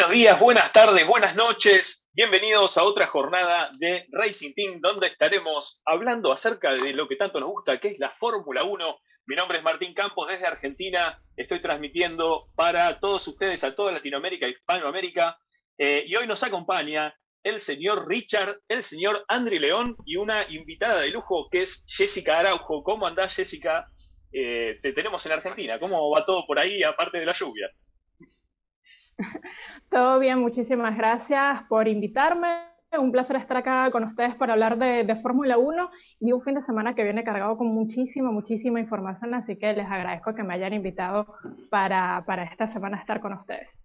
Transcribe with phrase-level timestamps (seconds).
[0.00, 2.08] Buenos días, buenas tardes, buenas noches.
[2.14, 7.38] Bienvenidos a otra jornada de Racing Team, donde estaremos hablando acerca de lo que tanto
[7.38, 8.98] nos gusta, que es la Fórmula 1.
[9.26, 11.22] Mi nombre es Martín Campos desde Argentina.
[11.36, 15.38] Estoy transmitiendo para todos ustedes, a toda Latinoamérica y Hispanoamérica.
[15.76, 21.02] Eh, y hoy nos acompaña el señor Richard, el señor Andri León y una invitada
[21.02, 22.82] de lujo que es Jessica Araujo.
[22.84, 23.86] ¿Cómo andás, Jessica?
[24.32, 25.78] Eh, te tenemos en Argentina.
[25.78, 27.70] ¿Cómo va todo por ahí, aparte de la lluvia?
[29.90, 32.70] Todo bien, muchísimas gracias por invitarme.
[32.92, 36.60] Un placer estar acá con ustedes para hablar de, Fórmula 1 y un fin de
[36.60, 40.74] semana que viene cargado con muchísima, muchísima información, así que les agradezco que me hayan
[40.74, 41.32] invitado
[41.70, 43.80] para, para esta semana estar con ustedes.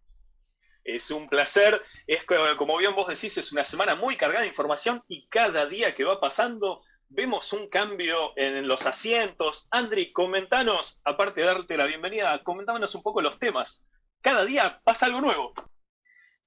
[0.83, 2.25] Es un placer, es
[2.57, 6.03] como bien vos decís, es una semana muy cargada de información y cada día que
[6.03, 9.67] va pasando vemos un cambio en los asientos.
[9.69, 13.85] Andri, comentanos, aparte de darte la bienvenida, comentámonos un poco los temas
[14.25, 15.53] cada día pasa algo nuevo.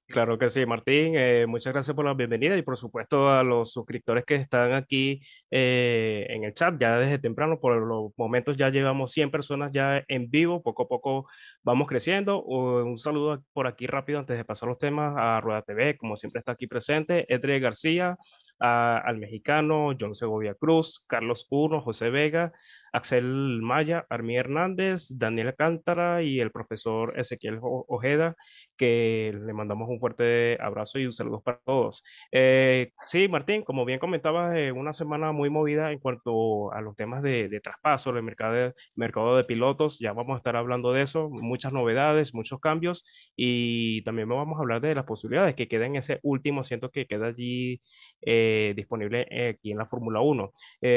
[0.09, 1.13] Claro que sí, Martín.
[1.17, 5.21] Eh, muchas gracias por la bienvenida y por supuesto a los suscriptores que están aquí
[5.49, 7.61] eh, en el chat ya desde temprano.
[7.61, 10.61] Por los momentos ya llevamos 100 personas ya en vivo.
[10.61, 11.29] Poco a poco
[11.63, 12.43] vamos creciendo.
[12.43, 16.41] Un saludo por aquí rápido antes de pasar los temas a Rueda TV, como siempre
[16.41, 17.33] está aquí presente.
[17.33, 18.17] Edre García,
[18.59, 22.53] al mexicano, John Segovia Cruz, Carlos Uno, José Vega,
[22.93, 28.37] Axel Maya, Armí Hernández, Daniel Cántara y el profesor Ezequiel Ojeda,
[28.77, 32.03] que le mandamos un fuerte abrazo y un saludo para todos.
[32.33, 36.97] Eh, sí, Martín, como bien comentabas, eh, una semana muy movida en cuanto a los
[36.97, 41.73] temas de, traspaso, del mercado de, pilotos, ya vamos a estar hablando de eso, muchas
[41.73, 43.05] novedades, muchos cambios
[43.37, 47.29] y también vamos a hablar de las posibilidades que queden ese último asiento que queda
[47.29, 47.81] allí
[48.21, 50.53] eh, disponible aquí en la Fórmula 1.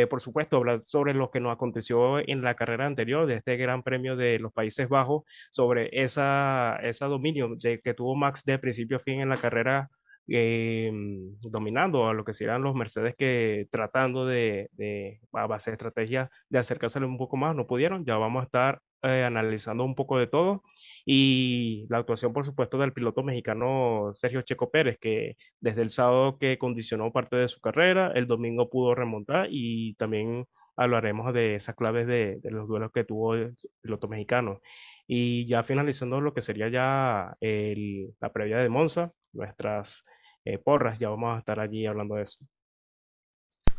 [0.09, 3.84] por supuesto, hablar sobre lo que nos aconteció en la carrera anterior de este Gran
[3.84, 8.97] Premio de los Países Bajos sobre esa, esa dominio de, que tuvo Max de principio
[8.97, 9.90] a fin en la carrera
[10.28, 15.75] em, dominando a lo que serían los Mercedes que tratando de, de a base de
[15.75, 18.06] estrategia de acercársele un poco más, no pudieron.
[18.06, 20.63] Ya vamos a estar eh, analizando un poco de todo
[21.06, 26.38] y la actuación, por supuesto, del piloto mexicano Sergio Checo Pérez, que desde el sábado
[26.38, 30.46] que condicionó parte de su carrera, el domingo pudo remontar y también
[30.84, 34.62] hablaremos de esas claves de, los duelos que tuvo el piloto mexicano.
[35.08, 40.06] Y ya finalizando lo que sería ya la previa de Monza, nuestras
[40.46, 42.40] eh, porras, ya vamos a estar allí hablando de eso.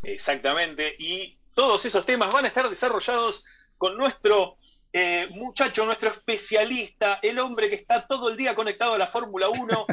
[0.03, 3.45] Exactamente, y todos esos temas van a estar desarrollados
[3.77, 4.57] con nuestro
[4.95, 9.49] eh, muchacho, nuestro especialista, el hombre que está todo el día conectado a la Fórmula
[9.49, 9.85] 1,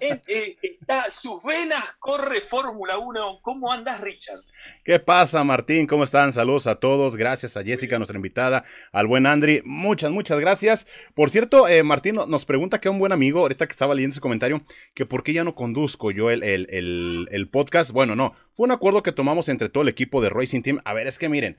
[0.00, 3.38] eh, está, sus venas corre Fórmula 1.
[3.40, 4.40] ¿Cómo andas, Richard?
[4.84, 5.86] ¿Qué pasa, Martín?
[5.86, 6.32] ¿Cómo están?
[6.32, 7.14] Saludos a todos.
[7.14, 9.62] Gracias a Jessica, nuestra invitada, al buen Andri.
[9.64, 10.88] Muchas, muchas gracias.
[11.14, 14.20] Por cierto, eh, Martín nos pregunta que un buen amigo, ahorita que estaba leyendo su
[14.20, 14.60] comentario,
[14.94, 17.92] que por qué ya no conduzco yo el, el podcast.
[17.92, 20.80] Bueno, no, fue un acuerdo que tomamos entre todo el equipo de Racing Team.
[20.84, 21.58] A ver, es que miren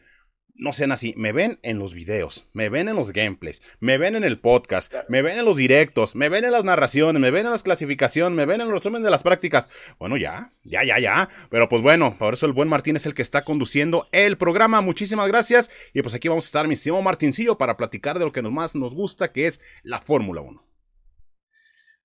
[0.57, 4.15] no sean así, me ven en los videos, me ven en los gameplays, me ven
[4.15, 7.45] en el podcast, me ven en los directos, me ven en las narraciones, me ven
[7.45, 9.67] en las clasificaciones, me ven en los resúmenes de las prácticas.
[9.99, 11.29] Bueno, ya, ya, ya, ya.
[11.49, 14.81] Pero pues bueno, por eso el buen Martín es el que está conduciendo el programa.
[14.81, 15.69] Muchísimas gracias.
[15.93, 18.75] Y pues aquí vamos a estar, mi estimado Martincillo, para platicar de lo que más
[18.75, 20.63] nos gusta, que es la Fórmula 1.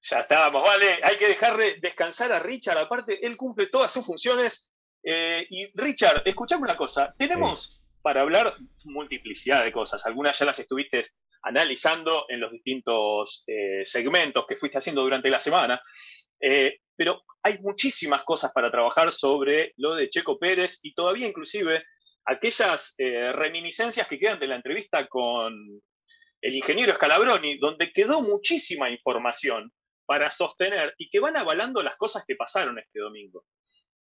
[0.03, 0.99] Ya estábamos, vale.
[1.05, 2.79] Hay que dejarle descansar a Richard.
[2.79, 4.71] Aparte, él cumple todas sus funciones.
[5.05, 7.15] Eh, y Richard, escuchame una cosa.
[7.17, 8.53] Tenemos para hablar
[8.85, 10.05] multiplicidad de cosas.
[10.07, 11.07] Algunas ya las estuviste
[11.43, 15.81] analizando en los distintos eh, segmentos que fuiste haciendo durante la semana,
[16.41, 21.85] eh, pero hay muchísimas cosas para trabajar sobre lo de Checo Pérez y todavía inclusive
[22.25, 25.55] aquellas eh, reminiscencias que quedan de la entrevista con
[26.41, 29.73] el ingeniero Scalabroni, donde quedó muchísima información
[30.07, 33.45] para sostener y que van avalando las cosas que pasaron este domingo.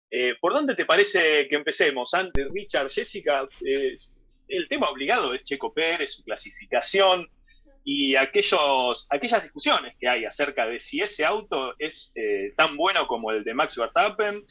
[0.09, 2.13] Eh, ¿Por dónde te parece que empecemos?
[2.13, 3.97] Antes, Richard, Jessica, eh,
[4.47, 7.27] el tema obligado es Checo Pérez, su clasificación
[7.83, 13.07] y aquellos, aquellas discusiones que hay acerca de si ese auto es eh, tan bueno
[13.07, 14.45] como el de Max Verstappen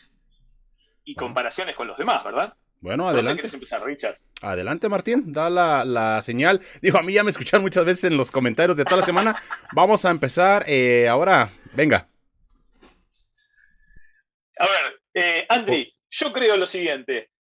[1.05, 2.55] y comparaciones con los demás, ¿verdad?
[2.81, 3.37] Bueno, adelante.
[3.41, 4.19] quieres empezar, Richard?
[4.43, 6.61] Adelante, Martín, da la, la, señal.
[6.83, 9.43] Digo, a mí ya me escucharon muchas veces en los comentarios de toda la semana.
[9.73, 10.67] Vamos a empezar
[11.09, 11.51] ahora.
[11.75, 12.07] Venga.
[14.59, 17.31] A ver, eh, Andri, yo creo lo siguiente.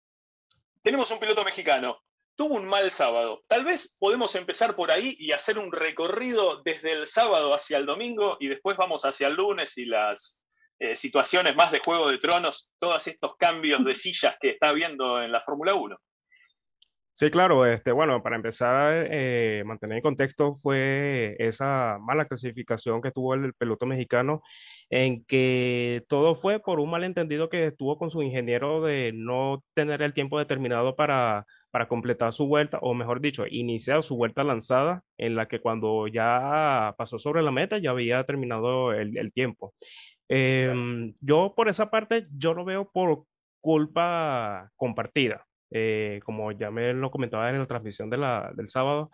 [0.82, 2.00] Tenemos un piloto mexicano.
[2.34, 3.42] Tuvo un mal sábado.
[3.46, 7.84] Tal vez podemos empezar por ahí y hacer un recorrido desde el sábado hacia el
[7.84, 10.42] domingo y después vamos hacia el lunes y las
[10.78, 15.20] eh, situaciones más de Juego de Tronos, todos estos cambios de sillas que está habiendo
[15.20, 15.98] en la Fórmula 1.
[17.18, 23.10] Sí, claro, este, bueno, para empezar, eh, mantener el contexto fue esa mala clasificación que
[23.10, 24.42] tuvo el, piloto mexicano,
[24.90, 30.02] en que todo fue por un malentendido que tuvo con su ingeniero de no tener
[30.02, 35.02] el tiempo determinado para, para completar su vuelta, o mejor dicho, iniciar su vuelta lanzada,
[35.16, 39.72] en la que cuando ya pasó sobre la meta ya había terminado el, el tiempo.
[40.28, 43.24] Em, yo por esa parte, yo lo veo por
[43.62, 45.46] culpa compartida.
[45.70, 49.10] Eh, como ya me lo comentaba en la transmisión de la, del sábado,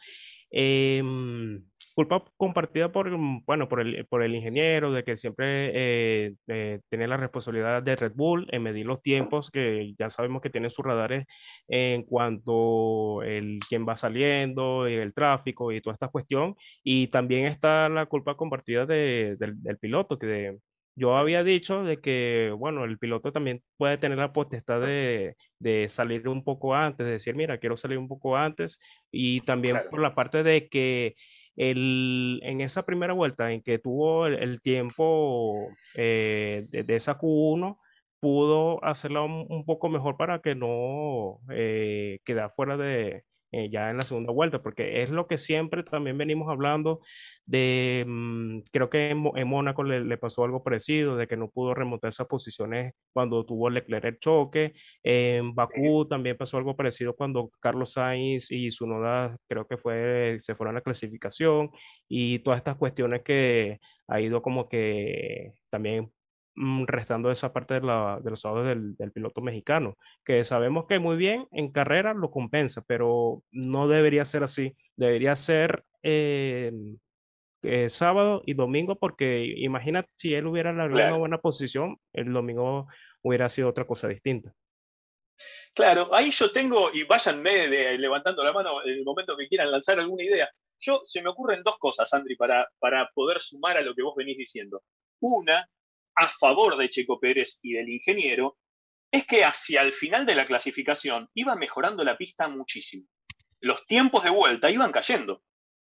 [0.51, 1.63] em,
[1.95, 3.11] culpa compartida por,
[3.47, 7.97] bueno, por el, por el ingeniero, de que siempre eh, eh, tiene la responsabilidad de
[7.97, 11.27] Red Bull en medir los tiempos, que ya sabemos que tiene sus radares
[11.69, 16.55] en cuanto el quién va saliendo, y el tráfico y toda esta cuestión.
[16.83, 20.59] Y también está la culpa compartida de, del, del piloto, que de,
[20.95, 25.89] yo había dicho de que, bueno, el piloto también puede tener la potestad de, de
[25.89, 28.79] salir un poco antes, de decir, mira, quiero salir un poco antes,
[29.11, 31.15] y también por la parte de que
[31.57, 37.79] el, en esa primera vuelta en que tuvo el, tiempo eh, de, esa Q1,
[38.21, 43.99] pudo hacerla un, poco mejor para que no eh, quedara fuera de, eh, ya en
[43.99, 47.01] la segunda vuelta, porque es lo que siempre también venimos hablando
[47.45, 52.11] de, mm, creo que en, Mónaco le, pasó algo parecido, de que no pudo remontar
[52.11, 57.93] esas posiciones cuando tuvo Leclerc el choque, en Bakú también pasó algo parecido cuando Carlos
[57.93, 61.71] Sainz y su noda creo que fue, se fueron a la clasificación
[62.09, 66.11] y todas estas cuestiones que ha ido como que también
[66.55, 70.99] restando esa parte de, la, de los sábados del, del, piloto mexicano, que sabemos que
[70.99, 76.73] muy bien en carrera lo compensa, pero no debería ser así, debería ser eh,
[77.63, 82.89] eh, sábado y domingo, porque imagina si él hubiera logrado una buena posición, el domingo
[83.23, 84.53] hubiera sido otra cosa distinta.
[85.75, 89.99] Claro, ahí yo tengo, y váyanme levantando la mano en el momento que quieran lanzar
[89.99, 90.51] alguna idea.
[90.79, 94.15] Yo se me ocurren dos cosas, Andri, para, para poder sumar a lo que vos
[94.17, 94.83] venís diciendo.
[95.21, 95.67] Una
[96.17, 98.59] a favor de Checo Pérez y del ingeniero
[99.11, 103.07] es que hacia el final de la clasificación iba mejorando la pista muchísimo.
[103.61, 105.43] Los tiempos de vuelta iban cayendo.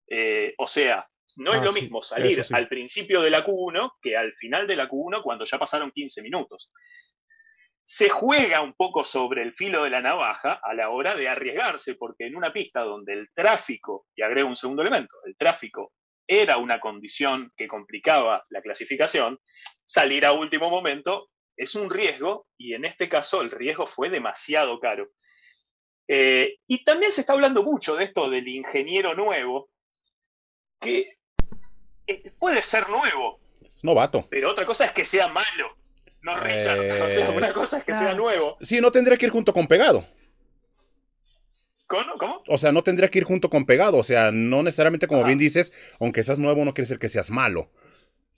[0.08, 4.16] Eh, o sea, no es ah, lo mismo salir al principio de la Q1 que
[4.16, 6.70] al final de la Q1 cuando ya pasaron 15 minutos.
[7.84, 11.96] Se juega un poco sobre el filo de la navaja a la hora de arriesgarse,
[11.96, 15.92] porque en una pista donde el tráfico, y agrego un segundo elemento, el tráfico
[16.26, 19.38] era una condición que complicaba la clasificación,
[19.84, 24.78] salir a último momento es un riesgo y en este caso el riesgo fue demasiado
[24.80, 25.10] caro.
[26.08, 29.70] Eh, y también se está hablando mucho de esto del ingeniero nuevo,
[30.80, 31.18] que
[32.06, 33.40] eh, puede ser nuevo.
[33.82, 34.26] Novato.
[34.30, 35.76] Pero otra cosa es que sea malo.
[36.22, 37.02] No, Richard.
[37.02, 38.56] O sea, una cosa es que sea nuevo.
[38.60, 40.04] Sí, no tendría que ir junto con pegado.
[42.18, 42.42] ¿Cómo?
[42.48, 43.98] O sea, no tendría que ir junto con pegado.
[43.98, 47.30] O sea, no necesariamente, como bien dices, aunque seas nuevo, no quiere decir que seas
[47.30, 47.70] malo.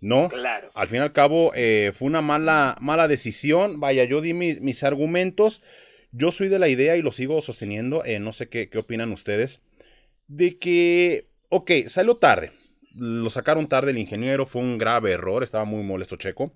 [0.01, 0.29] ¿No?
[0.29, 0.71] Claro.
[0.75, 3.81] Al fin y al cabo, eh, fue una mala, mala decisión.
[3.81, 5.62] Vaya, yo di mis, argumentos.
[6.12, 8.05] Yo soy de la idea y lo sigo sosteniendo.
[8.05, 9.61] Eh, no sé qué, qué opinan ustedes.
[10.27, 12.53] De que, ok, salió tarde.
[12.95, 14.47] Lo sacaron tarde el ingeniero.
[14.47, 15.43] Fue un grave error.
[15.43, 16.53] Estaba muy molesto Checo.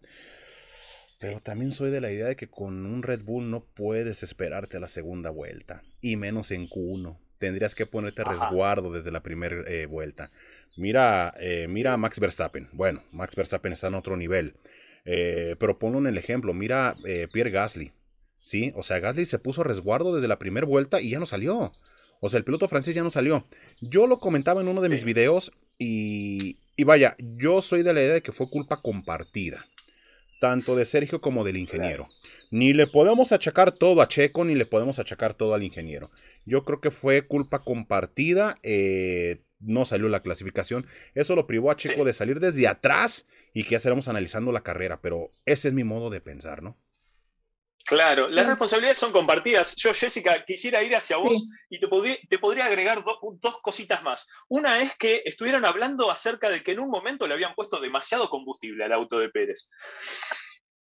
[1.20, 4.76] Pero también soy de la idea de que con un Red Bull no puedes esperarte
[4.76, 7.18] a la segunda vuelta, y menos en Q1.
[7.38, 10.28] Tendrías que ponerte resguardo desde la primera eh, vuelta.
[10.76, 12.68] Mira, eh, mira a Max Verstappen.
[12.72, 14.54] Bueno, Max Verstappen está en otro nivel.
[15.04, 16.52] Eh, pero ponlo en el ejemplo.
[16.52, 16.94] Mira
[17.32, 17.92] Pierre Gasly.
[18.38, 18.72] ¿Sí?
[18.76, 21.72] O sea, Gasly se puso resguardo desde la primera vuelta y ya no salió.
[22.20, 23.46] O sea, el piloto francés ya no salió.
[23.80, 28.02] Yo lo comentaba en uno de mis videos y, y vaya, yo soy de la
[28.02, 29.64] idea de que fue culpa compartida
[30.38, 32.06] tanto de Sergio como del ingeniero.
[32.50, 36.10] Ni le podemos achacar todo a Checo, ni le podemos achacar todo al ingeniero.
[36.44, 38.58] Yo creo que fue culpa compartida.
[38.62, 40.86] Eh, no salió la clasificación.
[41.14, 44.62] Eso lo privó a Checo de salir desde atrás y que ya estaremos analizando la
[44.62, 45.00] carrera.
[45.00, 46.76] Pero ese es mi modo de pensar, ¿no?
[47.88, 49.74] Claro, las responsabilidades son compartidas.
[49.76, 54.28] Yo, Jessica, quisiera ir hacia vos y te podría, te podría agregar dos cositas más.
[54.46, 58.28] Una es que estuvieron hablando acerca de que en un momento le habían puesto demasiado
[58.28, 59.70] combustible al auto de Pérez.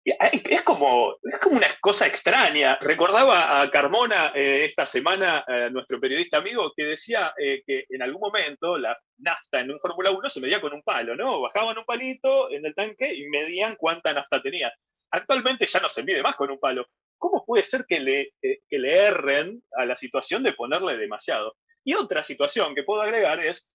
[0.10, 2.78] Es como, es como una cosa extraña.
[2.80, 8.02] Recordaba a Carmona eh, esta semana, eh, nuestro periodista amigo, que decía eh, que en
[8.02, 11.42] algún momento la nafta en un Fórmula 1 se medía con un palo, ¿no?
[11.42, 14.72] Bajaban un palito en el tanque y medían cuánta nafta tenía
[15.12, 16.86] actualmente ya no se mide más con un palo.
[17.18, 21.56] ¿Cómo puede ser que le, eh, le erren a la situación de ponerle demasiado?
[21.84, 23.72] Y otra situación que puedo agregar es,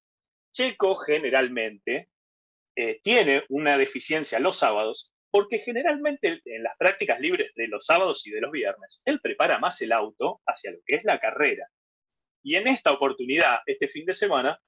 [0.53, 2.09] Checo generalmente
[3.03, 8.31] tiene una deficiencia los sábados porque generalmente en las prácticas libres de los sábados y
[8.31, 11.67] de los viernes, él prepara más el auto hacia lo que es la carrera.
[12.43, 14.61] Y en esta oportunidad, este fin de semana,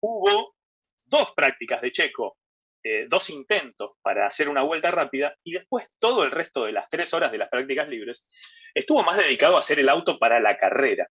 [0.00, 0.56] hubo
[1.04, 2.38] dos prácticas de Checo,
[2.82, 6.88] eh, dos intentos para hacer una vuelta rápida y después todo el resto de las
[6.88, 8.26] tres horas de las prácticas libres
[8.72, 11.06] estuvo más dedicado a hacer el auto para la carrera.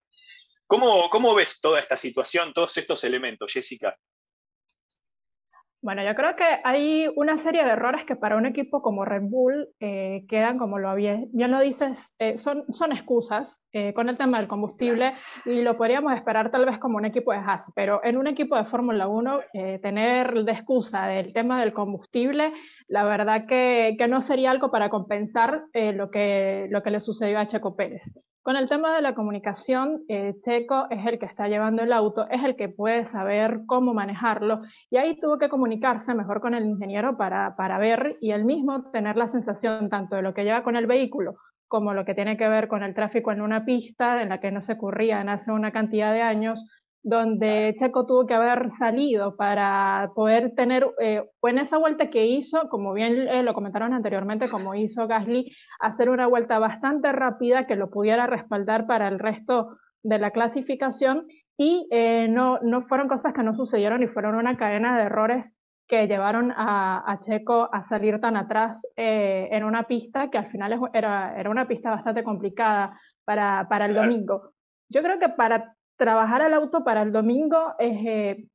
[0.65, 3.95] ¿Cómo, cómo ves toda esta situación, todos estos elementos, Jessica?
[5.79, 9.21] Bueno, yo creo que hay una serie de errores que para un equipo como Red
[9.23, 14.09] Bull eh, quedan, como lo había, bien lo dices, eh, son, son excusas eh, con
[14.09, 15.13] el tema del combustible
[15.45, 18.57] y lo podríamos esperar tal vez como un equipo de Haas, pero en un equipo
[18.57, 19.39] de Fórmula 1
[19.81, 22.53] tener de excusa del tema del combustible,
[22.87, 27.37] la verdad que, que no sería algo para compensar lo, que, lo que le sucedió
[27.37, 28.11] a Checo Pérez.
[28.47, 32.29] Con el tema de la comunicación, eh, Checo es el que está llevando el auto,
[32.29, 36.65] es el que puede saber cómo manejarlo y ahí tuvo que comunicarse mejor con el
[36.65, 40.63] ingeniero para, para ver y él mismo tener la sensación tanto de lo que lleva
[40.63, 41.35] con el vehículo
[41.67, 44.51] como lo que tiene que ver con el tráfico en una pista en la que
[44.51, 46.65] no se ocurrían hace una cantidad de años,
[47.07, 52.67] donde Checo tuvo que haber salido para poder tener, eh, en esa vuelta que hizo,
[52.67, 57.77] como bien eh, lo comentaron anteriormente, como hizo Gasly, hacer una vuelta bastante rápida que
[57.77, 61.27] lo pudiera respaldar para el resto de la clasificación.
[61.57, 65.57] Y eh, no, no fueron cosas que no sucedieron y fueron una cadena de errores
[65.87, 71.39] que llevaron a, Checo a salir tan atrás en una pista que al final era,
[71.39, 72.91] era una pista bastante complicada
[73.23, 74.51] para, para el domingo.
[74.89, 78.47] Yo creo que para trabajar el auto para el domingo es, eh,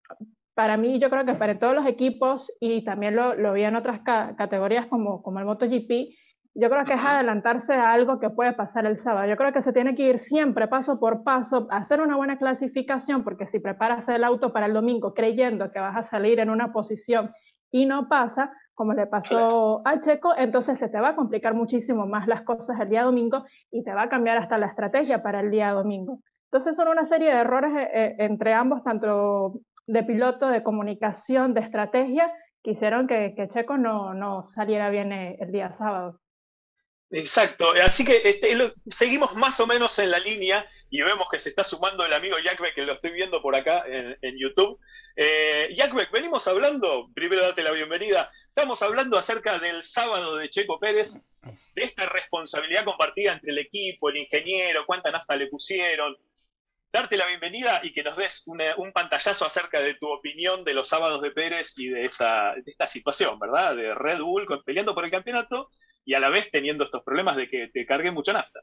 [0.55, 3.77] para mí, yo creo que para todos los equipos, y también lo, lo vi en
[3.77, 6.15] otras categorías como, como el MotoGP,
[6.55, 9.27] yo creo que es adelantarse a algo que puede pasar el sábado.
[9.27, 13.25] Yo creo que se tiene que ir siempre paso por paso, hacer una buena clasificación,
[13.25, 16.73] porque si preparas el auto para el domingo creyendo que vas a salir en una
[16.73, 17.33] posición
[17.71, 22.07] y no pasa, como le pasó al Checo, entonces se te va a complicar muchísimo
[22.07, 25.41] más las cosas el día domingo y te va a cambiar hasta la estrategia para
[25.41, 26.21] el día domingo.
[26.53, 29.55] Entonces son una serie de errores eh, eh, entre ambos, tanto
[29.87, 32.31] de piloto, de comunicación, de estrategia,
[32.63, 36.21] que hicieron que, Checo no, saliera bien eh, el día sábado.
[37.11, 38.55] Exacto, así que este,
[38.87, 42.37] seguimos más o menos en la línea y vemos que se está sumando el amigo
[42.39, 44.79] Jackbeck, que lo estoy viendo por acá en, YouTube.
[45.17, 50.79] Eh, Jackbeck, venimos hablando, primero date la bienvenida, estamos hablando acerca del sábado de Checo
[50.79, 51.19] Pérez,
[51.75, 56.15] de esta responsabilidad compartida entre el equipo, el ingeniero, cuánta nafta le pusieron,
[56.93, 60.89] darte la bienvenida y que nos des un pantallazo acerca de tu opinión de los
[60.89, 62.55] sábados de Pérez y de esta,
[62.87, 63.75] situación, ¿verdad?
[63.75, 65.71] De Red Bull peleando por el campeonato
[66.05, 68.61] y a la vez teniendo estos problemas de que te cargue mucha nafta.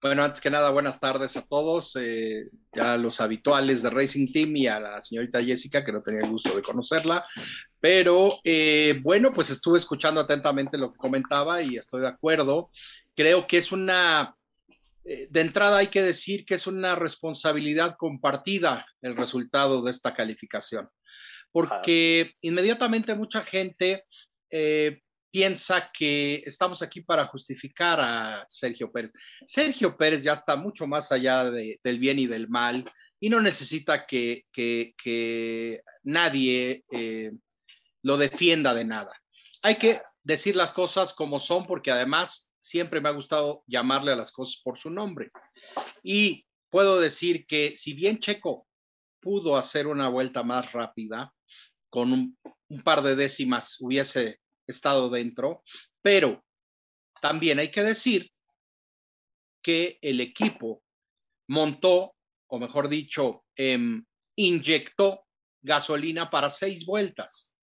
[0.00, 4.56] Bueno, antes que nada, buenas tardes a todos, eh, ya los habituales de Racing Team
[4.56, 7.26] y a la señorita Jessica, que no tenía el gusto de conocerla,
[7.80, 12.70] pero eh, bueno, pues estuve escuchando atentamente lo que comentaba y estoy de acuerdo.
[13.16, 14.37] Creo que es una
[15.30, 20.88] de entrada hay que decir que es una responsabilidad compartida el resultado de esta calificación,
[21.50, 24.04] porque inmediatamente mucha gente
[24.50, 25.00] eh,
[25.30, 29.12] piensa que estamos aquí para justificar a Sergio Pérez.
[29.46, 32.84] Sergio Pérez ya está mucho más allá del bien y del mal
[33.20, 34.44] y no necesita que,
[36.04, 37.32] nadie eh,
[38.02, 39.12] lo defienda de nada.
[39.62, 44.16] Hay que decir las cosas como son porque además siempre me ha gustado llamarle a
[44.16, 45.30] las cosas por su nombre.
[46.02, 48.66] Y puedo decir que si bien Checo
[49.20, 51.32] pudo hacer una vuelta más rápida,
[51.90, 52.38] con un,
[52.84, 55.62] par de décimas hubiese estado dentro,
[56.02, 56.44] pero
[57.20, 58.30] también hay que decir
[59.62, 60.82] que el equipo
[61.48, 62.14] montó,
[62.46, 64.04] o mejor dicho, em,
[64.36, 65.24] inyectó
[65.62, 67.57] gasolina para seis vueltas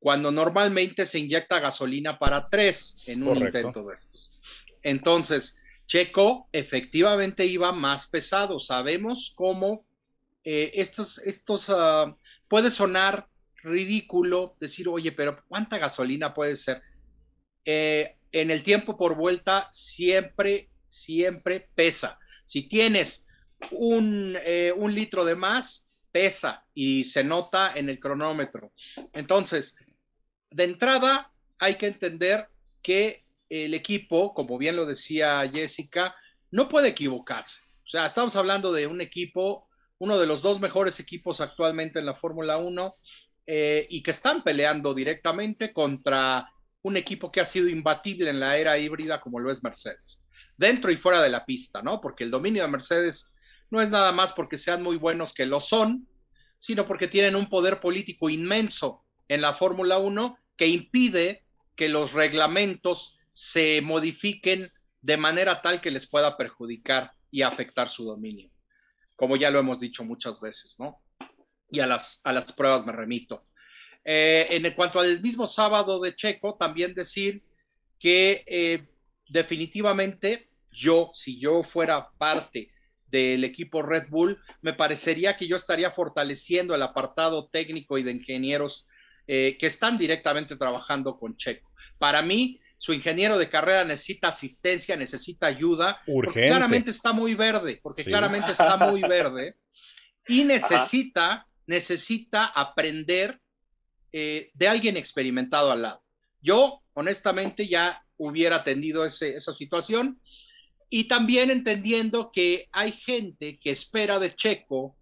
[0.00, 4.40] cuando normalmente se inyecta gasolina para tres en un intento de estos.
[4.82, 8.58] Entonces, Checo efectivamente iba más pesado.
[8.58, 9.84] Sabemos cómo
[10.42, 12.16] eh, estos, estos uh,
[12.48, 13.28] puede sonar
[13.62, 16.80] ridículo decir, oye, pero ¿cuánta gasolina puede ser?
[17.66, 22.18] Eh, en el tiempo por vuelta siempre, siempre pesa.
[22.46, 23.28] Si tienes
[23.70, 28.72] un, eh, un litro de más, pesa y se nota en el cronómetro.
[29.12, 29.76] Entonces,
[30.50, 32.48] de entrada hay que entender
[32.82, 36.14] que el equipo, como bien lo decía Jessica,
[36.50, 37.62] no puede equivocarse.
[37.84, 42.06] O sea, estamos hablando de un equipo, uno de los dos mejores equipos actualmente en
[42.06, 42.92] la Fórmula 1
[43.46, 46.50] eh, y que están peleando directamente contra
[46.82, 50.24] un equipo que ha sido imbatible en la era híbrida como lo es Mercedes,
[50.56, 52.00] dentro y fuera de la pista, ¿no?
[52.00, 53.34] Porque el dominio de Mercedes
[53.70, 56.08] no es nada más porque sean muy buenos que lo son,
[56.58, 61.44] sino porque tienen un poder político inmenso en la Fórmula 1 que impide
[61.76, 64.68] que los reglamentos se modifiquen
[65.00, 68.50] de manera tal que les pueda perjudicar y afectar su dominio.
[69.14, 71.02] como ya lo hemos dicho muchas veces, ¿no?
[71.70, 73.42] Y a las, a las pruebas me remito.
[74.02, 77.44] Eh, en cuanto al mismo sábado de Checo, también decir
[77.98, 78.88] que eh,
[79.28, 82.72] definitivamente yo, si yo fuera parte
[83.06, 88.12] del equipo Red Bull, me parecería que yo estaría fortaleciendo el apartado técnico y de
[88.12, 88.88] ingenieros
[89.32, 91.70] eh, que están directamente trabajando con Checo.
[91.98, 96.48] Para mí, su ingeniero de carrera necesita asistencia, necesita ayuda, Urgente.
[96.48, 99.54] claramente está muy verde, porque claramente está muy verde
[100.26, 103.38] y necesita, necesita aprender
[104.10, 106.02] eh, de alguien experimentado al lado.
[106.40, 110.20] Yo, honestamente, ya hubiera atendido ese, esa situación
[110.88, 114.96] y también entendiendo que hay gente que espera de Checo,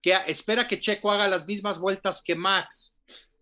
[0.00, 2.97] que espera que Checo haga las mismas vueltas que Max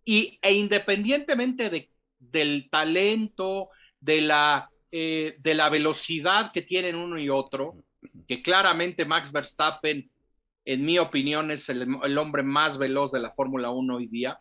[0.07, 3.71] y, e independientemente de del talento,
[4.01, 7.75] de la, eh, de la velocidad que tienen uno y otro,
[8.27, 10.11] que claramente Max Verstappen,
[10.65, 14.39] en mi opinión, es el, el hombre más veloz de la Fórmula 1 hoy día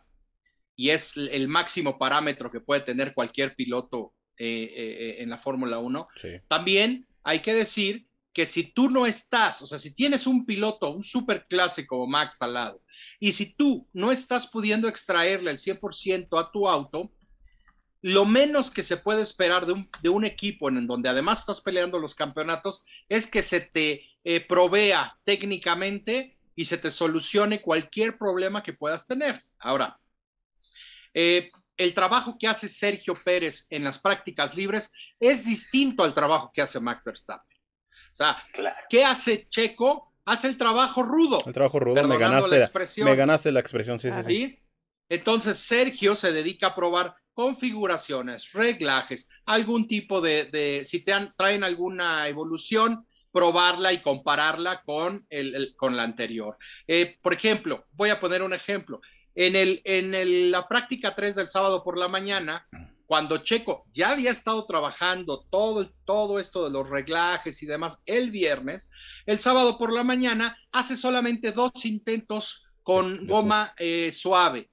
[0.74, 5.78] y es el máximo parámetro que puede tener cualquier piloto eh, eh, en la Fórmula
[5.78, 6.08] 1.
[6.16, 6.28] Sí.
[6.48, 10.90] También hay que decir que si tú no estás, o sea, si tienes un piloto,
[10.90, 12.82] un super clase como Max al lado,
[13.20, 17.12] y si tú no estás pudiendo extraerle el 100% a tu auto,
[18.02, 21.60] lo menos que se puede esperar de un, de un, equipo en donde además estás
[21.60, 28.16] peleando los campeonatos es que se te eh, provea técnicamente y se te solucione cualquier
[28.16, 29.42] problema que puedas tener.
[29.58, 29.98] Ahora,
[31.14, 36.50] eh, el trabajo que hace Sergio Pérez en las prácticas libres es distinto al trabajo
[36.52, 37.58] que hace Max Verstappen.
[38.12, 38.76] O sea, claro.
[38.88, 40.12] ¿qué hace Checo?
[40.26, 41.42] Hace el trabajo rudo.
[41.46, 42.70] El trabajo rudo, me ganaste, la,
[43.04, 44.58] me ganaste la expresión, sí, sí, sí.
[45.08, 51.32] Entonces, Sergio se dedica a probar configuraciones, reglajes, algún tipo de, de si te han,
[51.36, 56.56] traen alguna evolución, probarla y compararla con, el, el con la anterior.
[56.88, 59.00] Eh, por ejemplo, voy a poner un ejemplo.
[59.34, 62.66] En, el, en el, la práctica 3 del sábado por la mañana,
[63.06, 68.30] cuando Checo ya había estado trabajando todo, todo esto de los reglajes y demás el
[68.30, 68.88] viernes,
[69.26, 74.70] el sábado por la mañana hace solamente dos intentos con goma eh, suave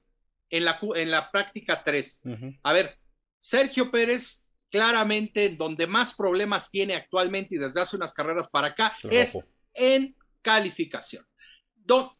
[0.49, 2.21] en la, en la práctica 3.
[2.25, 2.59] Uh -huh.
[2.63, 2.97] A ver,
[3.39, 8.95] Sergio Pérez claramente donde más problemas tiene actualmente y desde hace unas carreras para acá
[9.09, 9.37] es
[9.73, 11.23] en calificación.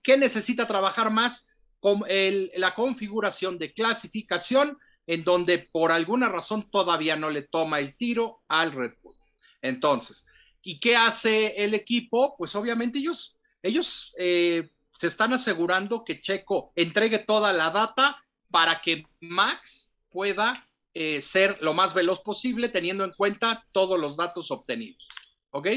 [0.04, 1.49] ¿Qué necesita trabajar más?
[1.80, 7.80] Con el, la configuración de clasificación en donde por alguna razón todavía no le toma
[7.80, 9.16] el tiro al Red Bull.
[9.62, 10.26] Entonces,
[10.62, 12.36] ¿y qué hace el equipo?
[12.38, 18.82] Pues obviamente ellos, ellos eh, se están asegurando que Checo entregue toda la data para
[18.82, 20.54] que Max pueda
[20.94, 25.06] eh, ser lo más veloz posible teniendo en cuenta todos los datos obtenidos.
[25.52, 25.68] ¿Ok?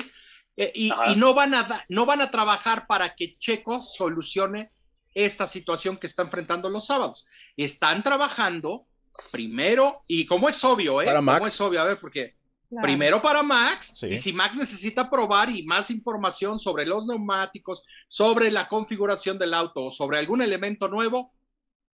[0.59, 4.73] Eh, y, y no, van a no van a trabajar para que Checo solucione
[5.15, 7.27] esta situación que está enfrentando los sábados.
[7.57, 8.87] Están trabajando
[9.33, 11.07] primero, y como es obvio, ¿eh?
[11.07, 11.39] Para Max.
[11.39, 12.37] Como es obvio, a ver, porque
[12.69, 12.83] Claro.
[12.83, 14.09] Primero para Max, sí.
[14.09, 19.55] y si Max necesita probar y más información sobre los neumáticos, sobre la configuración del
[19.55, 21.33] auto o sobre algún elemento nuevo,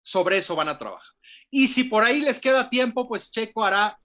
[0.01, 1.13] sobre eso van a trabajar.
[1.51, 3.99] Y si por ahí les queda tiempo, pues Checo hará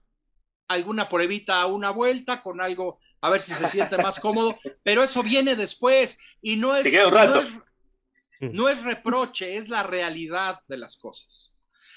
[0.66, 5.04] alguna pruebita a una vuelta con algo, a ver si se siente más cómodo, pero
[5.04, 7.48] eso viene después y no es, no es,
[8.40, 11.55] no es reproche, es la realidad de las cosas.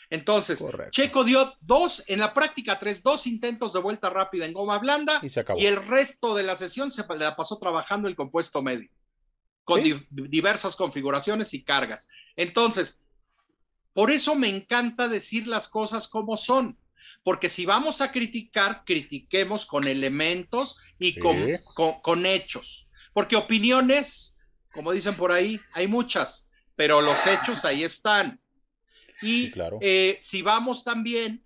[0.10, 0.92] Entonces, Correcto.
[0.92, 5.20] Checo dio dos, en la práctica tres, dos intentos de vuelta rápida en goma blanda
[5.22, 5.60] y, se acabó.
[5.60, 8.90] y el resto de la sesión se la pasó trabajando el compuesto medio,
[9.64, 9.94] con ¿Sí?
[10.10, 12.08] di diversas configuraciones y cargas.
[12.36, 13.06] Entonces,
[13.94, 16.78] por eso me encanta decir las cosas como son,
[17.24, 21.20] porque si vamos a criticar, critiquemos con elementos y ¿Sí?
[21.20, 21.38] con,
[21.76, 24.40] con, con hechos, porque opiniones,
[24.74, 28.40] como dicen por ahí, hay muchas, pero los hechos ahí están.
[29.22, 29.80] Y sí, claro.
[29.82, 31.44] eh, si vamos también,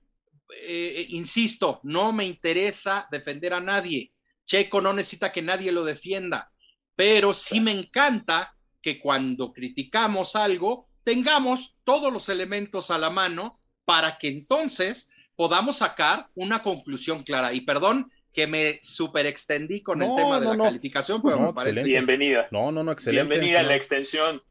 [0.62, 4.12] eh, insisto, no me interesa defender a nadie.
[4.46, 6.52] Checo no necesita que nadie lo defienda,
[6.96, 13.60] pero sí me encanta que cuando criticamos algo, tengamos todos los elementos a la mano
[13.86, 17.54] para que entonces podamos sacar una conclusión clara.
[17.54, 20.64] Y perdón que me super extendí con no, el tema de no, la no.
[20.66, 21.84] calificación, pero me parece.
[21.84, 22.48] Bienvenida.
[22.52, 23.30] No, no, no, excelente.
[23.30, 24.42] Bienvenida en la extensión.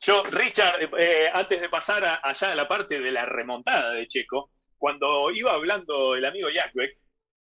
[0.00, 4.50] Yo, Richard, eh, antes de pasar allá a la parte de la remontada de Checo,
[4.76, 6.98] cuando iba hablando el amigo Jackwek,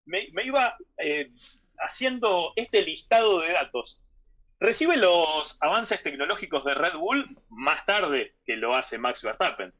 [0.07, 1.31] me, me, iba eh,
[1.79, 4.03] haciendo este listado de datos.
[4.59, 9.75] Recibe los avances tecnológicos de Red Bull más tarde que lo hace Max Verstappen.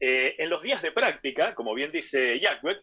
[0.00, 2.78] Eh, en los días de práctica, como bien dice Jackwek,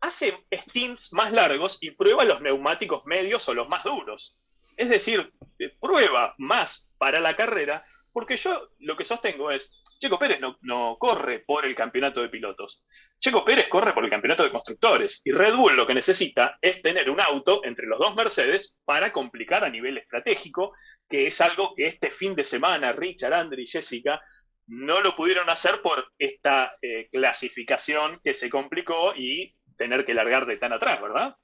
[0.00, 4.38] hace stints más largos y prueba los neumáticos medios o los más duros.
[4.76, 5.32] Es decir,
[5.80, 7.82] prueba más para la carrera,
[8.12, 12.28] porque yo lo que sostengo es, Checo Pérez no, no, corre por el campeonato de
[12.28, 12.84] pilotos.
[13.18, 15.22] Checo Pérez corre por el campeonato de constructores.
[15.24, 19.12] Y Red Bull lo que necesita es tener un auto entre los dos Mercedes para
[19.12, 20.74] complicar a nivel estratégico,
[21.08, 24.20] que es algo que este fin de semana Richard, Andre y Jessica
[24.66, 30.44] no lo pudieron hacer por esta eh, clasificación que se complicó y tener que largar
[30.46, 31.36] de tan atrás, ¿verdad?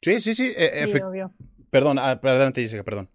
[0.00, 0.52] Sí, sí, sí.
[0.56, 1.32] Eh, sí obvio.
[1.70, 3.08] Perdón, ah, adelante, Jessica, perdón.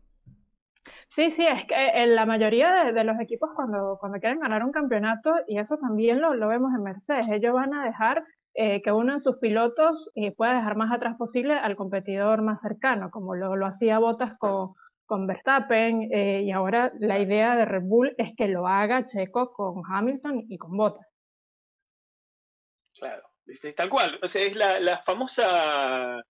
[1.15, 4.73] Sí, sí, es que en la mayoría de, los equipos cuando, cuando quieren ganar un
[4.73, 8.91] campeonato, y eso también lo, lo vemos en Mercedes, ellos van a dejar eh, que
[8.91, 13.34] uno de sus pilotos eh, pueda dejar más atrás posible al competidor más cercano, como
[13.34, 14.73] lo, lo hacía Bottas con,
[15.06, 19.54] con Verstappen, eh, y ahora la idea de Red Bull es que lo haga Checo
[19.54, 21.08] con Hamilton y con Bottas.
[22.93, 23.23] Claro,
[23.73, 24.19] tal cual.
[24.21, 26.21] O sea, es la, la, famosa,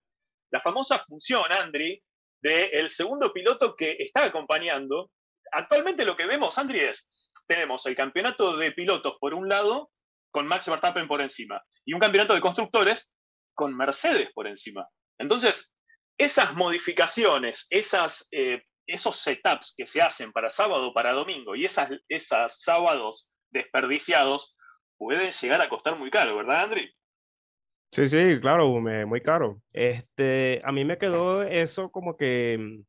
[0.52, 2.00] la famosa función, Andri,
[2.40, 5.10] del segundo piloto que está acompañando.
[5.52, 9.90] Actualmente lo que vemos, Andri, es, tenemos el campeonato de pilotos por un lado,
[10.30, 13.14] con Max Verstappen por encima, y un campeonato de constructores
[13.54, 14.86] con Mercedes por encima.
[15.18, 15.74] Entonces,
[16.18, 21.90] esas modificaciones, esas, eh, esos setups que se hacen para sábado, para domingo, y esas,
[22.08, 24.54] esas sábados desperdiciados,
[24.98, 26.94] pueden llegar a costar muy caro, ¿verdad, Andri?
[27.96, 29.62] Sí, sí, claro, muy caro.
[29.72, 32.82] Este, a mí me quedó eso como que mm,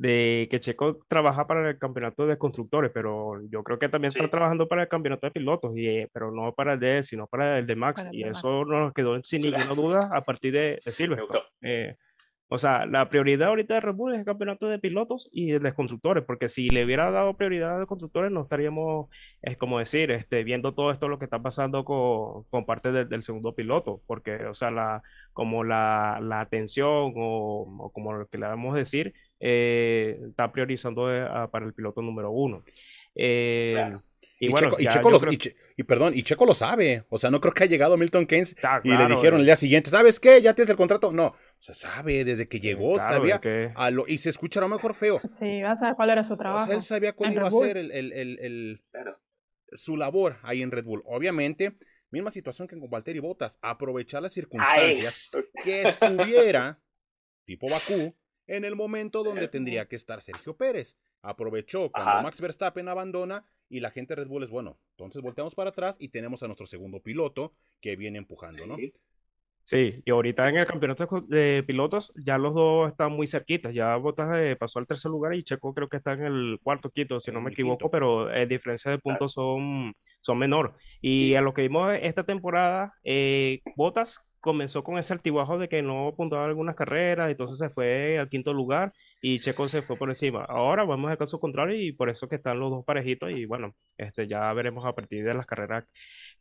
[0.00, 4.30] de que Checo trabaja para el campeonato de constructores, pero yo creo que también está
[4.30, 7.58] trabajando para el campeonato de pilotos, y, eh, pero no para el de sino para
[7.58, 11.96] el de Max, y eso nos quedó sin ninguna duda a partir de, de Silverstone.
[12.50, 15.74] O sea, la prioridad ahorita de Red Bull es el campeonato de pilotos y de
[15.74, 19.10] constructores, porque si le hubiera dado prioridad a constructores, no estaríamos,
[19.42, 23.22] es como decir, este, viendo todo esto lo que está pasando con, con parte del
[23.22, 25.02] segundo piloto, porque, o sea, la,
[25.34, 31.14] como la, la atención o, como lo que le vamos a decir, eh, está priorizando
[31.14, 32.64] eh, para el piloto número uno.
[33.14, 33.94] Eh,
[34.40, 35.10] y, bueno, Checo,
[35.76, 37.04] y, perdón, y Checo lo sabe.
[37.08, 39.90] O sea, no creo que haya llegado Milton Keynes y le dijeron el día siguiente,
[39.90, 40.40] ¿sabes qué?
[40.40, 41.12] Ya tienes el contrato.
[41.12, 43.40] No, o sea, sabe, desde que llegó, sabía.
[44.06, 45.20] y se escucha a lo mejor feo.
[45.32, 46.62] Sí, va a saber cuál era su trabajo.
[46.62, 48.82] O sea, él sabía cuál iba a ser el,
[49.72, 51.02] su labor ahí en Red Bull.
[51.04, 51.76] Obviamente,
[52.10, 55.32] misma situación que con Valtteri Bottas, aprovechar las circunstancias
[55.64, 56.80] que estuviera,
[57.44, 58.14] tipo Bakú,
[58.46, 60.96] en el momento donde tendría que estar Sergio Pérez.
[61.20, 64.78] Aprovechó cuando Max Verstappen abandona y la gente de Red Bull es bueno.
[64.92, 68.76] Entonces volteamos para atrás y tenemos a nuestro segundo piloto que viene empujando, ¿no?
[69.68, 73.74] Sí, y ahorita en el campeonato de pilotos ya los dos están muy cerquitas.
[73.74, 76.88] Ya Bottas eh, pasó al tercer lugar y Checo creo que está en el cuarto
[76.90, 80.74] quinto, si no me equivoco, pero eh, diferencia de puntos son, son menor.
[81.02, 85.82] Y a lo que vimos esta temporada, eh, Bottas comenzó con ese altibajo de que
[85.82, 90.08] no puntuaba algunas carreras, entonces se fue al quinto lugar y Checo se fue por
[90.08, 90.44] encima.
[90.44, 93.74] Ahora vamos al caso contrario y por eso que están los dos parejitos y bueno,
[93.96, 95.84] este, ya veremos a partir de las carreras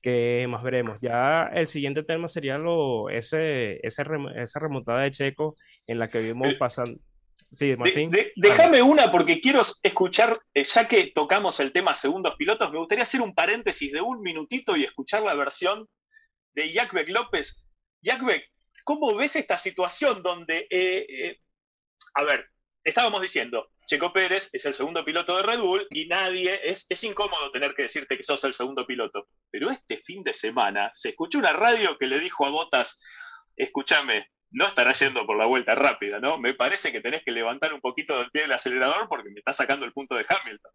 [0.02, 0.98] que más veremos.
[1.02, 5.56] Ya el siguiente tema sería lo, ese, esa remontada de Checo
[5.88, 7.00] en la que vimos pasando.
[7.54, 8.12] Sí, Martín.
[8.36, 13.04] déjame una porque quiero escuchar, eh, ya que tocamos el tema segundos pilotos, me gustaría
[13.04, 15.88] hacer un paréntesis de un minutito y escuchar la versión
[16.54, 17.67] de Jacques López
[18.02, 18.22] Jack
[18.84, 21.42] ¿cómo ves esta situación donde, eh, eh,
[22.14, 22.50] a ver,
[22.84, 27.04] estábamos diciendo, Checo Pérez es el segundo piloto de Red Bull y nadie, es, es
[27.04, 31.10] incómodo tener que decirte que sos el segundo piloto, pero este fin de semana se
[31.10, 33.02] escuchó una radio que le dijo a Botas,
[33.56, 36.38] escúchame, no estará yendo por la vuelta rápida, ¿no?
[36.38, 39.54] Me parece que tenés que levantar un poquito del pie del acelerador porque me está
[39.54, 40.72] sacando el punto de Hamilton.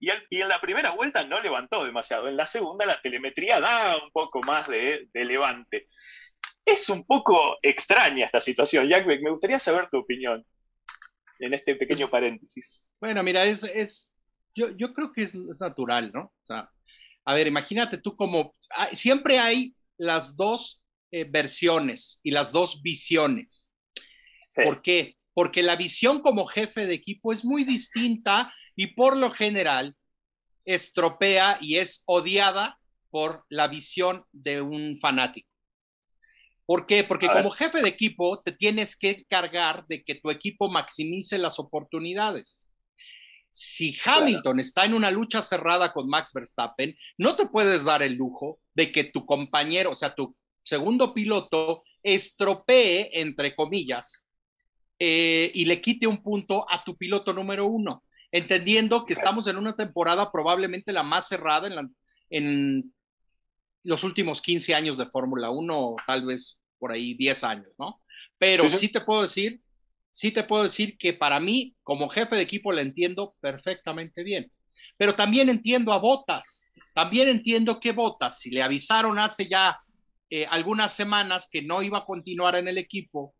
[0.00, 4.12] Y, en la primera vuelta no levantó demasiado, en la segunda la telemetría da un
[4.12, 5.88] poco más de, de levante.
[6.70, 8.88] Es un poco extraña esta situación.
[8.88, 10.44] Jack, me gustaría saber tu opinión
[11.38, 12.84] en este pequeño paréntesis.
[13.00, 14.14] Bueno, mira, es, es
[14.54, 16.20] yo, yo creo que es, natural, ¿no?
[16.20, 16.70] O sea,
[17.24, 18.54] a ver, imagínate tú como,
[18.92, 23.74] siempre hay las dos eh, versiones y las dos visiones.
[24.62, 25.16] ¿Por qué?
[25.32, 29.96] Porque la visión como jefe de equipo es muy distinta y por lo general
[30.64, 32.78] estropea y es odiada
[33.10, 35.48] por la visión de un fanático.
[36.68, 37.02] ¿Por qué?
[37.02, 41.58] Porque como jefe de equipo te tienes que cargar de que tu equipo maximice las
[41.58, 42.68] oportunidades.
[43.50, 48.16] Si Hamilton está en una lucha cerrada con Max Verstappen, no te puedes dar el
[48.16, 54.28] lujo de que tu compañero, o sea, tu segundo piloto, estropee, entre comillas,
[54.98, 59.56] eh, y le quite un punto a tu piloto número uno, entendiendo que estamos en
[59.56, 61.96] una temporada probablemente la más cerrada en,
[62.28, 62.92] en
[63.88, 68.02] los últimos 15 años de Fórmula 1, tal vez por ahí 10 años, ¿no?
[68.36, 69.62] Pero sí, te puedo decir,
[70.12, 74.52] sí te puedo decir que para mí, como jefe de equipo, le entiendo perfectamente bien.
[74.98, 76.70] Pero también entiendo a Botas.
[76.94, 79.80] También entiendo que Botas, si le avisaron hace ya
[80.28, 83.34] eh, algunas semanas que no iba a continuar en el equipo,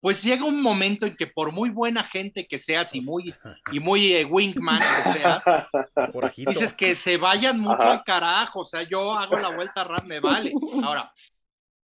[0.00, 3.34] pues llega un momento en que por muy buena gente que seas y muy,
[3.72, 5.44] y muy eh, wingman que seas,
[6.36, 10.20] dices que se vayan mucho al carajo, o sea, yo hago la vuelta rap, me
[10.20, 10.52] vale.
[10.84, 11.12] Ahora,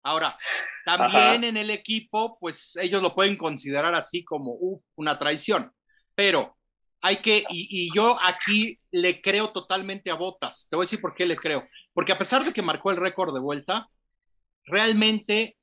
[0.04, 0.38] ahora,
[0.86, 4.58] también en el equipo, pues ellos lo pueden considerar así como
[4.96, 5.72] una traición,
[6.14, 6.58] pero
[7.02, 11.02] hay que, y, y, yo aquí le creo totalmente a Botas, te voy a decir
[11.02, 11.64] por qué le creo,
[11.94, 13.90] porque a pesar de que marcó el récord de vuelta,
[14.66, 15.58] realmente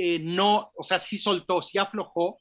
[0.00, 2.38] eh, no, o sea, sí soltó, sí aflojó,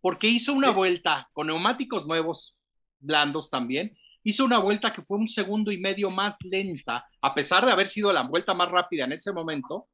[0.00, 2.58] porque hizo una vuelta con neumáticos nuevos,
[3.00, 7.64] blandos también, hizo una vuelta que fue un segundo y medio más lenta, a pesar
[7.64, 9.88] de haber sido la vuelta más rápida en ese momento,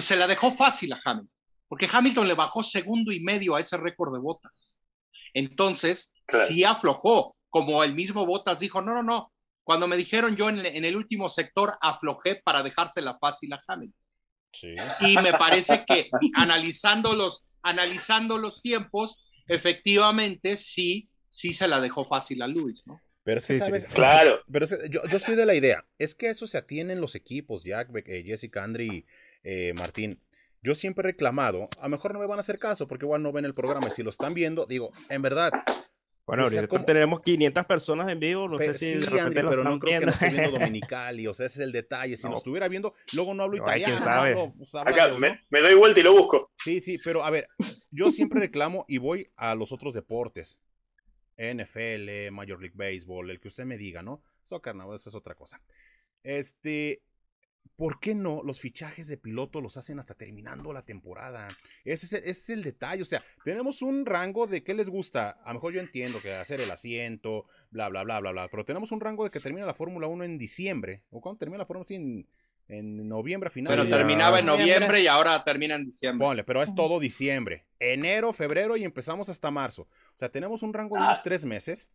[0.00, 1.36] se la dejó fácil a Hamilton,
[1.68, 4.80] porque Hamilton le bajó segundo y medio a ese récord de botas.
[5.32, 9.32] Entonces, sí aflojó, como el mismo Botas dijo, no, no, no,
[9.64, 14.03] cuando me dijeron yo en, en el último sector, aflojé para dejársela fácil a Hamilton.
[15.00, 22.04] Y me parece que analizando los, analizando los tiempos, efectivamente sí, sí se la dejó
[22.04, 23.00] fácil a Luis, ¿no?
[23.24, 23.86] Pero es que, ¿sabes?
[23.86, 24.40] Claro.
[24.52, 25.86] Pero yo, yo, soy de la idea.
[25.98, 29.06] Es que eso se atienen los equipos, Jack, eh, Jessica, Andri,
[29.42, 30.20] eh, Martín.
[30.62, 33.22] Yo siempre he reclamado, a lo mejor no me van a hacer caso porque igual
[33.22, 35.52] no ven el programa y si lo están viendo, digo, en verdad,
[36.26, 40.00] bueno, ahorita tenemos 500 personas en vivo, no sé si sí, Andri, pero no creo
[40.00, 42.16] que no esté viendo Dominicali, o sea, ese es el detalle.
[42.16, 42.30] Si no.
[42.30, 44.00] lo estuviera viendo, luego no hablo italiano.
[44.00, 44.34] Sabe.
[44.34, 46.52] No, pues, Acá, me, me, doy vuelta y lo busco.
[46.56, 47.46] Sí, sí, pero a ver,
[47.90, 50.58] yo siempre reclamo y voy a los otros deportes.
[51.36, 54.22] NFL, Major League Baseball, el que usted me diga, ¿no?
[54.44, 55.60] Soccer, no, esa es otra cosa.
[56.22, 57.02] Este,
[57.76, 61.48] ¿por qué no los fichajes de piloto los hacen hasta terminando la temporada?
[61.84, 63.02] Ese es, el, ese es, el, detalle.
[63.02, 65.30] O sea, tenemos un rango de qué les gusta.
[65.44, 68.48] A lo mejor yo entiendo que hacer el asiento, bla, bla, bla, bla, bla.
[68.48, 71.02] Pero tenemos un rango de que termina la Fórmula 1 en diciembre.
[71.10, 71.96] ¿O cuándo termina la Fórmula 1?
[71.96, 72.28] En,
[72.68, 73.76] en noviembre a final.
[73.76, 76.26] Pero terminaba en noviembre y ahora termina en diciembre.
[76.26, 77.66] Ponle, pero es todo diciembre.
[77.78, 79.82] Enero, febrero y empezamos hasta marzo.
[79.82, 81.90] O sea, tenemos un rango de unos tres meses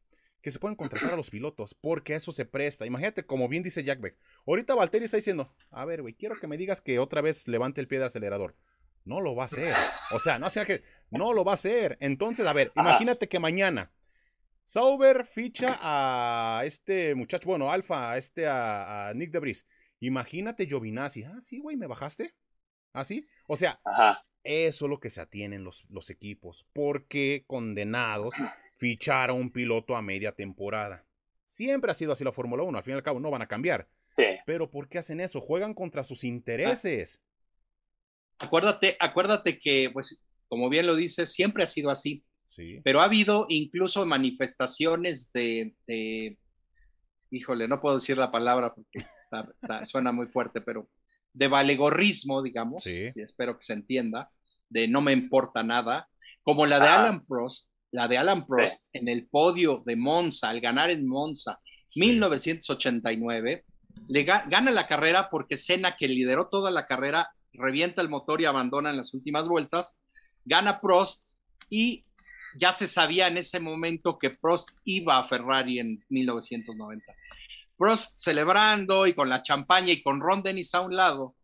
[0.49, 2.85] que se pueden contratar a los pilotos, porque eso se presta.
[2.87, 6.47] Imagínate, como bien dice Jack Beck, ahorita Valtteri está diciendo, a ver, güey, quiero que
[6.47, 8.55] me digas que otra vez levante el pie de acelerador.
[9.05, 9.73] No lo va a hacer.
[10.11, 11.97] O sea, no sea que no lo va a hacer.
[12.01, 13.91] Entonces, a ver, imagínate que mañana
[14.65, 19.67] Sauber ficha a este muchacho, bueno, Alfa, a este a, a Nick Debris.
[19.99, 21.23] Imagínate Giovinazzi.
[21.23, 22.33] Ah, sí, güey, ¿me bajaste?
[22.93, 23.27] ¿Ah, sí?
[23.47, 24.25] O sea, Ajá.
[24.43, 26.67] eso es lo que se atienen los, los equipos.
[26.73, 28.33] Porque condenados
[28.79, 31.05] fichar a un piloto a media temporada.
[31.45, 33.47] Siempre ha sido así la Fórmula 1, al fin y al cabo no van a
[33.47, 33.87] cambiar.
[34.11, 34.23] Sí.
[34.45, 35.41] Pero ¿por qué hacen eso?
[35.41, 37.21] Juegan contra sus intereses.
[38.39, 42.23] Acuérdate, acuérdate que, pues, como bien lo dices, siempre ha sido así.
[42.47, 42.79] Sí.
[42.83, 46.37] Pero ha habido incluso manifestaciones de, de
[47.31, 50.89] híjole, no puedo decir la palabra porque está, está, suena muy fuerte, pero
[51.33, 53.09] de valegorrismo, digamos, Sí.
[53.15, 54.31] y espero que se entienda,
[54.69, 56.09] de no me importa nada,
[56.41, 57.01] como la de Ah.
[57.01, 61.59] Alan Prost, la de Alan Prost en el podio de Monza, al ganar en Monza,
[61.89, 62.01] Sí.
[62.01, 63.65] 1989,
[64.07, 68.41] le ga- gana la carrera porque Senna, que lideró toda la carrera, revienta el motor
[68.41, 70.01] y abandona en las últimas vueltas,
[70.45, 71.29] gana Prost
[71.69, 72.05] y
[72.57, 77.05] ya se sabía en ese momento que Prost iba a Ferrari en 1990.
[77.77, 81.35] Prost celebrando y con la champaña y con Ron Dennis a un lado,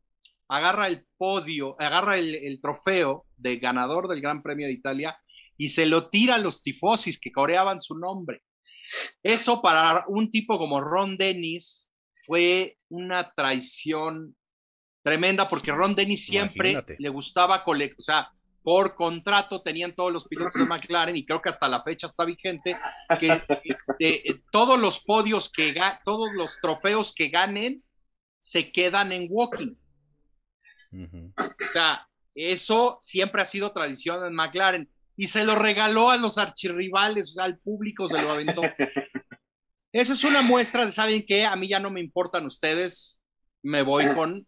[0.48, 5.18] agarra el podio, agarra el, el trofeo de ganador del Gran Premio de Italia
[5.58, 8.42] y se lo tira a los tifosis que coreaban su nombre.
[9.24, 11.92] Eso para un tipo como Ron Dennis
[12.26, 14.36] fue una traición
[15.04, 16.96] tremenda porque Ron Dennis siempre Imagínate.
[17.00, 18.30] le gustaba, cole- o sea,
[18.64, 22.26] por contrato tenían todos los pilotos de McLaren y creo que hasta la fecha está
[22.26, 22.74] vigente
[23.20, 23.42] que eh,
[24.00, 27.84] eh, todos los podios que todos los trofeos que ganen
[28.40, 29.76] se quedan en walking.
[30.92, 36.38] O sea, eso siempre ha sido tradición en McLaren y se lo regaló a los
[36.38, 38.62] archirrivales, o sea, al público se lo aventó.
[39.92, 41.46] Esa es una muestra de, ¿saben qué?
[41.46, 43.24] A mí ya no me importan ustedes,
[43.64, 44.46] me voy con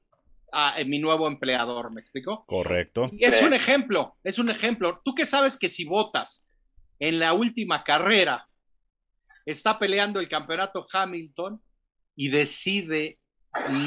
[0.51, 2.45] a, mi nuevo empleador, ¿me explico?
[2.45, 3.07] Correcto.
[3.11, 3.45] Y es Sí.
[3.45, 5.01] un ejemplo, es un ejemplo.
[5.05, 6.49] Tú que sabes que si votas
[6.99, 8.47] en la última carrera,
[9.45, 11.61] está peleando el campeonato Hamilton
[12.15, 13.19] y decide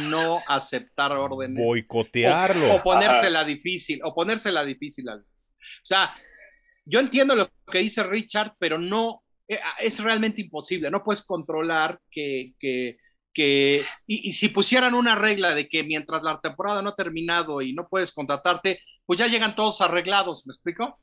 [0.09, 1.63] no aceptar órdenes.
[1.63, 2.73] Boicotearlo.
[2.73, 5.53] O, o ponérsela difícil, o ponérsela difícil a Luis.
[5.59, 6.15] O sea,
[6.91, 10.91] yo entiendo lo que dice Richard, pero no, eh, es realmente imposible.
[10.91, 12.99] No puedes controlar que, que,
[13.33, 17.63] que y, y, si pusieran una regla de que mientras la temporada no ha terminado
[17.63, 20.99] y no puedes contratarte, pues ya llegan todos arreglados, ¿me explico?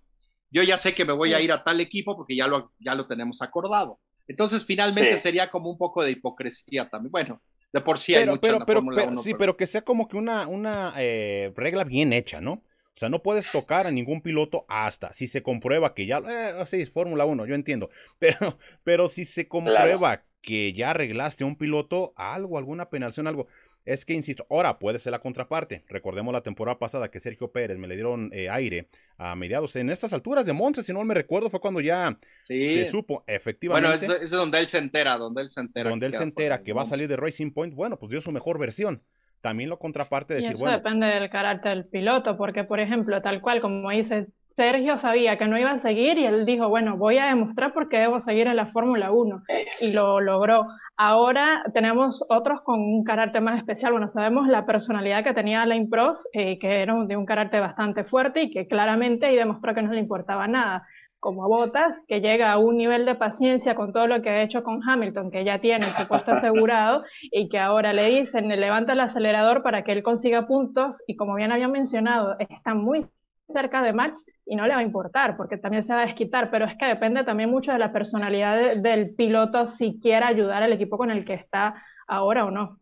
[0.50, 2.96] yo ya sé que me voy a ir a tal equipo porque ya lo, ya
[2.96, 4.00] lo tenemos acordado.
[4.28, 7.12] Entonces, finalmente sería como un poco de hipocresía también.
[7.12, 10.18] Bueno, de por sí pero, hay pero, pero, pero, sí, pero que sea como que
[10.18, 12.62] una, una eh, regla bien hecha, ¿no?
[12.98, 16.66] O sea, no puedes tocar a ningún piloto hasta si se comprueba que ya, eh,
[16.66, 21.48] sí, es Fórmula 1, yo entiendo, pero, pero si se comprueba que ya arreglaste a
[21.48, 23.46] un piloto, algo, alguna penalización, algo,
[23.86, 25.86] es que, insisto, ahora puede ser la contraparte.
[25.88, 29.76] Recordemos la temporada pasada que Sergio Pérez me le dieron eh, aire a mediados.
[29.76, 34.08] En estas alturas de Monza, si no me recuerdo, fue cuando ya se supo efectivamente.
[34.08, 35.90] Bueno, es, es, donde él se entera, donde él se entera.
[35.90, 37.76] Donde él se entera que va a salir de Racing Point.
[37.76, 39.04] Bueno, pues dio su mejor versión.
[39.48, 43.42] También lo contraparte de decir, eso depende del carácter del piloto, porque, por ejemplo, tal
[43.42, 47.20] cual como dice Sergio sabía que no iba a seguir y él dijo, bueno, voy
[47.20, 49.44] a demostrar por qué debo seguir en la Fórmula 1.
[49.82, 50.66] Y lo logró.
[50.98, 53.92] Ahora tenemos otros con un carácter más especial.
[53.92, 58.04] Bueno, sabemos la personalidad que tenía Alain Prost, eh, que era de un carácter bastante
[58.04, 60.88] fuerte y que claramente y demostró que no le importaba nada.
[61.20, 64.44] Como a Bottas, que llega a un nivel de paciencia con todo lo que ha
[64.44, 68.94] hecho con Hamilton, que ya tiene su puesto asegurado y que ahora le dicen, levanta
[68.94, 73.06] el acelerador para que él consiga puntos y como bien había mencionado, está muy
[73.48, 76.52] cerca de Max y no le va a importar porque también se va a desquitar,
[76.52, 80.74] pero es que depende también mucho de la personalidad del piloto si quiere ayudar al
[80.74, 82.80] equipo con el que está ahora o no.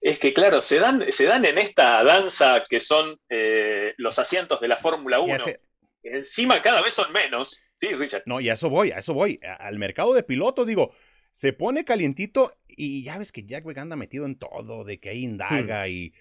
[0.00, 4.60] Es que claro, se dan, se dan en esta danza que son eh, los asientos
[4.60, 5.44] de la Fórmula 1.
[6.02, 7.62] Encima cada vez son menos.
[7.74, 8.22] Sí, Richard.
[8.26, 9.40] No, y a eso voy, a eso voy.
[9.58, 10.92] Al mercado de pilotos, digo,
[11.32, 15.22] se pone calientito y ya ves que Jack anda metido en todo, de que ahí
[15.22, 15.90] indaga hmm.
[15.90, 16.14] y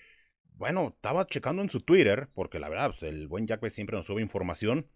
[0.59, 4.05] bueno, estaba checando en su Twitter, porque la verdad, pues, el buen Jack siempre nos
[4.05, 4.89] sube información.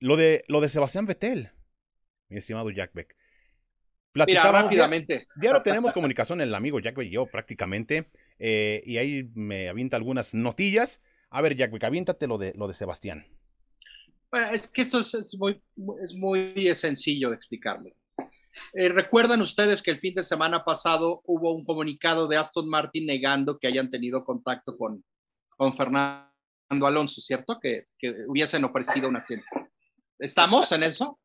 [0.00, 1.50] Lo de, lo de Sebastián Vettel,
[2.28, 3.14] mi estimado Jack Beck.
[4.14, 5.26] Mira, rápidamente.
[5.40, 8.10] Ya, ahora tenemos comunicación el amigo Jack y yo prácticamente.
[8.38, 11.02] Eh, y ahí me avienta algunas notillas.
[11.30, 13.26] A ver, Jack Beck, aviéntate lo de, lo de Sebastián.
[14.30, 15.60] Bueno, es que esto es, muy,
[16.02, 17.94] es muy sencillo de explicarme.
[18.74, 23.06] Eh, Recuerdan ustedes que el fin de semana pasado hubo un comunicado de Aston Martin
[23.06, 25.04] negando que hayan tenido contacto con,
[25.56, 26.28] con Fernando
[26.68, 27.58] Alonso, ¿cierto?
[27.60, 27.86] Que,
[28.26, 29.46] hubiesen ofrecido un asiento.
[30.18, 31.18] ¿Estamos en eso?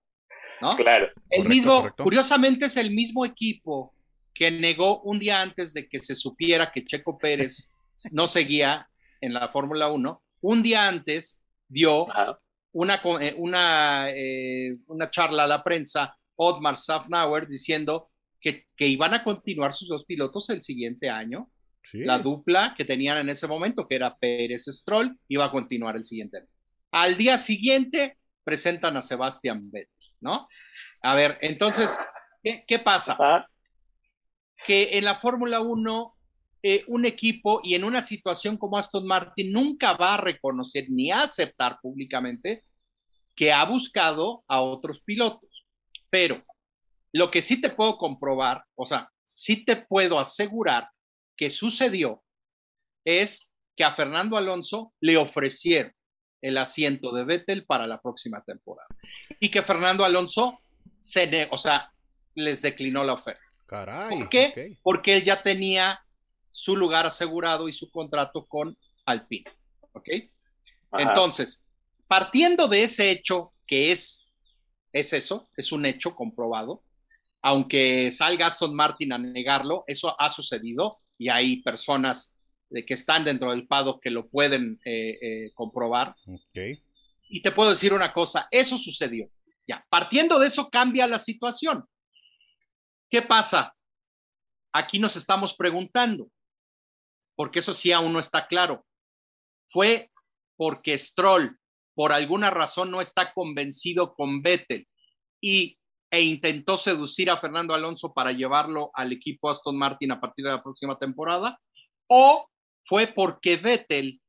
[0.62, 0.76] ¿No?
[0.76, 1.08] Claro.
[1.30, 3.94] El mismo, curiosamente es el mismo equipo
[4.34, 7.74] que negó un día antes de que se supiera que Checo Pérez
[8.12, 8.88] no seguía
[9.20, 12.08] en la Fórmula 1, un día antes dio
[12.74, 19.14] una, eh, una, eh, una charla a la prensa Otmar Safnauer diciendo que, que, iban
[19.14, 21.50] a continuar sus dos pilotos el siguiente año.
[21.94, 26.06] La dupla que tenían en ese momento, que era Pérez Stroll, iba a continuar el
[26.06, 26.48] siguiente año.
[26.92, 30.48] Al día siguiente presentan a Sebastián Vettel, ¿no?
[31.02, 32.00] A ver, entonces,
[32.42, 33.50] ¿qué, pasa?
[34.66, 36.13] Que en la Fórmula 1
[36.66, 41.12] eh, un equipo y en una situación como Aston Martin nunca va a reconocer ni
[41.12, 42.64] a aceptar públicamente
[43.36, 45.66] que ha buscado a otros pilotos.
[46.10, 46.42] Pero
[47.12, 50.88] lo que sí te puedo comprobar, o sea, sí te puedo asegurar
[51.36, 52.24] que sucedió
[53.04, 55.92] es que a Fernando Alonso le ofrecieron
[56.42, 58.88] el asiento de Vettel para la próxima temporada
[59.38, 60.60] y que Fernando Alonso
[61.02, 61.92] se, o sea,
[62.36, 63.44] les declinó la oferta.
[63.66, 64.20] Caray.
[64.20, 64.78] ¿Por qué?
[64.82, 66.00] Porque él ya tenía
[66.54, 69.52] su lugar asegurado y su contrato con Alpine.
[69.92, 70.10] ¿Ok?
[70.94, 71.68] Entonces,
[72.08, 74.24] partiendo de ese hecho que es
[74.94, 76.84] es eso, es un hecho comprobado.
[77.42, 82.40] Aunque salga Aston Martin a negarlo, eso ha sucedido y hay personas
[82.70, 86.16] de que están dentro del PADO que lo pueden eh, eh, comprobar.
[87.28, 89.30] Y te puedo decir una cosa, eso sucedió.
[89.68, 91.84] Ya, partiendo de eso cambia la situación.
[93.10, 93.76] ¿Qué pasa?
[94.72, 96.30] Aquí nos estamos preguntando,
[97.36, 98.86] porque eso sí aún no está claro.
[99.68, 100.12] Fue
[100.56, 101.58] porque Stroll
[101.96, 104.88] por alguna razón no está convencido con Vettel
[105.42, 105.78] y,
[106.12, 110.52] e intentó seducir a Fernando Alonso para llevarlo al equipo Aston Martin a partir de
[110.52, 111.60] la próxima temporada,
[112.08, 112.48] o
[112.86, 114.20] fue porque Vettel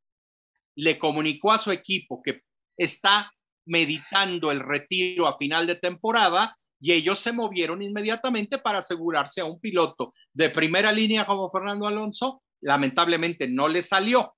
[0.76, 2.42] le comunicó a su equipo que
[2.76, 3.32] está
[3.66, 9.46] meditando el retiro a final de temporada y ellos se movieron inmediatamente para asegurarse a
[9.46, 12.42] un piloto de primera línea como Fernando Alonso.
[12.64, 14.34] Lamentablemente no le salió.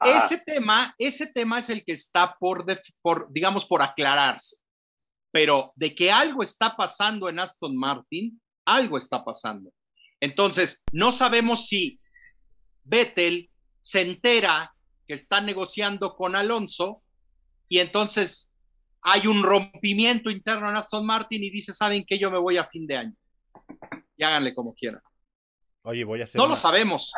[0.00, 2.64] Ese tema, ese tema es el que está por,
[3.00, 4.56] por, digamos, por aclararse.
[5.30, 9.70] Pero de que algo está pasando en Aston Martin, algo está pasando.
[10.20, 11.98] Entonces, no sabemos si
[12.84, 14.72] Vettel se entera
[15.06, 17.02] que está negociando con Alonso
[17.68, 18.52] y entonces
[19.02, 22.64] hay un rompimiento interno en Aston Martin y dice, ¿saben que Yo me voy a
[22.64, 23.14] fin de año.
[24.16, 25.02] Y háganle como quieran.
[25.86, 26.40] Oye, voy a hacer.
[26.40, 27.12] No lo sabemos.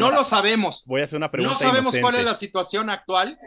[0.00, 0.84] no lo sabemos.
[0.86, 1.52] Voy a hacer una pregunta.
[1.52, 3.38] No sabemos cuál es la situación actual.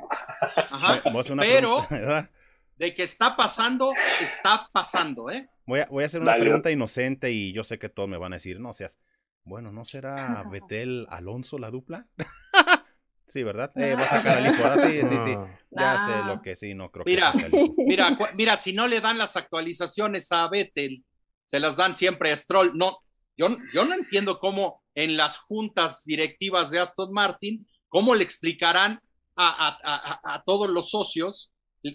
[0.72, 1.02] Ajá.
[1.40, 1.88] pero,
[2.78, 3.92] de que está pasando,
[4.22, 5.50] está pasando, ¿eh?
[5.66, 8.34] Voy a, voy a hacer una pregunta inocente y yo sé que todos me van
[8.34, 9.00] a decir, no seas,
[9.44, 12.06] bueno, ¿no será Betel Alonso la dupla?
[13.28, 13.72] sí, ¿verdad?
[13.76, 14.88] Eh, va a sacar el hijo.
[14.88, 15.38] Sí, sí, sí.
[15.72, 19.18] Ya sé lo que sí, no creo mira, que Mira, mira, si no le dan
[19.18, 21.04] las actualizaciones a Betel,
[21.48, 22.78] se las dan siempre a Stroll.
[22.78, 23.00] No,
[23.40, 29.00] yo, yo no entiendo cómo en las juntas directivas de Aston Martin, cómo le explicarán
[29.38, 31.54] a, a, a todos los socios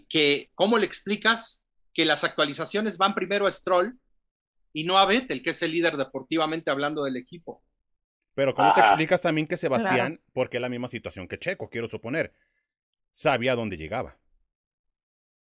[0.09, 3.99] que, ¿cómo le explicas que las actualizaciones van primero a Stroll
[4.73, 7.63] y no a Vettel, que es el líder deportivamente hablando del equipo?
[8.35, 11.91] Pero ¿cómo te explicas también que Sebastián, porque es la misma situación que Checo, quiero
[11.91, 12.33] suponer,
[13.11, 14.17] sabía dónde llegaba?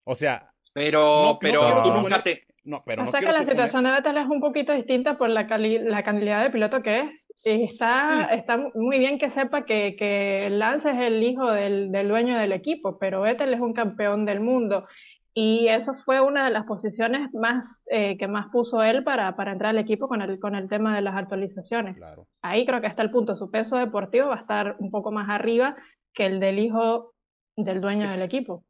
[0.06, 4.28] O sea, pero, pero tú nunca te, no, pero que la situación de Vettel es
[4.28, 7.28] un poquito distinta por la, la calidad de piloto que es.
[7.44, 12.08] Y está, está muy bien que sepa que, que Lance es el hijo del, del,
[12.08, 14.88] dueño del equipo, pero Vettel es un campeón del mundo.
[15.34, 19.52] Y eso fue una de las posiciones más eh, que más puso él para, para,
[19.52, 21.98] entrar al equipo con el, con el tema de las actualizaciones.
[21.98, 22.28] Claro.
[22.42, 23.36] Ahí creo que está el punto.
[23.36, 25.76] Su peso deportivo va a estar un poco más arriba
[26.14, 27.14] que el del hijo
[27.58, 28.64] del dueño del equipo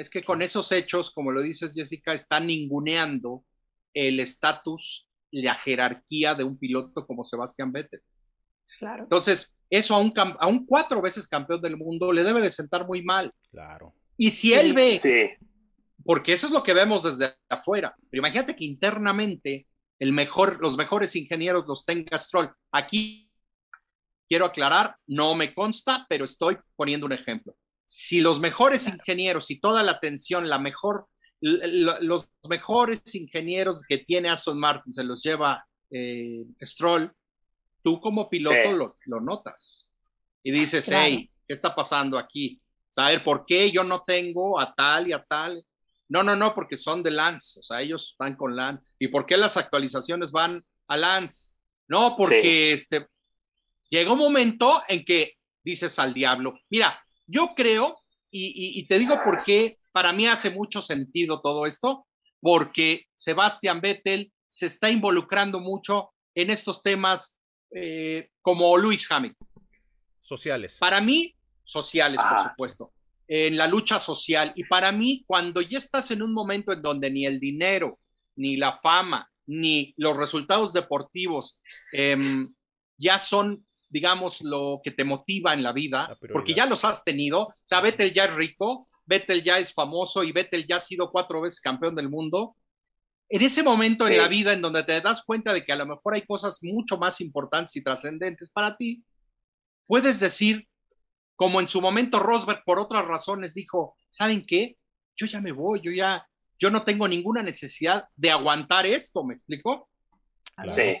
[0.00, 3.44] es que con esos hechos, como lo dices Jessica, está ninguneando
[3.92, 8.00] el estatus, la jerarquía de un piloto como Sebastián Vettel.
[8.78, 9.02] Claro.
[9.02, 12.86] Entonces, eso a un, a un cuatro veces campeón del mundo le debe de sentar
[12.86, 13.30] muy mal.
[13.50, 13.94] Claro.
[14.16, 15.28] Y si él ve, sí.
[16.02, 19.66] porque eso es lo que vemos desde afuera, pero imagínate que internamente
[19.98, 22.50] el mejor, los mejores ingenieros los tenga Stroll.
[22.72, 23.30] Aquí
[24.26, 27.54] quiero aclarar, no me consta, pero estoy poniendo un ejemplo
[27.92, 31.08] si los mejores ingenieros y toda la atención, la mejor,
[31.40, 37.12] los mejores ingenieros que tiene Aston Martin se los lleva eh, Stroll,
[37.82, 39.92] tú como piloto lo, notas
[40.44, 42.62] y dices, hey, ¿qué está pasando aquí?
[42.90, 45.60] Saber por qué yo no tengo a tal y a tal.
[46.08, 48.94] No, no, no, porque son de Lance, o sea, ellos están con Lance.
[49.00, 51.54] ¿Y por qué las actualizaciones van a Lance?
[51.88, 53.08] No, porque este,
[53.88, 55.32] llega un momento en que
[55.64, 56.96] dices al diablo, mira,
[57.30, 57.98] yo creo,
[58.30, 62.06] y, te digo por qué para mí hace mucho sentido todo esto,
[62.40, 67.38] porque Sebastián Vettel se está involucrando mucho en estos temas
[67.74, 69.48] eh, como Luis Hamilton.
[70.20, 70.78] Sociales.
[70.78, 72.92] Para mí, sociales, por supuesto,
[73.26, 74.52] en la lucha social.
[74.56, 77.98] Y para mí, cuando ya estás en un momento en donde ni el dinero,
[78.36, 81.60] ni la fama, ni los resultados deportivos
[81.92, 82.44] em,
[82.96, 87.48] ya son digamos, lo que te motiva en la vida, porque ya los has tenido.
[87.48, 91.10] O sea, Vettel ya es rico, Vettel ya es famoso y Vettel ya ha sido
[91.10, 92.56] cuatro veces campeón del mundo.
[93.28, 95.86] En ese momento en la vida en donde te das cuenta de que a lo
[95.86, 99.04] mejor hay cosas mucho más importantes y trascendentes para ti,
[99.86, 100.68] puedes decir,
[101.36, 104.76] como en su momento Rosberg por otras razones dijo, ¿saben qué?
[105.16, 106.26] Yo ya me voy, yo ya,
[106.58, 109.88] yo no tengo ninguna necesidad de aguantar esto, ¿me explico?
[110.68, 110.96] Sí.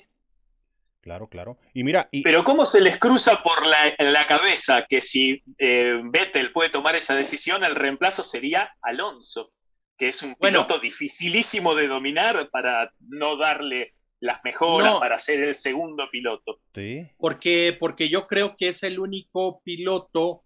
[1.00, 1.58] Claro, claro.
[1.72, 2.08] Y mira.
[2.24, 6.94] Pero ¿cómo se les cruza por la, la cabeza que si eh, Vettel puede tomar
[6.94, 9.52] esa decisión, el reemplazo sería Alonso,
[9.96, 15.54] que es un piloto dificilísimo de dominar para no darle las mejoras para ser el
[15.54, 16.60] segundo piloto?
[16.74, 17.06] Sí.
[17.16, 20.42] Porque, porque yo creo que es el único piloto,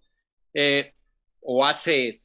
[0.55, 0.93] eh,
[1.41, 2.21] o hace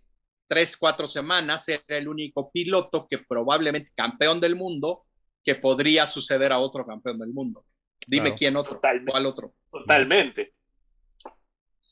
[0.48, 5.06] tres, cuatro semanas, era el único piloto que probablemente campeón del mundo,
[5.44, 7.66] que podría suceder a otro campeón del mundo.
[8.08, 8.76] Dime quién otro.
[8.76, 9.12] Totalmente.
[9.12, 9.54] ¿Cuál otro?
[9.70, 10.54] Totalmente.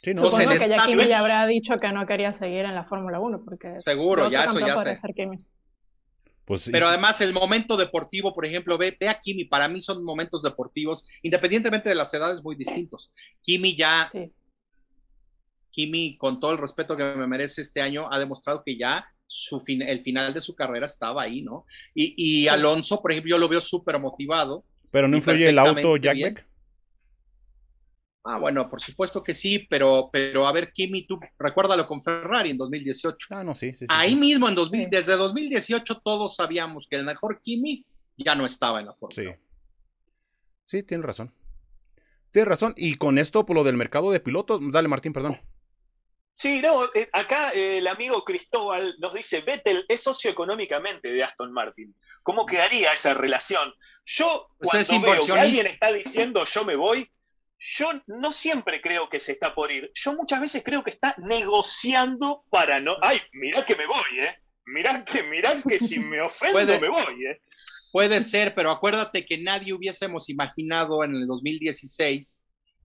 [0.01, 0.30] Sí, no.
[0.30, 3.43] Supongo que ya Kimi ya habrá dicho que no quería seguir en la Fórmula 1
[3.43, 4.97] porque seguro, ya eso ya sé.
[6.45, 10.01] Pues, Pero además el momento deportivo, por ejemplo, ve, ve, a Kimi, para mí son
[10.01, 13.12] momentos deportivos, independientemente de las edades muy distintos.
[13.41, 14.10] Kimi ya,
[15.72, 19.62] Kimi, con todo el respeto que me merece este año, ha demostrado que ya su
[19.68, 21.66] el final de su carrera estaba ahí, ¿no?
[21.93, 25.97] Y, y Alonso, por ejemplo, yo lo veo súper motivado ¿Pero no influye el auto
[25.97, 26.45] Jack
[28.29, 32.49] Ah, bueno, por supuesto que sí, pero, pero a ver, Kimi, tú recuérdalo con Ferrari
[32.49, 33.27] en 2018.
[33.29, 33.85] Ah, no, sí, sí.
[33.88, 37.85] Ahí mismo, en 2000, desde 2018, todos sabíamos que el mejor Kimi
[38.17, 39.33] ya no estaba en la Fórmula.
[39.33, 39.41] Sí.
[40.65, 41.31] Sí, tienes razón.
[42.31, 42.73] Tienes razón.
[42.75, 45.39] Y con esto, por lo del mercado de pilotos, dale, Martín, perdón.
[46.38, 51.51] Sí, no, eh, acá eh, el amigo Cristóbal nos dice, Vettel es socioeconómicamente de Aston
[51.51, 51.95] Martin.
[52.21, 53.73] ¿Cómo quedaría esa relación?
[54.05, 57.11] Yo, cuando veo que alguien está diciendo yo me voy,
[57.57, 59.91] yo no siempre creo que se está por ir.
[59.95, 62.97] Yo muchas veces creo que está negociando para no...
[63.01, 64.35] Ay, mirá que me voy, ¿eh?
[64.67, 67.41] Mirá que, mirá que si me ofendo me voy, ¿eh?
[67.91, 72.43] Puede ser, pero acuérdate que nadie hubiésemos imaginado en el 2016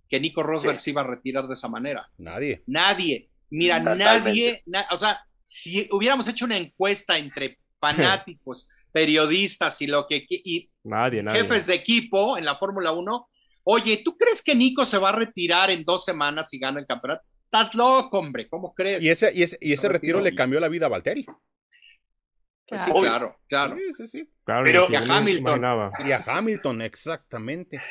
[0.08, 2.08] que Nico Rosberg se iba a retirar de esa manera.
[2.16, 2.62] Nadie.
[2.66, 3.28] Nadie.
[3.52, 10.24] Mira, nadie, o sea, si hubiéramos hecho una encuesta entre fanáticos, periodistas y lo que
[10.28, 11.42] y nadie, nadie.
[11.42, 13.28] jefes de equipo en la Fórmula 1,
[13.64, 16.86] oye, ¿tú crees que Nico se va a retirar en dos semanas y gana el
[16.86, 17.22] campeonato?
[17.44, 19.04] Estás loco, hombre, ¿cómo crees?
[19.04, 21.26] Y ese, y ese, y ese retiro le cambió la vida a Valtteri.
[22.66, 23.76] Pues sí, claro, claro.
[23.76, 24.30] Sí, sí, sí.
[24.44, 25.58] Claro, Pero- sí, Y a Hamilton.
[25.58, 25.90] imaginaba.
[26.06, 27.82] Y a Hamilton, exactamente.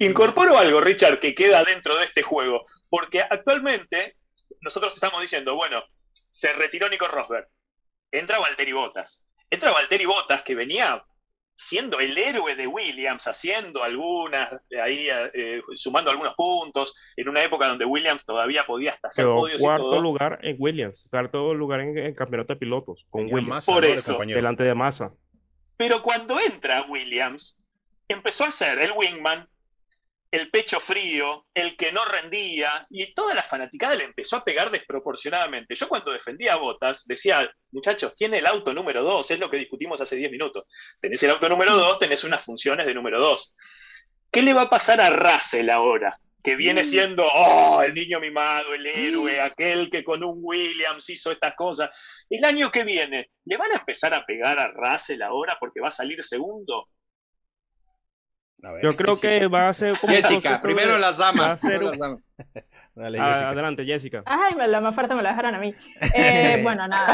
[0.00, 4.16] Incorporo algo, Richard, que queda dentro de este juego, porque actualmente
[4.60, 5.82] nosotros estamos diciendo, bueno,
[6.30, 7.48] se retiró Nico Rosberg,
[8.10, 11.04] entra Valtteri Bottas, entra Valtteri Bottas que venía
[11.58, 17.66] siendo el héroe de Williams, haciendo algunas, ahí eh, sumando algunos puntos, en una época
[17.66, 20.00] donde Williams todavía podía hasta hacer podios y cuarto todo.
[20.00, 23.84] lugar en Williams, cuarto lugar en el campeonato de pilotos con Tenía Williams, masa, Por
[23.84, 24.18] eso.
[24.20, 25.12] delante de Massa.
[25.76, 27.60] Pero cuando entra Williams,
[28.06, 29.48] empezó a ser el wingman,
[30.30, 34.70] el pecho frío, el que no rendía, y toda la fanaticada le empezó a pegar
[34.70, 35.74] desproporcionadamente.
[35.74, 39.56] Yo cuando defendía a Botas decía, muchachos, tiene el auto número 2, es lo que
[39.56, 40.64] discutimos hace 10 minutos.
[41.00, 43.56] Tenés el auto número 2, tenés unas funciones de número 2.
[44.30, 46.20] ¿Qué le va a pasar a Russell ahora?
[46.44, 51.32] Que viene siendo, oh, el niño mimado, el héroe, aquel que con un Williams hizo
[51.32, 51.90] estas cosas.
[52.28, 55.88] El año que viene, ¿le van a empezar a pegar a Russell ahora porque va
[55.88, 56.88] a salir segundo?
[58.60, 61.60] Ver, Yo creo que va a ser como Jessica, primero de- las va a damas.
[61.60, 62.20] ser las damas.
[62.94, 63.48] dale, Ah, Jessica.
[63.50, 64.22] adelante, Jessica.
[64.26, 65.74] Ay, me lo más fuerte me lo dejaron a mí.
[66.14, 67.12] Eh, bueno, nada.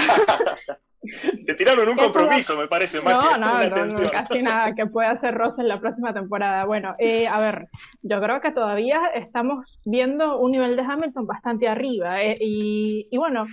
[1.47, 4.43] Te tiraron un va- compromiso, me parece, más No, que no, una no, no, casi
[4.43, 6.65] nada que pueda hacer Rosa en la próxima temporada.
[6.65, 7.69] Bueno, eh, a ver,
[8.01, 12.23] yo creo que todavía estamos viendo un nivel de Hamilton bastante arriba.
[12.23, 13.45] eh, y, y bueno,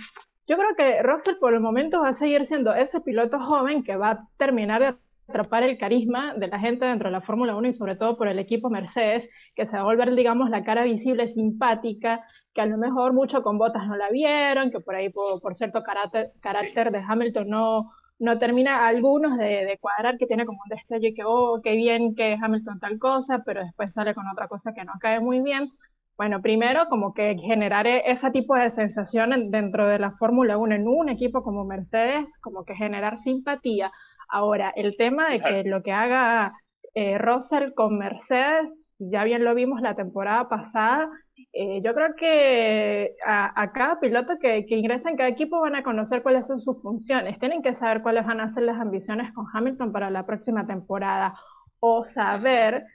[0.46, 3.96] yo creo que Russell por el momento va a seguir siendo ese piloto joven que
[3.96, 4.94] va a terminar de
[5.32, 8.28] atrapar el carisma de la gente dentro de la Fórmula 1 y sobre todo por
[8.28, 12.24] el equipo Mercedes, que se va a volver, digamos, la cara visible, simpática,
[12.54, 15.54] que a lo mejor mucho con botas no la vieron, que por ahí por, por
[15.54, 20.60] cierto carácter, carácter de Hamilton no, no termina algunos de, de cuadrar, que tiene como
[20.64, 24.26] un destello y que, oh, qué bien que Hamilton tal cosa, pero después sale con
[24.28, 25.70] otra cosa que no cae muy bien.
[26.16, 30.74] Bueno, primero como que generar e- ese tipo de sensación dentro de la Fórmula 1
[30.74, 33.90] en un equipo como Mercedes, como que generar simpatía.
[34.32, 36.54] Ahora, el tema de que lo que haga
[36.94, 41.10] eh, Russell con Mercedes, ya bien lo vimos la temporada pasada,
[41.52, 45.76] eh, yo creo que a, a cada piloto que, que ingresa en cada equipo van
[45.76, 49.34] a conocer cuáles son sus funciones, tienen que saber cuáles van a ser las ambiciones
[49.34, 51.34] con Hamilton para la próxima temporada
[51.80, 52.86] o saber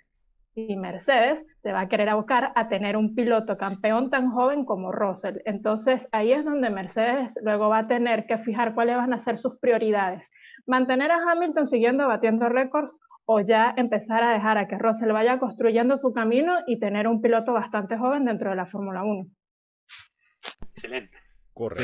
[0.57, 4.91] si Mercedes se va a querer abocar a tener un piloto campeón tan joven como
[4.91, 5.38] Russell.
[5.45, 9.38] Entonces ahí es donde Mercedes luego va a tener que fijar cuáles van a ser
[9.38, 10.31] sus prioridades.
[10.68, 12.93] Mantener a Hamilton siguiendo batiendo récords
[13.26, 17.22] o ya empezar a dejar a que Russell vaya construyendo su camino y tener un
[17.22, 19.28] piloto bastante joven dentro de la Fórmula 1.
[20.72, 21.18] Excelente.
[21.53, 21.84] Correcto.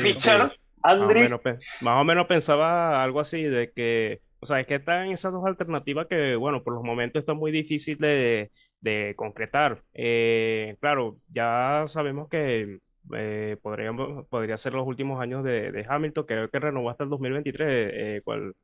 [0.84, 1.40] Más o, Andri, menos,
[1.80, 5.44] más o menos pensaba algo así de que, o sea, es que están esas dos
[5.46, 9.82] alternativas que, bueno, por los momentos está muy difícil de, de concretar.
[9.94, 12.78] Eh, claro, ya sabemos que
[13.14, 17.10] eh, podríamos, podría ser los últimos años de, de Hamilton, creo que renovó hasta el
[17.10, 18.54] 2023, eh, cual,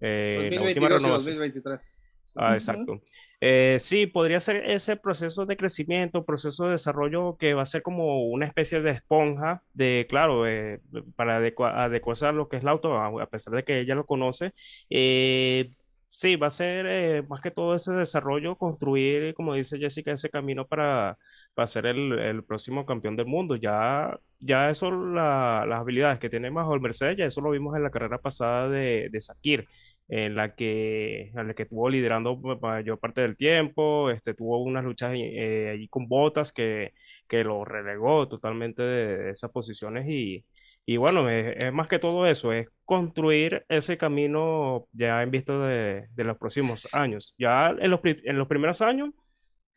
[0.00, 1.34] eh, la última 2022 y renovación.
[1.38, 2.10] 2023.
[2.36, 3.00] Ah, exacto.
[3.40, 7.82] Eh, sí, podría ser ese proceso de crecimiento, proceso de desarrollo que va a ser
[7.82, 10.80] como una especie de esponja de, claro, eh,
[11.14, 13.94] para adecua- adecuarse a lo que es el auto, a a pesar de que ella
[13.94, 14.52] lo conoce.
[14.90, 15.70] Eh,
[16.14, 20.30] sí, va a ser eh, más que todo ese desarrollo, construir, como dice Jessica, ese
[20.30, 21.18] camino para,
[21.54, 23.56] para ser el, el próximo campeón del mundo.
[23.56, 27.82] Ya, ya eso, la- las habilidades que tiene bajo Mercedes, ya eso lo vimos en
[27.82, 29.66] la carrera pasada de, de Sakir
[30.08, 34.62] en la que, en la que estuvo liderando ma- mayor parte del tiempo, este, tuvo
[34.62, 36.92] unas luchas eh, allí con Botas que,
[37.28, 40.44] que lo relegó totalmente de, de esas posiciones y,
[40.86, 45.58] y bueno, es, es más que todo eso, es construir ese camino ya en vista
[45.58, 47.34] de, de los próximos años.
[47.38, 49.10] Ya en los, en los primeros años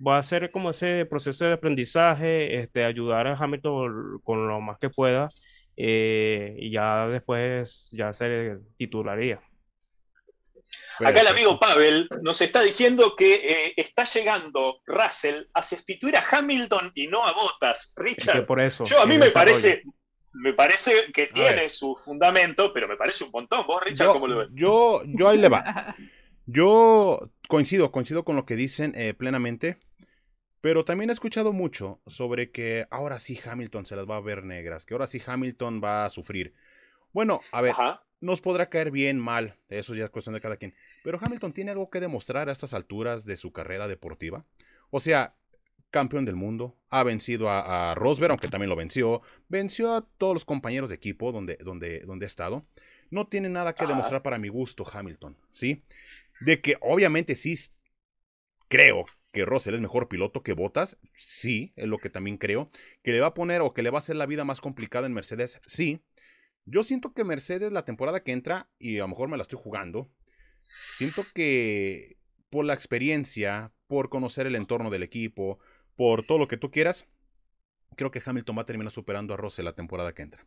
[0.06, 4.78] va a ser como ese proceso de aprendizaje, este, ayudar a Hamilton con lo más
[4.80, 5.28] que pueda
[5.76, 9.42] eh, y ya después ya se titularía.
[11.00, 16.24] acá el amigo Pavel nos está diciendo que eh, está llegando Russell a sustituir a
[16.30, 17.88] Hamilton y no a Bottas.
[17.88, 19.52] Es que Richard, por eso, yo a mí me desarrollo.
[19.54, 19.84] parece,
[20.42, 23.66] me parece que tiene su fundamento, pero me parece un montón.
[23.68, 24.52] ¿Vos, Richard, Yo, cómo lo ves?
[24.54, 25.96] yo, yo ahí le va.
[26.50, 29.80] Yo coincido, coincido con lo que dicen eh, plenamente,
[30.62, 34.44] pero también he escuchado mucho sobre que ahora sí Hamilton se las va a ver
[34.46, 36.54] negras, que ahora sí Hamilton va a sufrir.
[37.12, 38.02] Bueno, a ver, Ajá.
[38.22, 40.74] nos podrá caer bien, mal, eso ya es cuestión de cada quien,
[41.04, 44.46] pero Hamilton tiene algo que demostrar a estas alturas de su carrera deportiva.
[44.90, 45.36] O sea,
[45.90, 50.46] campeón del mundo, ha vencido a, Rosberg, aunque también lo venció, venció a todos los
[50.46, 52.66] compañeros de equipo donde, donde, donde ha estado.
[53.10, 55.84] No tiene nada que demostrar para mi gusto Hamilton, ¿sí?
[56.42, 57.56] De que obviamente sí
[58.68, 62.70] creo que Russell es mejor piloto que Bottas, sí, es lo que también creo.
[63.04, 65.08] Que le va a poner o que le va a hacer la vida más complicada
[65.08, 66.02] en Mercedes, sí.
[66.66, 69.60] Yo siento que Mercedes la temporada que entra, y a lo mejor me la estoy
[69.62, 70.12] jugando,
[70.98, 72.18] siento que
[72.50, 75.60] por la experiencia, por conocer el entorno del equipo,
[75.98, 77.06] por todo lo que tú quieras,
[77.98, 80.46] creo que Hamilton va a terminar superando a Russell la temporada que entra.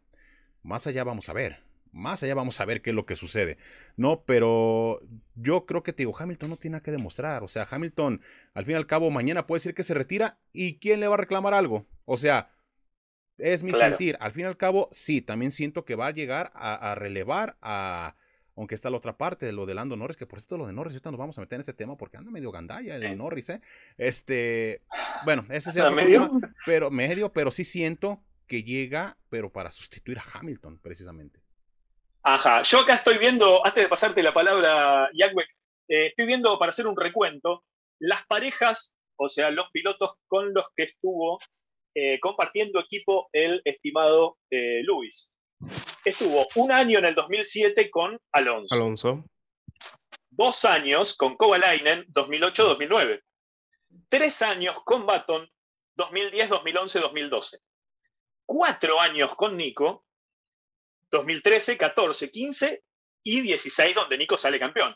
[0.62, 1.58] Más allá vamos a ver.
[1.92, 3.58] Más allá vamos a ver qué es lo que sucede.
[3.96, 5.00] No, pero
[5.34, 7.42] yo creo que te digo, Hamilton no tiene nada que demostrar.
[7.42, 8.22] O sea, Hamilton,
[8.54, 11.14] al fin y al cabo, mañana puede decir que se retira y quién le va
[11.14, 11.86] a reclamar algo.
[12.04, 12.52] O sea,
[13.38, 14.16] es mi sentir.
[14.20, 18.14] Al fin y al cabo, sí, también siento que va a llegar a, relevar a,
[18.56, 20.72] aunque está la otra parte de lo de Lando Norris, que por cierto lo de
[20.72, 23.16] Norris, ahorita nos vamos a meter en ese tema porque anda medio gandalla el de
[23.16, 23.60] Norris, ¿eh?
[23.96, 24.82] Este,
[25.24, 26.30] bueno, ese es el medio,
[26.66, 31.40] pero medio, pero sí siento que llega, pero para sustituir a Hamilton, precisamente.
[32.22, 35.44] Ajá, yo acá estoy viendo, antes de pasarte la palabra, Yagüe,
[35.88, 37.64] eh, estoy viendo para hacer un recuento
[37.98, 41.38] las parejas, o sea, los pilotos con los que estuvo
[41.94, 45.32] eh, compartiendo equipo el estimado eh, Luis.
[46.04, 48.74] Estuvo un año en el 2007 con Alonso.
[48.74, 49.24] Alonso.
[50.30, 53.22] Dos años con Kovalainen, 2008-2009.
[54.08, 55.48] Tres años con Baton,
[55.96, 57.58] 2010, 2011, 2012.
[58.46, 60.06] Cuatro años con Nico,
[61.10, 62.84] 2013, 14, 15
[63.22, 64.94] y 16, donde Nico sale campeón.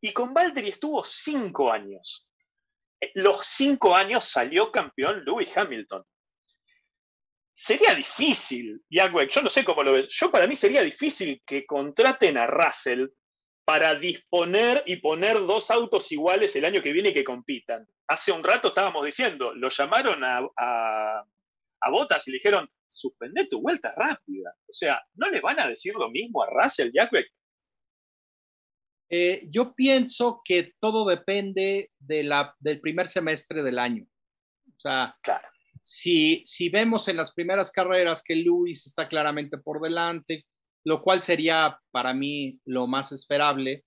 [0.00, 2.28] Y con Valtteri estuvo cinco años.
[3.00, 6.04] Eh, los cinco años salió campeón Lewis Hamilton.
[7.58, 11.64] Sería difícil, Jacques, yo no sé cómo lo ves, yo para mí sería difícil que
[11.64, 13.06] contraten a Russell
[13.64, 17.88] para disponer y poner dos autos iguales el año que viene que compitan.
[18.08, 21.24] Hace un rato estábamos diciendo, lo llamaron a, a,
[21.80, 24.54] a Botas y le dijeron, suspende tu vuelta rápida.
[24.68, 27.26] O sea, ¿no le van a decir lo mismo a Russell Jackbeck?
[29.08, 34.04] Eh, yo pienso que todo depende de la, del primer semestre del año.
[34.68, 35.16] O sea,
[35.88, 40.44] si, vemos en las primeras carreras que Luis está claramente por delante,
[40.84, 43.84] lo cual sería para mí lo más esperable,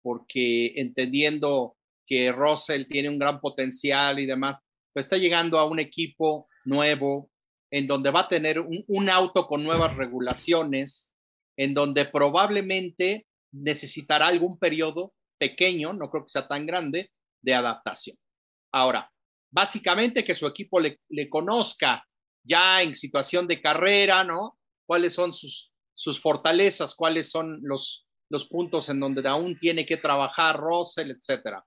[0.00, 1.76] porque entendiendo
[2.06, 4.60] que Russell tiene un gran potencial y demás,
[4.92, 7.32] pues está llegando a un equipo nuevo,
[7.72, 11.16] en donde va a tener un, auto con nuevas regulaciones,
[11.56, 17.10] en donde probablemente necesitará algún periodo pequeño, no creo que sea tan grande,
[17.42, 18.16] de adaptación.
[18.72, 19.10] Ahora,
[19.50, 22.04] básicamente que su equipo le, conozca
[22.42, 24.58] ya en situación de carrera, ¿no?
[24.86, 29.96] Cuáles son sus, sus fortalezas, cuáles son los, los puntos en donde aún tiene que
[29.96, 31.64] trabajar Russell, etcétera.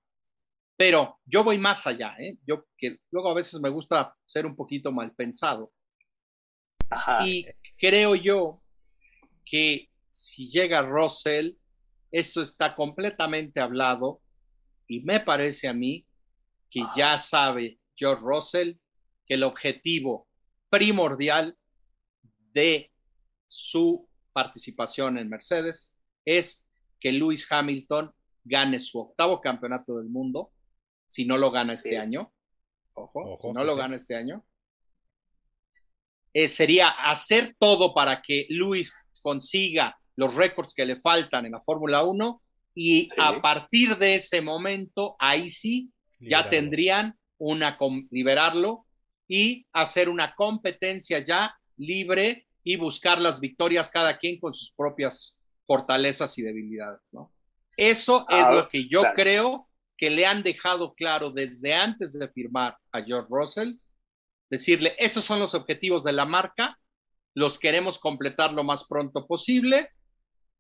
[0.75, 2.37] Pero yo voy más allá, ¿eh?
[2.47, 5.71] Yo que luego a veces me gusta ser un poquito mal pensado.
[7.25, 7.45] Y
[7.77, 8.61] creo yo
[9.45, 11.53] que si llega Russell,
[12.11, 14.21] esto está completamente hablado
[14.87, 16.05] y me parece a mí
[16.73, 18.73] que ya sabe George Russell
[19.27, 20.27] que el objetivo
[20.69, 21.55] primordial
[22.51, 22.91] de
[23.45, 25.95] su participación en Mercedes
[26.25, 26.65] es
[26.99, 28.11] que Lewis Hamilton
[28.43, 30.51] gane su octavo campeonato del mundo,
[31.07, 32.33] si no lo gana este año.
[32.93, 34.43] Ojo, si no lo gana este año.
[36.33, 41.61] Eh, sería hacer todo para que Luis consiga los récords que le faltan en la
[41.61, 42.41] Fórmula 1
[42.73, 45.92] y a partir de ese momento, ahí sí,
[46.27, 47.77] ya tendrían una,
[48.11, 48.85] liberarlo
[49.27, 55.41] y hacer una competencia ya libre y buscar las victorias cada quien con sus propias
[55.65, 57.31] fortalezas y debilidades, ¿no?
[57.75, 59.67] Eso es lo que yo creo
[59.97, 63.73] que le han dejado claro desde antes de firmar a George Russell
[64.49, 66.79] decirle, estos son los objetivos de la marca,
[67.33, 69.89] los queremos completar lo más pronto posible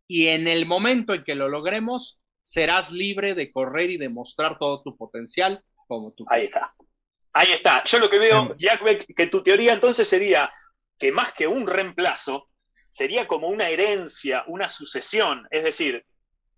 [0.07, 4.83] y en el momento en que lo logremos, serás libre de correr y demostrar todo
[4.83, 6.25] tu potencial como tú.
[6.29, 6.71] Ahí está.
[7.31, 7.83] Ahí está.
[7.85, 10.53] Yo lo que veo, Jack que tu teoría entonces sería
[10.99, 12.49] que más que un reemplazo,
[12.89, 16.05] sería como una herencia, una sucesión, es decir,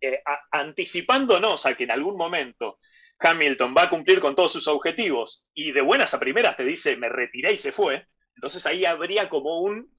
[0.01, 0.21] eh,
[0.51, 2.79] anticipándonos a que en algún momento
[3.19, 6.97] Hamilton va a cumplir con todos sus objetivos y de buenas a primeras te dice
[6.97, 8.05] me retiré y se fue,
[8.35, 9.89] entonces ahí habría como un,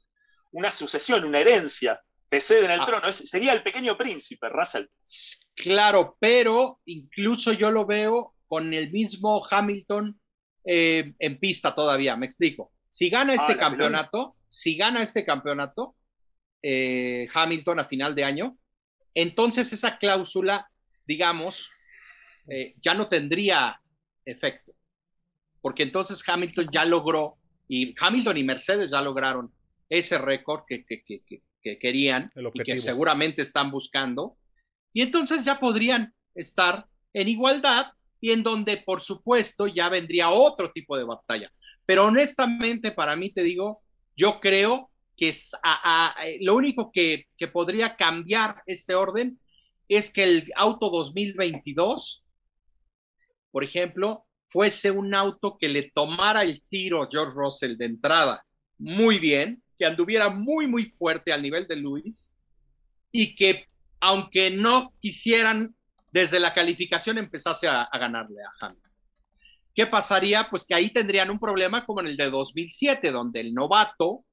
[0.52, 2.02] una sucesión, una herencia.
[2.28, 2.84] Te ceden el ah.
[2.84, 3.12] trono.
[3.12, 4.86] sería el pequeño príncipe, Russell.
[5.54, 10.20] Claro, pero incluso yo lo veo con el mismo Hamilton
[10.64, 12.16] eh, en pista todavía.
[12.16, 12.72] Me explico.
[12.90, 15.96] Si gana este ah, campeonato, si gana este campeonato,
[16.62, 18.58] eh, Hamilton a final de año,
[19.14, 20.68] entonces esa cláusula,
[21.06, 21.70] digamos,
[22.48, 23.80] eh, ya no tendría
[24.24, 24.72] efecto.
[25.60, 29.52] porque entonces Hamilton ya logró, y Hamilton y Mercedes ya lograron
[29.88, 31.42] ese récord que, que, que, que,
[31.78, 34.36] querían y que seguramente están buscando,
[34.92, 40.72] y entonces ya podrían estar en igualdad y en donde, por supuesto, ya vendría otro
[40.72, 41.52] tipo de batalla.
[41.84, 43.82] Pero honestamente, para mí, te digo,
[44.16, 45.52] yo creo que es
[46.40, 49.38] lo único que, que podría cambiar este orden
[49.88, 52.24] es que el auto 2022,
[53.50, 58.44] por ejemplo, fuese un auto que le tomara el tiro a George Russell de entrada.
[58.78, 62.34] Muy bien, que anduviera muy, muy fuerte al nivel de Luis
[63.12, 63.66] y que
[64.00, 65.74] aunque no quisieran
[66.12, 68.92] desde la calificación empezase a, ganarle a Hamilton.
[69.74, 70.48] ¿Qué pasaría?
[70.48, 74.24] Pues que ahí tendrían un problema como en el de 2007, donde el novato,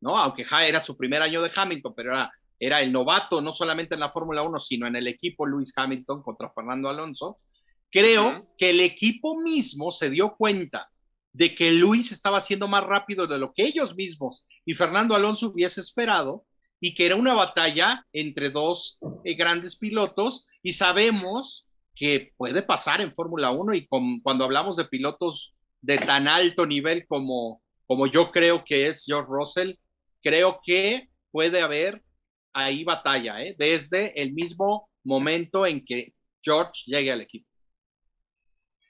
[0.00, 0.18] ¿no?
[0.18, 4.00] Aunque era su primer año de Hamilton, pero era, era el novato no solamente en
[4.00, 7.38] la Fórmula 1, sino en el equipo Luis Hamilton contra Fernando Alonso.
[7.88, 10.90] Creo que el equipo mismo se dio cuenta
[11.32, 15.48] de que Luis estaba siendo más rápido de lo que ellos mismos y Fernando Alonso
[15.48, 16.44] hubiese esperado
[16.80, 23.00] y que era una batalla entre dos eh, grandes pilotos y sabemos que puede pasar
[23.00, 28.30] en Fórmula 1 y cuando hablamos de pilotos de tan alto nivel como, como yo
[28.30, 29.74] creo que es George Russell,
[30.22, 32.02] creo que puede haber
[32.52, 33.54] ahí batalla, ¿eh?
[33.58, 37.51] desde el mismo momento en que George llegue al equipo.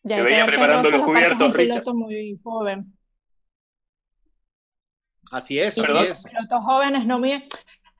[0.05, 1.85] Ya, que venía preparando los cubiertos, Richard.
[1.95, 2.93] muy joven.
[5.31, 6.25] Así es, así es.
[6.25, 7.45] Pilotos jóvenes no me...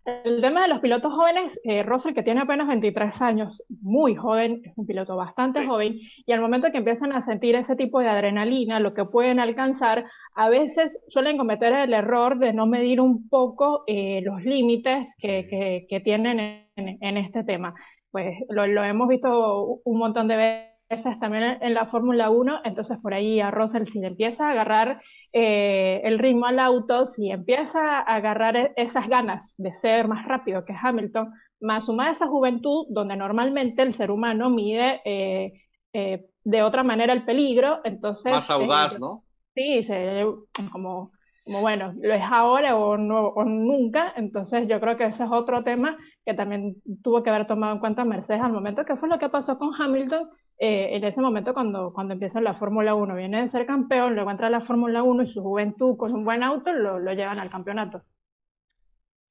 [0.05, 4.61] El tema de los pilotos jóvenes, eh, Russell, que tiene apenas 23 años, muy joven,
[4.65, 5.97] es un piloto bastante joven,
[6.27, 10.05] y al momento que empiezan a sentir ese tipo de adrenalina, lo que pueden alcanzar,
[10.35, 15.87] a veces suelen cometer el error de no medir un poco eh, los límites que,
[15.89, 17.73] que, tienen en, en, este tema.
[18.11, 20.72] Pues lo, lo hemos visto un montón de veces
[21.19, 25.03] también en la Fórmula 1, entonces por ahí a Russell si le empieza a agarrar
[25.33, 30.27] eh, el ritmo al auto, si empieza a agarrar e-, esas ganas de ser más
[30.27, 35.53] rápido que Hamilton, más sumada esa juventud donde normalmente el ser humano mide eh,
[35.93, 38.33] eh, de otra manera el peligro, entonces...
[38.33, 39.25] Más audaz, ¿no?
[39.55, 40.25] Sí, se,
[40.71, 41.13] como
[41.45, 45.31] como bueno, lo es ahora o, no, o nunca, entonces yo creo que ese es
[45.31, 49.09] otro tema que también tuvo que haber tomado en cuenta Mercedes al momento, que fue
[49.09, 50.31] lo que pasó con Hamilton
[50.65, 54.31] eh, en ese momento cuando, cuando empieza la Fórmula 1, viene de ser campeón, luego
[54.31, 57.41] entra a la Fórmula 1 y su juventud con un buen auto lo, lo llevan
[57.41, 58.05] al campeonato.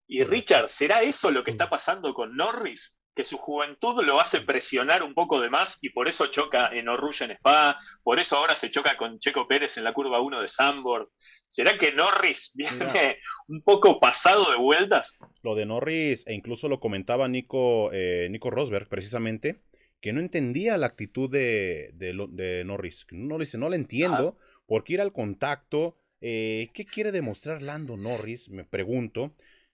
[0.08, 3.02] Y Richard, ¿será eso lo que está pasando con Norris?
[3.16, 6.88] que su juventud lo hace presionar un poco de más y por eso choca en
[6.88, 10.40] Orrulla en Spa, por eso ahora se choca con Checo Pérez en la curva 1
[10.40, 11.10] de Sambord.
[11.48, 15.18] ¿Será que Norris viene un poco pasado de vueltas?
[15.44, 19.62] Lo de Norris, e incluso lo comentaba Nico, eh, Nico Rosberg precisamente,
[20.02, 23.06] que no entendía la actitud de, de, Norris.
[23.12, 28.50] No dice, no la entiendo, porque ir al contacto, eh, ¿qué quiere demostrar Lando Norris?
[28.50, 29.32] Me pregunto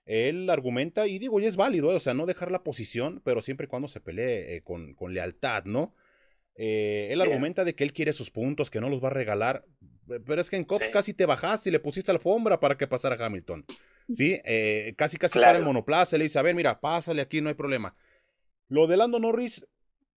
[0.07, 3.65] él argumenta, y digo, y es válido, o sea, no dejar la posición, pero siempre
[3.65, 5.93] y cuando se pelee eh, con, lealtad, ¿no?
[6.55, 9.65] Eh, él argumenta de que él quiere sus puntos, que no los va a regalar,
[10.25, 13.23] pero es que en Cops casi te bajaste y le pusiste alfombra para que pasara
[13.23, 13.65] Hamilton,
[14.09, 14.39] ¿sí?
[14.45, 17.55] Eh, casi, casi para el monoplaza, le dice, a ver, mira, pásale aquí, no hay
[17.55, 17.93] problema.
[18.69, 19.67] Lo de Lando Norris,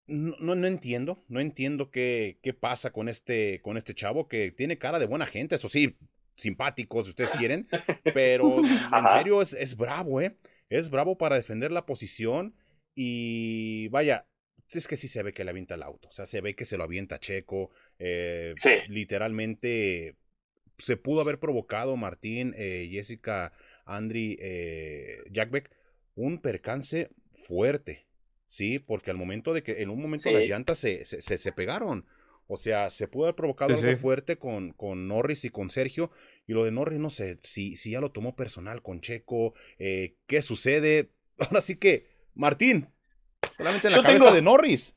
[0.08, 4.78] no, no, entiendo, no entiendo qué, qué pasa con este, con este chavo que tiene
[4.78, 5.96] cara de buena gente, eso sí,
[6.36, 7.66] simpáticos, si ustedes quieren,
[8.14, 8.58] pero
[8.96, 10.36] en serio es, bravo, ¿eh?
[10.70, 12.54] Es bravo para defender la posición
[12.94, 14.26] y vaya,
[14.72, 16.64] es que sí se ve que le avienta el auto, o sea, se ve que
[16.64, 18.54] se lo avienta Checo, eh,
[18.88, 20.16] literalmente
[20.78, 23.52] se pudo haber provocado Martín, eh, Jessica,
[23.84, 25.70] Andri, eh, Jackbeck,
[26.14, 28.07] un percance fuerte,
[28.48, 28.80] ¿sí?
[28.80, 32.04] Porque al momento de que en un momento las llantas se, se, se pegaron.
[32.48, 36.10] O sea, se pudo haber provocado algo fuerte con, con, Norris y con Sergio.
[36.46, 40.16] Y lo de Norris, no sé, si, si ya lo tomó personal con Checo, eh,
[40.26, 41.10] ¿qué sucede?
[41.38, 42.88] Ahora sí que, Martín,
[43.58, 44.94] solamente en la cabeza de Norris.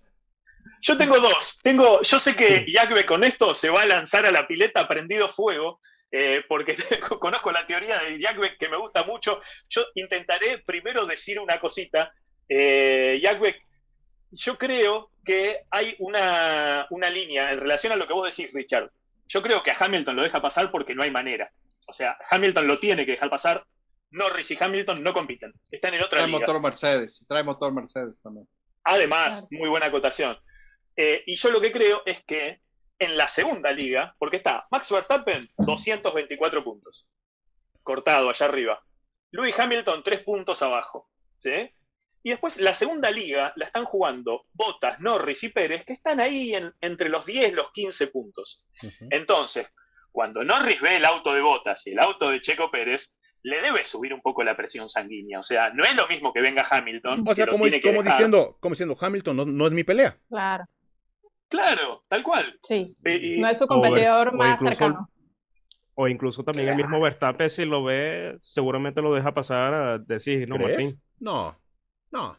[0.81, 1.59] Yo tengo dos.
[1.61, 5.27] Tengo, yo sé que Jacque con esto se va a lanzar a la pileta prendido
[5.27, 6.75] fuego, eh, porque
[7.19, 9.41] conozco la teoría de Jacque que me gusta mucho.
[9.67, 12.13] Yo intentaré primero decir una cosita.
[12.53, 13.21] Eh,
[14.31, 18.91] yo creo que hay una, línea en relación a lo que vos decís, Richard.
[19.29, 21.49] Yo creo que a Hamilton lo deja pasar porque no hay manera.
[21.87, 23.65] O sea, Hamilton lo tiene que dejar pasar.
[24.09, 25.53] Norris y Hamilton no compiten.
[25.69, 27.25] Están en otra trae motor Mercedes.
[27.29, 28.45] Trae motor Mercedes también.
[28.83, 30.37] Además, muy buena acotación.
[30.97, 32.59] Eh, y yo lo que creo es que
[32.99, 37.07] en la segunda liga, porque está Max Verstappen, 224 puntos.
[37.81, 38.83] Cortado allá arriba.
[39.31, 41.09] Louis Hamilton, 3 puntos abajo.
[41.41, 41.71] ¿sí?
[42.23, 46.53] Y después la segunda liga la están jugando Botas, Norris y Pérez, que están ahí
[46.81, 48.65] entre los 10 y los 15 puntos.
[49.09, 49.67] Entonces,
[50.11, 53.83] cuando Norris ve el auto de Botas y el auto de Checo Pérez, le debe
[53.83, 55.39] subir un poco la presión sanguínea.
[55.39, 57.23] O sea, no es lo mismo que venga Hamilton.
[57.27, 60.17] O sea, como, diciendo, como diciendo, Hamilton no, es mi pelea.
[60.29, 60.65] Claro.
[61.47, 62.59] Claro, tal cual.
[62.63, 62.95] Sí.
[63.03, 65.09] no es su competidor más cercano.
[65.95, 70.47] O incluso también el mismo Verstappen, si lo ve, seguramente lo deja pasar a decir,
[70.47, 71.01] no, Martín.
[71.19, 71.59] No,
[72.11, 72.37] no.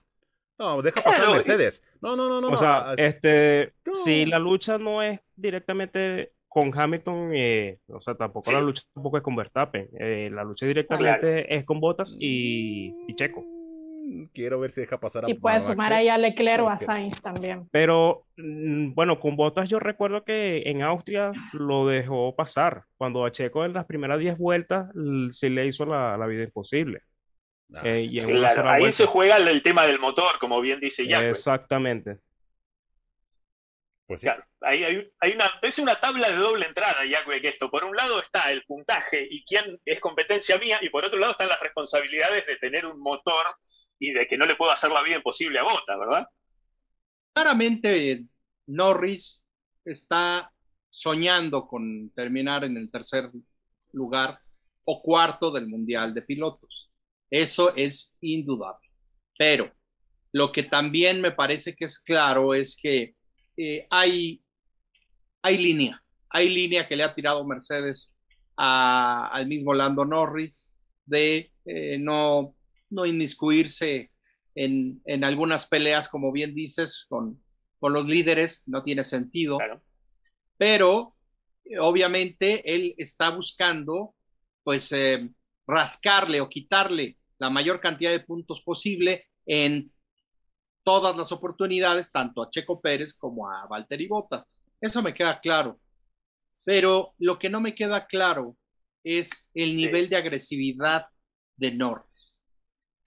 [0.58, 1.82] No, deja pasar a Mercedes.
[2.00, 2.48] No, no, no, no.
[2.48, 3.72] O sea, este,
[4.04, 9.16] si la lucha no es directamente con Hamilton, eh, o sea, tampoco la lucha tampoco
[9.16, 9.88] es con Verstappen.
[9.98, 13.42] Eh, la lucha directamente es con Bottas y, Checo.
[13.42, 16.76] Mm, quiero ver si deja pasar a Y puede sumar ahí a Leclerc o a
[16.76, 17.68] Sainz también.
[17.70, 22.84] Pero mm, bueno, con Bottas yo recuerdo que en Austria lo dejó pasar.
[22.98, 24.90] Cuando a Checo en las primeras 10 vueltas
[25.30, 27.00] se le hizo la, vida imposible.
[27.74, 28.20] Ah, eh,
[28.64, 31.24] ahí se juega el tema del motor, como bien dice Jack.
[31.24, 32.18] Exactamente.
[34.06, 37.70] Pues claro, hay, una, es una tabla de doble entrada, ya que esto.
[37.70, 41.32] Por un lado está el puntaje y quién es competencia mía, y por otro lado
[41.32, 43.46] están las responsabilidades de tener un motor
[43.98, 46.26] y de que no le puedo hacer la vida imposible a Bota, ¿verdad?
[47.32, 48.24] Claramente
[48.66, 49.46] Norris
[49.84, 50.52] está
[50.90, 53.30] soñando con terminar en el tercer
[53.92, 54.38] lugar
[54.84, 56.91] o cuarto del Mundial de Pilotos.
[57.32, 58.90] Eso es indudable.
[59.38, 59.72] Pero
[60.32, 63.14] lo que también me parece que es claro es que
[63.56, 64.42] eh, hay,
[65.40, 68.14] hay línea, hay línea que le ha tirado Mercedes
[68.54, 70.74] al mismo Lando Norris
[71.06, 72.54] de eh, no,
[72.90, 74.10] no inmiscuirse
[74.54, 77.42] en, en, algunas peleas, como bien dices, con,
[77.80, 79.58] con los líderes, no tiene sentido.
[80.58, 81.16] Pero
[81.64, 84.14] eh, obviamente él está buscando
[84.62, 84.94] pues
[85.66, 89.92] rascarle o quitarle la mayor cantidad de puntos posible en
[90.84, 94.46] todas las oportunidades, tanto a Checo Pérez como a Valtteri Bottas.
[94.80, 95.80] Eso me queda claro.
[96.64, 98.56] Pero lo que no me queda claro
[99.02, 101.06] es el nivel de agresividad
[101.56, 102.40] de Norris.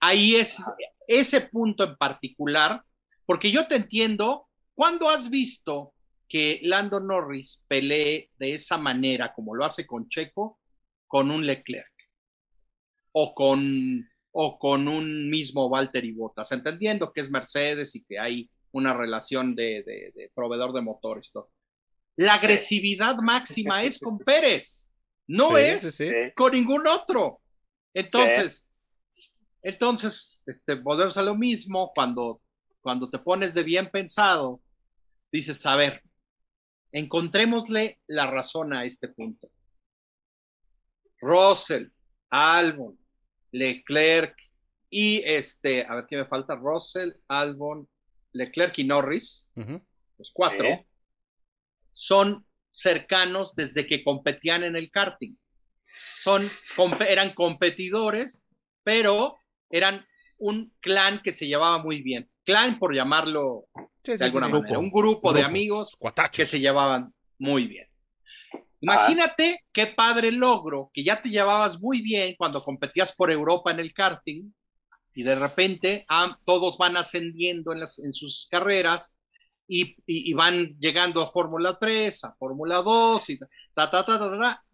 [0.00, 0.62] Ahí es
[1.08, 2.82] ese punto en particular,
[3.24, 5.94] porque yo te entiendo, cuando has visto
[6.28, 10.60] que Lando Norris pelee de esa manera, como lo hace con Checo,
[11.06, 11.90] con un Leclerc
[13.12, 14.06] o con
[14.38, 19.54] o con un mismo Valtteri Bottas, entendiendo que es Mercedes y que hay una relación
[19.54, 21.32] de, proveedor de motores.
[22.16, 24.90] La agresividad máxima es con Pérez,
[25.26, 25.98] no es
[26.34, 27.40] con ningún otro.
[27.94, 28.68] Entonces,
[29.62, 32.42] entonces, este, volvemos a lo mismo cuando,
[32.82, 34.60] cuando te pones de bien pensado,
[35.32, 36.02] dices, a ver,
[36.92, 39.48] encontrémosle la razón a este punto.
[41.22, 41.86] Russell,
[42.28, 42.98] Albon,
[43.58, 44.36] Leclerc
[44.90, 47.88] y este, a ver qué me falta, Russell, Albon,
[48.32, 49.48] Leclerc y Norris,
[50.18, 50.86] los cuatro,
[51.92, 55.34] son cercanos desde que competían en el karting.
[56.14, 56.48] Son,
[57.08, 58.44] eran competidores,
[58.82, 59.38] pero
[59.70, 60.06] eran
[60.38, 62.28] un clan que se llevaba muy bien.
[62.44, 63.66] Clan, por llamarlo
[64.04, 65.98] de alguna manera, un grupo, de amigos
[66.32, 67.88] que se llevaban muy bien.
[68.80, 73.80] Imagínate qué padre logro que ya te llevabas muy bien cuando competías por Europa en
[73.80, 74.52] el karting
[75.14, 79.16] y de repente ah, todos van ascendiendo en, las, en sus carreras
[79.66, 83.48] y, van llegando a Fórmula 3, a Fórmula 2 y ta,
[83.90, 84.64] ta, ta, ta,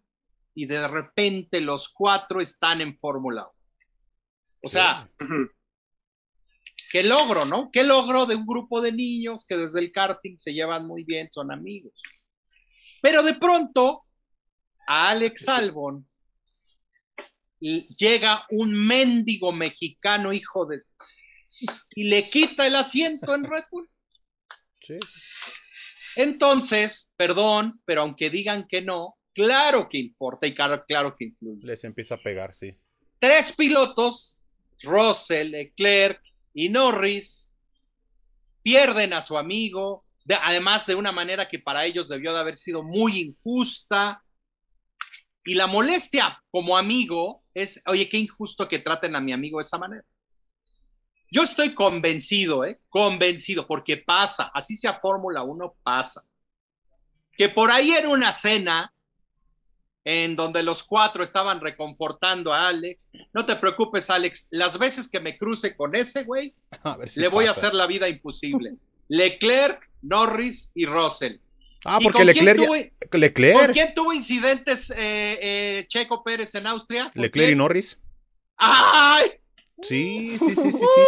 [0.53, 3.51] y de repente los cuatro están en Fórmula 1.
[4.65, 5.09] O sea,
[6.91, 7.69] qué logro, ¿no?
[7.71, 11.29] Qué logro de un grupo de niños que desde el karting se llevan muy bien,
[11.31, 11.93] son amigos.
[13.03, 14.05] Pero de pronto,
[14.87, 16.07] a Alex Albon
[17.59, 20.79] llega un mendigo mexicano, hijo de.
[21.95, 23.89] y le quita el asiento en Red Bull.
[24.79, 24.95] Sí.
[26.15, 31.67] Entonces, perdón, pero aunque digan que no, claro que importa y claro, claro que influye.
[31.67, 32.73] Les empieza a pegar, sí.
[33.19, 34.45] Tres pilotos,
[34.81, 36.21] Russell, Leclerc
[36.53, 37.51] y Norris,
[38.61, 40.05] pierden a su amigo,
[40.41, 44.23] además de una manera que para ellos debió de haber sido muy injusta.
[45.45, 49.63] Y la molestia como amigo es, oye, qué injusto que traten a mi amigo de
[49.63, 50.05] esa manera.
[51.29, 52.79] Yo estoy convencido, ¿eh?
[52.89, 56.21] Convencido, porque pasa, así sea Fórmula 1, pasa.
[57.35, 58.93] Que por ahí era una cena
[60.05, 63.11] en donde los cuatro estaban reconfortando a Alex.
[63.33, 66.53] No te preocupes, Alex, las veces que me cruce con ese güey,
[67.15, 68.75] le voy a hacer la vida imposible.
[69.07, 71.37] Leclerc Norris y Russell.
[71.85, 72.59] Ah, porque Leclerc,
[73.11, 73.59] Leclerc.
[73.65, 77.09] ¿Con quién tuvo incidentes eh, eh, Checo Pérez en Austria?
[77.13, 77.97] Leclerc y Norris.
[78.57, 79.31] ¡Ay!
[79.81, 81.01] Sí, sí, sí, sí, sí.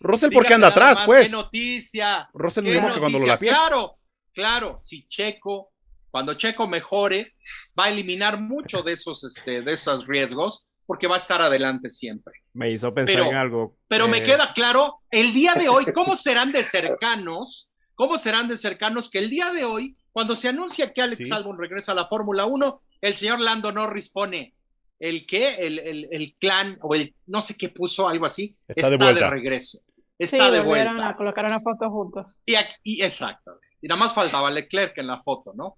[0.00, 1.28] Russell, ¿por qué anda atrás, pues?
[1.28, 2.28] ¿Qué noticia?
[2.34, 3.48] Russell ¿Qué mismo que cuando lo lapie.
[3.48, 3.98] Claro,
[4.32, 5.72] claro, si Checo,
[6.10, 7.32] cuando Checo mejore,
[7.78, 11.90] va a eliminar mucho de esos, este, de esos riesgos, porque va a estar adelante
[11.90, 12.34] siempre.
[12.52, 13.76] Me hizo pensar Pero- en algo.
[13.88, 17.72] Pero me eh, queda claro, el día de hoy, ¿cómo serán de cercanos?
[17.98, 21.34] ¿Cómo serán de cercanos que el día de hoy, cuando se anuncia que Alex Sí.
[21.34, 24.54] Albon regresa a la Fórmula 1, el señor Lando Norris pone
[25.00, 28.88] el qué, el, el, el clan, o el no sé qué puso, algo así, Está
[28.88, 29.30] de vuelta.
[29.30, 29.78] regreso.
[29.78, 29.84] Sí,
[30.20, 31.10] Está de volvieron vuelta.
[31.10, 32.26] a colocar una foto juntos.
[32.46, 33.58] Y, aquí- y exacto.
[33.82, 35.76] Y nada más faltaba Leclerc en la foto, ¿no?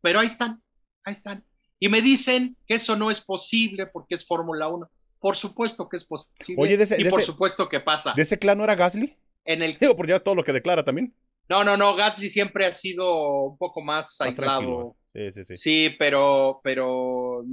[0.00, 0.62] Pero ahí están,
[1.04, 1.44] ahí están.
[1.80, 4.88] Y me dicen que eso no es posible porque es Fórmula 1.
[5.18, 6.62] Por supuesto que es posible.
[6.62, 8.12] Oye, de ese- y de por ese- supuesto que pasa.
[8.14, 9.16] ¿De ese clan no era Gasly?
[9.46, 11.14] En el Digo, por ya todo lo que declara también.
[11.48, 14.60] No, no, no, Gasly siempre ha sido un poco más, Más aislado.
[14.60, 14.96] tranquilo.
[15.14, 15.56] Sí, sí, sí.
[15.56, 17.44] Sí, pero, pero,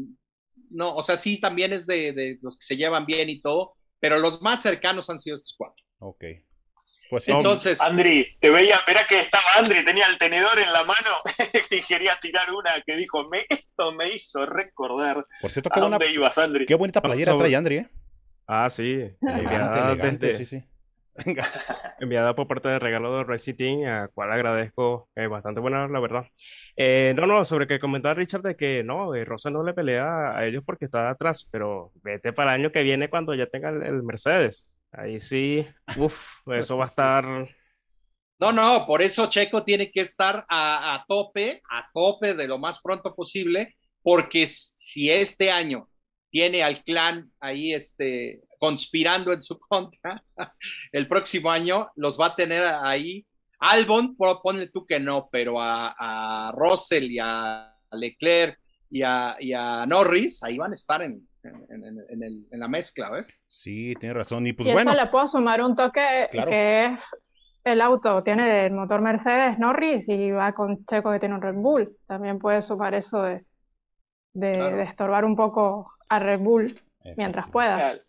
[0.72, 3.76] no, o sea, sí, también es de, de los que se llevan bien y todo,
[4.00, 5.86] pero los más cercanos han sido estos cuatro.
[6.00, 6.24] Ok.
[7.10, 7.28] Pues.
[7.30, 11.12] Entonces, Andri, te veía, verá que estaba Andri, tenía el tenedor en la mano
[11.70, 15.24] y quería tirar una que dijo, me, esto me hizo recordar.
[15.40, 16.66] por cierto, ¿A qué, buena, dónde ibas, Andri?
[16.66, 17.90] qué bonita playera trae Andri, ¿eh?
[18.48, 19.00] Ah, sí.
[19.22, 20.64] Elegante, sí, sí.
[21.16, 21.44] Venga.
[22.00, 26.26] enviada por parte de regalo de Racing a cual agradezco, es bastante buena, la verdad.
[26.76, 30.36] Eh, no, no, sobre que comentaba Richard de que no, eh, Rosa no le pelea
[30.36, 33.70] a ellos porque está atrás, pero vete para el año que viene cuando ya tenga
[33.70, 34.74] el, el Mercedes.
[34.92, 35.66] Ahí sí,
[35.98, 37.26] uff, eso va a estar.
[38.40, 42.58] no, no, por eso Checo tiene que estar a, a tope, a tope de lo
[42.58, 45.88] más pronto posible, porque si este año
[46.34, 50.24] tiene al clan ahí este, conspirando en su contra,
[50.92, 53.24] el próximo año los va a tener ahí.
[53.60, 58.60] Albon, po- ponle tú que no, pero a, a Russell y a Leclerc
[58.90, 62.60] y a, y a Norris, ahí van a estar en, en, en- en el- en
[62.60, 63.32] la mezcla, ¿ves?
[63.48, 64.46] Sí, tiene razón.
[64.48, 66.50] Y pues y bueno, eso le puedo sumar un toque Claro.
[66.50, 67.16] que es
[67.64, 71.56] el auto, tiene el motor Mercedes Norris y va con Checo que tiene un Red
[71.56, 71.96] Bull.
[72.08, 73.46] También puede sumar eso de,
[74.34, 74.78] de, Claro.
[74.78, 76.80] de estorbar un poco a Red Bull
[77.18, 78.00] mientras pueda.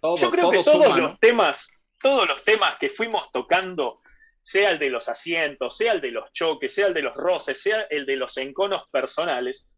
[0.00, 1.02] Todo, Yo creo todo que todos suma, ¿no?
[1.08, 4.00] los temas, todos los temas que fuimos tocando,
[4.42, 7.60] sea el de los asientos, sea el de los choques, sea el de los roces,
[7.60, 9.70] sea el de los enconos personales,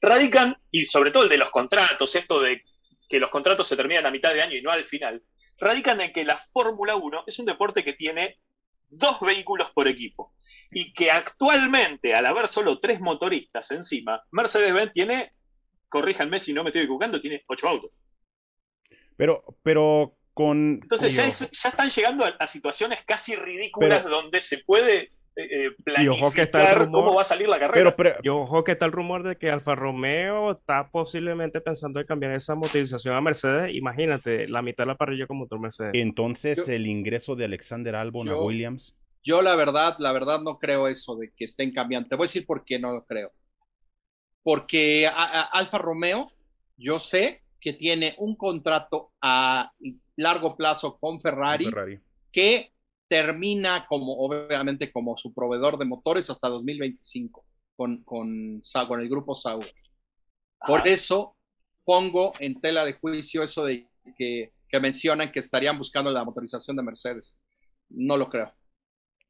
[0.00, 2.60] radican, y sobre todo el de los contratos, esto de
[3.08, 5.22] que los contratos se terminan a mitad de año y no al final,
[5.60, 8.40] radican en que la Fórmula 1 es un deporte que tiene
[8.88, 10.32] dos vehículos por equipo.
[10.70, 15.32] Y que actualmente, al haber solo tres motoristas encima, Mercedes-Benz tiene,
[15.88, 17.90] corríjanme si no me estoy equivocando, tiene ocho autos.
[19.16, 20.80] pero, pero con.
[20.82, 25.10] Entonces ya, es- ya están llegando a, a situaciones casi ridículas Pero- donde se puede
[25.38, 25.70] eh, eh,
[26.02, 27.94] Y ojo que está el planificar rumor- cómo va a salir la carrera.
[27.94, 32.00] pero, pero- Y ojo que está el rumor de que Alfa Romeo está posiblemente pensando
[32.00, 33.74] en cambiar esa motorización a Mercedes.
[33.74, 35.92] Imagínate, la mitad de la parrilla con motor Mercedes.
[35.94, 38.94] entonces Yo- el ingreso de Alexander Albon a Yo- Williams.
[39.26, 42.08] Yo la verdad, la verdad no creo eso de que estén cambiando.
[42.08, 43.32] Te voy a decir por qué no lo creo.
[44.42, 46.30] Porque a- a- Alfa Romeo,
[46.76, 49.72] yo sé que tiene un contrato a
[50.16, 51.98] largo plazo con Ferrari, Ferrari.
[52.32, 52.72] que
[53.08, 57.44] termina como, obviamente, como su proveedor de motores hasta 2025
[57.76, 59.72] con, con, Sa- con el grupo Sauber.
[60.66, 61.36] Por eso
[61.84, 66.76] pongo en tela de juicio eso de que, que mencionan que estarían buscando la motorización
[66.76, 67.40] de Mercedes.
[67.88, 68.52] No lo creo.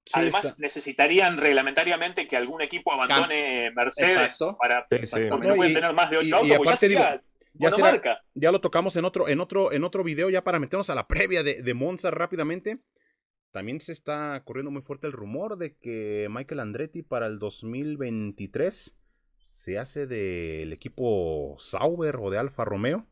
[0.06, 0.62] Sí, Además, está.
[0.62, 4.56] necesitarían reglamentariamente que algún equipo abandone Mercedes Exacto.
[4.56, 5.16] para Sí, sí.
[5.28, 7.00] porque No, no pueden y- tener más de y- ocho y autos, porque ya digo,
[8.00, 10.94] será- ya lo tocamos en otro, en otro, en otro video, ya para meternos a
[10.94, 12.78] la previa de, de Monza rápidamente.
[13.50, 18.96] También se está corriendo muy fuerte el rumor de que Michael Andretti para el 2023
[19.46, 23.06] se hace del equipo Sauber o de Alfa Romeo.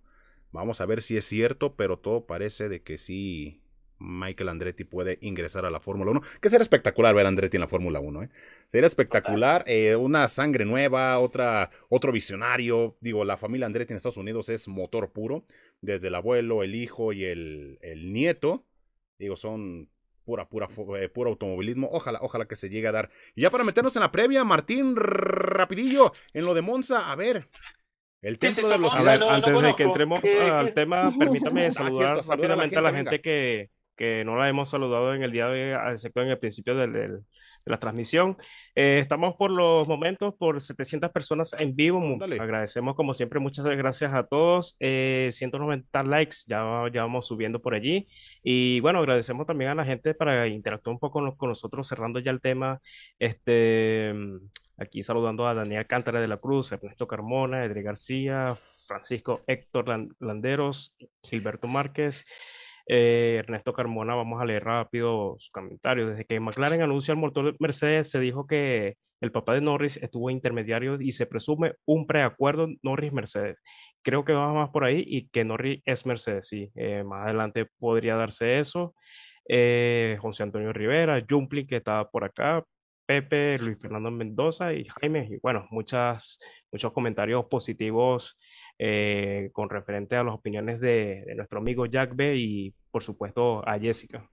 [0.52, 3.62] Vamos a ver si es cierto, pero todo parece de que sí
[4.04, 6.20] Michael Andretti puede ingresar a la Fórmula 1.
[6.40, 8.22] Que será espectacular ver a Andretti en la Fórmula 1.
[8.24, 8.28] ¿eh?
[8.68, 9.64] Sería espectacular.
[9.66, 12.96] eh, una sangre nueva, otra, otro visionario.
[13.00, 15.44] Digo, la familia Andretti en Estados Unidos es motor puro.
[15.80, 18.64] Desde el abuelo, el hijo y el, el nieto.
[19.18, 19.88] Digo, son
[20.24, 21.88] pura, pura, eh, puro automovilismo.
[21.92, 23.10] Ojalá, ojalá que se llegue a dar.
[23.34, 27.48] Y ya para meternos en la previa, Martín, rapidillo, en lo de Monza, a ver.
[28.22, 30.66] El ¿Qué es de los A ver, no, no antes de que entremos ¿Qué- al
[30.68, 30.72] qué?
[30.72, 34.36] tema, permítame Ah, saludar cierto, saluda a la rápidamente a la gente que, que no
[34.36, 37.20] la hemos saludado en el día de hoy, excepto en el principio del- del-
[37.66, 38.36] de la transmisión.
[38.74, 41.98] Eh, estamos por los momentos por 700 personas en vivo.
[41.98, 42.38] Ándale.
[42.38, 44.76] Agradecemos como siempre, muchas gracias a todos.
[44.80, 48.06] Eh, 190 likes, ya, ya vamos subiendo por allí.
[48.42, 52.18] Y bueno, agradecemos también a la gente para interactuar un poco con, con nosotros, cerrando
[52.20, 52.80] ya el tema.
[53.18, 54.12] Este,
[54.76, 58.48] aquí saludando a Daniel Cántara de la Cruz, Ernesto Carmona, Edri García,
[58.86, 62.26] Francisco Héctor Lan- Landeros, Gilberto Márquez.
[62.86, 66.08] Eh, Ernesto Carmona, vamos a leer rápido su comentario.
[66.08, 70.30] Desde que McLaren anuncia el motor Mercedes, se dijo que el papá de Norris estuvo
[70.30, 73.58] intermediario y se presume un preacuerdo Norris-Mercedes.
[74.02, 76.70] Creo que va más por ahí y que Norris es Mercedes, sí.
[76.74, 78.94] Eh, más adelante podría darse eso.
[79.48, 82.64] Eh, José Antonio Rivera, Jumpli, que estaba por acá,
[83.06, 85.28] Pepe, Luis Fernando Mendoza y Jaime.
[85.30, 86.38] Y bueno, muchas,
[86.72, 88.38] muchos comentarios positivos
[88.78, 93.78] eh, con referente a las opiniones de, nuestro amigo Jack B y por supuesto a
[93.78, 94.28] Jessica.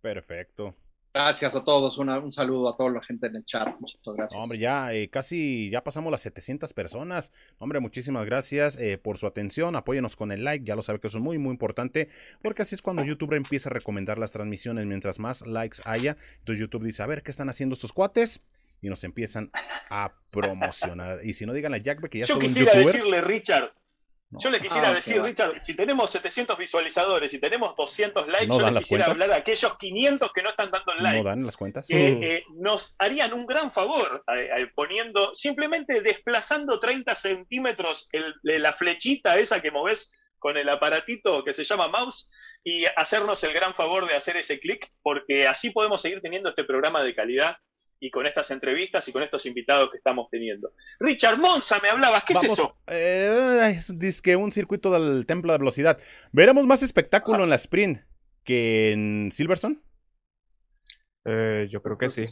[0.00, 0.74] Perfecto.
[1.14, 4.42] Gracias a todos, un saludo a toda la gente en el chat, muchas gracias.
[4.42, 7.30] Hombre, ya eh, casi, ya pasamos las 700 personas.
[7.58, 11.06] Hombre, muchísimas gracias eh, por su atención, apóyenos con el like, ya lo sabe que
[11.06, 12.08] eso es muy, muy importante,
[12.42, 16.58] porque así es cuando YouTube empieza a recomendar las transmisiones, mientras más likes haya, entonces
[16.58, 18.40] YouTube dice, a ver, ¿qué están haciendo estos cuates?
[18.82, 19.50] y nos empiezan
[19.88, 21.20] a promocionar.
[21.24, 23.72] Y si no, digan a Jack que ya Yo quisiera decirle, Richard,
[24.38, 28.70] yo le quisiera ah, decir, Richard, si tenemos 700 visualizadores y tenemos 200 likes, yo
[28.70, 31.18] le quisiera hablar a aquellos 500 que no están dando el like.
[31.18, 31.86] No dan las cuentas.
[31.86, 38.08] Que eh, nos harían un gran favor eh, eh, poniendo, simplemente desplazando 30 centímetros
[38.42, 42.28] la flechita esa que moves con el aparatito que se llama mouse
[42.62, 46.64] y hacernos el gran favor de hacer ese clic, porque así podemos seguir teniendo este
[46.64, 47.56] programa de calidad
[48.04, 50.74] y con estas entrevistas y con estos invitados que estamos teniendo.
[51.00, 52.76] Richard Monza, me hablabas, ¿qué es eso?
[52.86, 55.98] Eh, dice que un circuito del templo de velocidad.
[56.30, 58.02] ¿Veremos más espectáculo en la sprint
[58.44, 59.78] que en Silverstone?
[61.24, 62.26] Eh, yo creo que sí.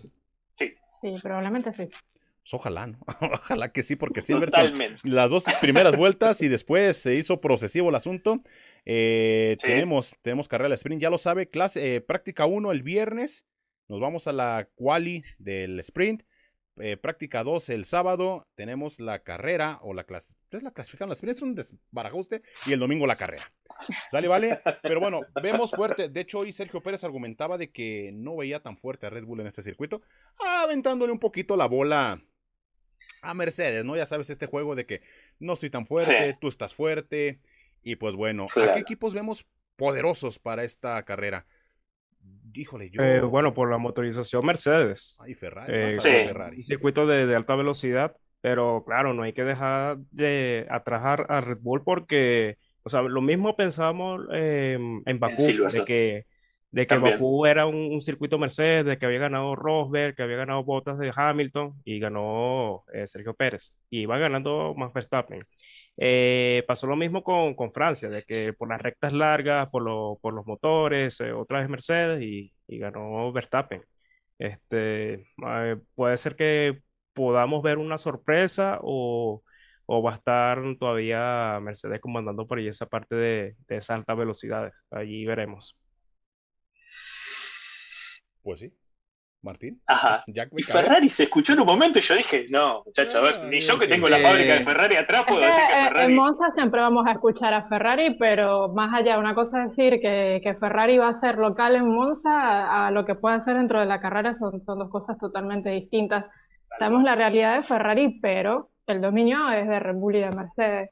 [0.56, 0.74] Sí.
[1.00, 1.86] Sí, probablemente sí.
[1.86, 2.98] Pues ojalá, ¿no?
[3.32, 7.94] Ojalá que sí, porque Silverstone, las dos primeras vueltas y después se hizo procesivo el
[7.94, 8.42] asunto.
[8.84, 13.46] Eh, tenemos, tenemos carrera de sprint, ya lo sabe, clase, práctica 1 el viernes
[13.88, 16.22] nos vamos a la quali del sprint.
[16.80, 18.48] Eh, práctica 2 el sábado.
[18.54, 20.34] Tenemos la carrera o la clase.
[20.50, 21.08] es la clasificación?
[21.10, 23.52] La sprint es un desbarajuste y el domingo la carrera.
[24.10, 24.60] ¿Sale, vale?
[24.82, 26.08] Pero bueno, vemos fuerte.
[26.08, 29.40] De hecho, hoy Sergio Pérez argumentaba de que no veía tan fuerte a Red Bull
[29.40, 30.02] en este circuito,
[30.38, 32.22] aventándole un poquito la bola
[33.22, 33.96] a Mercedes, ¿no?
[33.96, 35.02] Ya sabes, este juego de que
[35.38, 37.40] no estoy tan fuerte, tú estás fuerte.
[37.82, 41.46] Y pues bueno, ¿a qué equipos vemos poderosos para esta carrera?
[42.54, 43.02] Híjole, yo...
[43.02, 45.18] Eh, bueno, por la motorización Mercedes.
[45.20, 45.72] Ay, Ferrari.
[45.74, 46.62] Eh, Ferrari.
[46.62, 51.82] circuito de, alta velocidad, pero claro, no hay que dejar de atrajar a Red Bull
[51.82, 55.42] porque, o sea, lo mismo pensamos em, en Bakú,
[55.72, 56.26] de que,
[56.70, 60.64] de que Bakú era un, circuito Mercedes, de que había ganado Rosberg, que había ganado
[60.64, 63.74] botas de Hamilton y ganó eh, Sergio Pérez.
[63.90, 65.44] Y iba ganando más Verstappen.
[65.96, 70.18] Eh, pasó lo mismo con, con, Francia, de que por las rectas largas, por, lo,
[70.22, 73.84] por los motores, eh, otra vez Mercedes y, ganó Verstappen.
[74.38, 76.82] Este, eh, puede ser que
[77.12, 79.42] podamos ver una sorpresa o,
[79.86, 84.16] o, va a estar todavía Mercedes comandando por ahí esa parte de, de esas altas
[84.16, 84.84] velocidades.
[84.90, 85.76] Allí veremos.
[88.42, 88.72] Pues sí.
[89.42, 89.80] Martín.
[89.86, 90.24] Ajá.
[90.56, 93.60] y Ferrari se escuchó en un momento y yo dije, no, muchacho, a ver, ni
[93.60, 96.12] yo que tengo la fábrica de Ferrari atrás puedo decir que Ferrari.
[96.12, 100.00] En Monza siempre vamos a escuchar a Ferrari, pero más allá, una cosa es decir
[100.00, 103.80] que, que Ferrari va a ser local en Monza, a, lo que puede hacer dentro
[103.80, 106.30] de la carrera son, son dos cosas totalmente distintas.
[106.78, 110.90] Sabemos la realidad de Ferrari, pero el dominio es de Red Bull y de Mercedes.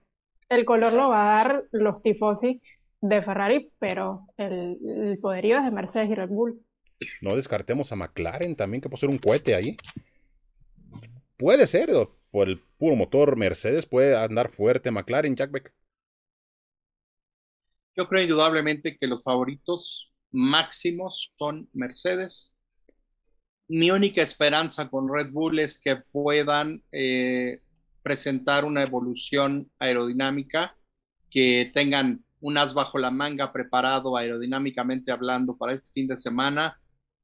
[0.49, 2.61] El color lo va a dar los tifosi
[3.01, 6.61] de Ferrari, pero el, el poderío es de Mercedes y Red Bull.
[7.21, 9.77] No descartemos a McLaren también, que puede ser un cohete ahí.
[11.37, 11.91] Puede ser,
[12.31, 15.73] por el puro motor Mercedes puede andar fuerte McLaren, Jack Beck.
[17.97, 22.55] Yo creo indudablemente que los favoritos máximos son Mercedes.
[23.69, 27.61] Mi única esperanza con Red Bull es que puedan eh,
[28.03, 30.77] presentar una evolución aerodinámica,
[31.31, 36.81] que tengan un as bajo la manga preparado aerodinámicamente hablando para este fin de semana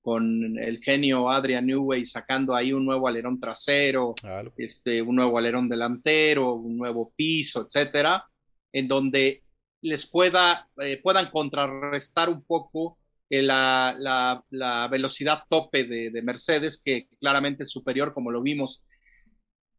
[0.07, 4.15] con el genio Adrian Newey sacando ahí un nuevo alerón trasero,
[4.57, 8.25] este, un nuevo alerón delantero, un nuevo piso, etcétera,
[8.73, 9.43] en donde
[9.83, 16.81] les pueda, eh, puedan contrarrestar un poco eh, la, la, velocidad tope de, de, Mercedes,
[16.81, 18.87] que claramente es superior, como lo vimos,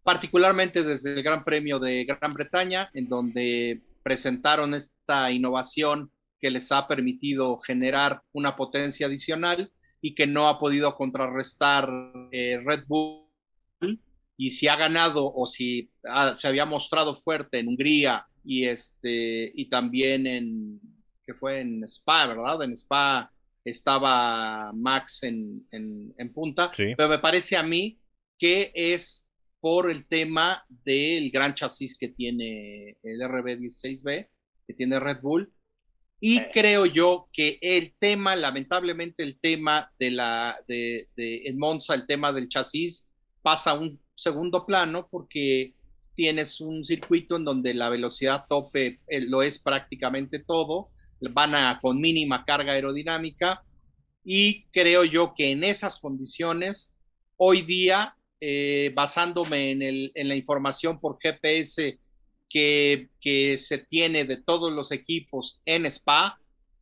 [0.04, 6.70] particularmente desde el Gran Premio de Gran Bretaña, en donde presentaron esta innovación que les
[6.74, 9.72] ha permitido generar una potencia adicional
[10.02, 11.90] y que no ha podido contrarrestar
[12.32, 13.26] eh, Red Bull.
[14.40, 15.90] Y si ha ganado o si
[16.36, 20.80] se había mostrado fuerte en Hungría y, este, y también en,
[21.26, 22.62] que fue en Spa, ¿verdad?
[22.64, 23.32] En Spa
[23.66, 28.00] estaba Max en, en, punta, pero me parece a mí
[28.38, 29.28] que es
[29.60, 34.30] por el tema del gran chasis que tiene el RB16B,
[34.68, 35.52] que tiene Red Bull,
[36.20, 41.94] Y creo yo que el tema, lamentablemente el tema de la de, de en Monza,
[41.94, 43.08] el tema del chasis
[43.42, 45.74] pasa a un segundo plano porque
[46.18, 50.90] tienes un circuito en donde la velocidad tope eh, lo es prácticamente todo,
[51.32, 53.64] van a con mínima carga aerodinámica.
[54.24, 56.98] Y creo yo que en esas condiciones
[57.38, 62.00] hoy día eh, basándome en, el, en, la información por GPS
[62.50, 66.40] que, que, se tiene de todos los equipos en Spa,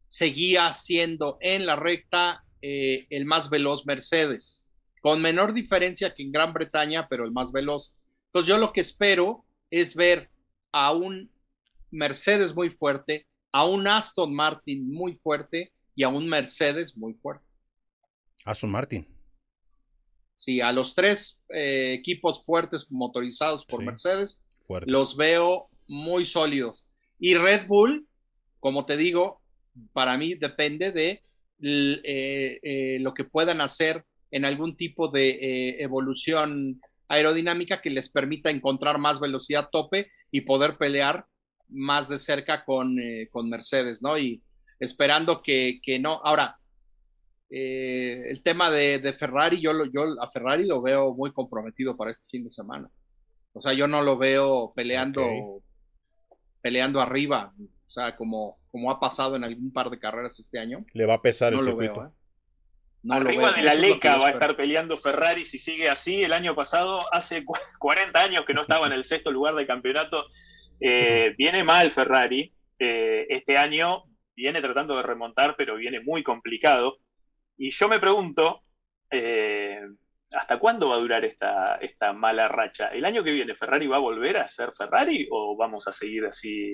[0.07, 4.65] seguía siendo en la recta eh, el más veloz Mercedes,
[5.01, 7.95] con menor diferencia que en Gran Bretaña, pero el más veloz.
[8.27, 10.29] Entonces yo lo que espero es ver
[10.71, 11.31] a un
[11.91, 17.45] Mercedes muy fuerte, a un Aston Martin muy fuerte y a un Mercedes muy fuerte.
[18.43, 19.07] Aston Martin.
[20.35, 24.43] Sí, a los tres eh, equipos fuertes motorizados por Mercedes,
[24.85, 26.89] los veo muy sólidos.
[27.19, 28.07] Y Red Bull,
[28.59, 29.41] como te digo,
[29.93, 31.23] para mí depende de
[31.61, 38.49] eh, eh, lo que puedan hacer en algún tipo de evolución aerodinámica que les permita
[38.49, 41.25] encontrar más velocidad tope y poder pelear
[41.69, 42.97] más de cerca con,
[43.31, 44.17] con Mercedes, ¿no?
[44.17, 44.41] Y
[44.79, 46.19] esperando que, que no.
[46.23, 46.57] Ahora,
[47.49, 52.27] eh, el tema de, Ferrari, yo, yo a Ferrari lo veo muy comprometido para este
[52.27, 52.89] fin de semana.
[53.55, 55.63] O sea, yo no lo veo peleando,
[56.61, 60.85] peleando arriba, o sea, como, como ha pasado en algún par de carreras este año.
[60.93, 62.05] Le va a pesar el circuito.
[62.05, 62.09] ¿eh?
[63.09, 66.23] arriba de la Leca va a estar peleando Ferrari si sigue así.
[66.23, 67.45] El año pasado, hace
[67.79, 70.25] 40 años que no estaba en el sexto lugar de campeonato.
[70.81, 72.53] Eh, viene mal Ferrari.
[72.77, 74.03] este año
[74.35, 76.97] viene tratando de remontar, pero viene muy complicado.
[77.57, 78.63] Y yo me pregunto,
[79.11, 79.79] eh,
[80.33, 82.87] ¿hasta cuándo va a durar esta, esta mala racha?
[82.87, 86.25] ¿El año que viene Ferrari va a volver a ser Ferrari o vamos a seguir
[86.25, 86.71] así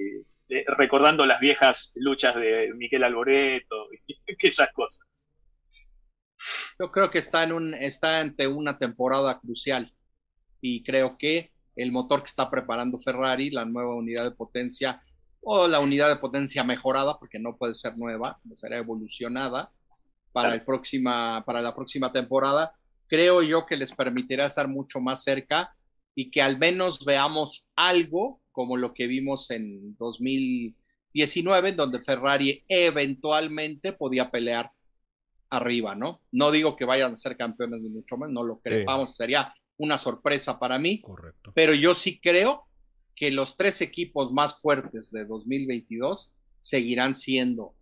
[0.50, 5.28] eh, recordando las viejas luchas de Miquel Alboreto y aquellas cosas?
[6.80, 9.94] Yo creo que está, en un, está ante una temporada crucial
[10.60, 15.02] y creo que el motor que está preparando Ferrari, la nueva unidad de potencia
[15.42, 19.72] o la unidad de potencia mejorada, porque no puede ser nueva, será evolucionada,
[20.32, 22.74] para, el próxima, para la próxima temporada,
[23.12, 25.76] creo yo que les permitirá estar mucho más cerca
[26.16, 33.92] y que al menos veamos algo como lo que vimos en 2019, donde Ferrari eventualmente
[33.92, 34.72] podía pelear
[35.50, 36.22] arriba, ¿no?
[36.32, 39.54] No digo que vayan a ser campeones ni mucho menos, no lo creo, vamos, sería
[39.76, 41.52] una sorpresa para mí, Correcto.
[41.54, 42.64] pero yo sí creo
[43.14, 47.76] que los tres equipos más fuertes de 2022 seguirán siendo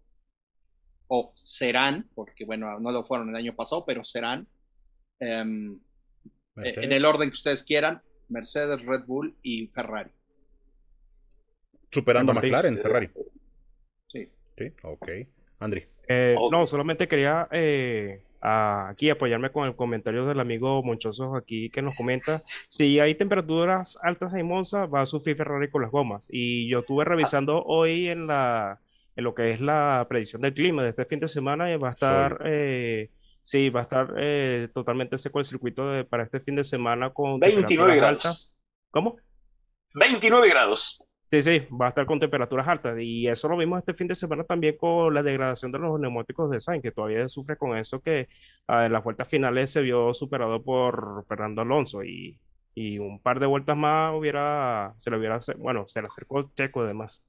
[1.07, 4.47] o serán, porque bueno, no lo fueron el año pasado, pero serán,
[5.19, 5.43] eh,
[6.55, 10.11] en el orden que ustedes quieran, Mercedes, Red Bull y Ferrari.
[11.91, 13.09] Superando a McLaren, Ferrari.
[14.07, 14.29] Sí.
[14.57, 15.09] Sí, ok.
[15.59, 15.85] Andri.
[16.07, 21.81] Eh, no, solamente quería eh, aquí apoyarme con el comentario del amigo Monchoso aquí que
[21.81, 26.27] nos comenta, si hay temperaturas altas en Monza, va a sufrir Ferrari con las gomas.
[26.29, 28.79] Y yo estuve revisando hoy en la
[29.15, 31.91] en lo que es la predicción del clima de este fin de semana, va a
[31.91, 33.09] estar, eh,
[33.41, 37.39] sí, va a estar eh, totalmente seco el circuito para este fin de semana con
[37.39, 38.25] 29 grados.
[38.25, 38.57] Altas.
[38.91, 39.17] ¿Cómo?
[39.93, 41.03] 29 grados.
[41.31, 42.97] Sí, sí, va a estar con temperaturas altas.
[42.99, 46.49] Y eso lo vimos este fin de semana también con la degradación de los neumáticos
[46.49, 48.27] de Sainz, que todavía sufre con eso, que
[48.67, 52.03] ah, en las vueltas finales se vio superado por Fernando Alonso.
[52.03, 52.39] Y,
[52.73, 56.81] y un par de vueltas más hubiera, se le hubiera, bueno, se le acercó Checo
[56.81, 57.23] además.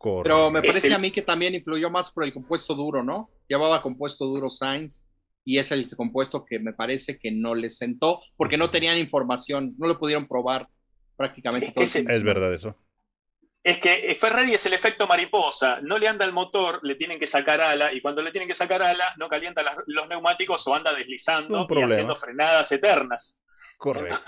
[0.00, 3.30] Pero me parece a mí que también influyó más por el compuesto duro, ¿no?
[3.48, 5.07] Llevaba compuesto duro Sainz
[5.48, 9.74] y es el compuesto que me parece que no le sentó porque no tenían información,
[9.78, 10.68] no lo pudieron probar
[11.16, 11.72] prácticamente.
[11.74, 12.76] Es, es verdad eso.
[13.64, 17.26] Es que Ferrari es el efecto mariposa, no le anda el motor, le tienen que
[17.26, 20.94] sacar ala y cuando le tienen que sacar ala no calienta los neumáticos o anda
[20.94, 23.40] deslizando y haciendo frenadas eternas.
[23.78, 24.18] Correcto.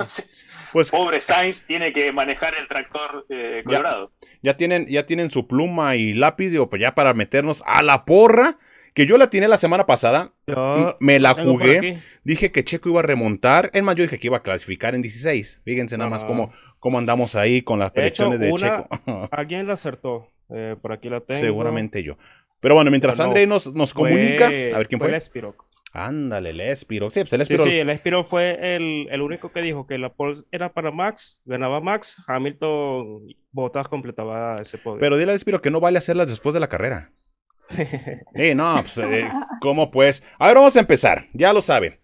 [0.72, 4.12] pues, pobre Sainz tiene que manejar el tractor eh, colorado.
[4.40, 8.06] Ya, tienen, ya tienen su pluma y lápiz, digo, pues ya para meternos a la
[8.06, 8.59] porra,
[8.94, 10.32] que yo la tiene la semana pasada,
[10.98, 14.38] me la jugué, dije que Checo iba a remontar, es más, yo dije que iba
[14.38, 18.52] a clasificar en 16, fíjense nada más cómo, cómo andamos ahí con las predicciones de,
[18.52, 18.88] Checo.
[19.30, 21.40] Alguien la acertó, eh, por aquí la tengo.
[21.40, 22.16] Seguramente yo.
[22.60, 25.18] Pero bueno, mientras André nos, nos comunica, a ver quién fue.
[25.20, 25.52] fue?
[25.92, 27.10] Ándale, el Espiro.
[27.10, 30.72] Sí, pues el Sí, el Espiro fue el, único que dijo que la pole era
[30.72, 35.00] para Max, ganaba Max, Hamilton, Bottas completaba ese podio.
[35.00, 37.10] Pero dile al Espiro que no vale hacerlas después de la carrera.
[38.34, 39.30] eh, no, pues, eh,
[39.60, 40.22] ¿cómo pues?
[40.38, 42.01] A ver, vamos a empezar, ya lo sabe.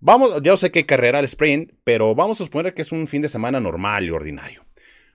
[0.00, 3.06] Vamos, ya sé que hay carrera al sprint, pero vamos a suponer que es un
[3.06, 4.64] fin de semana normal y ordinario.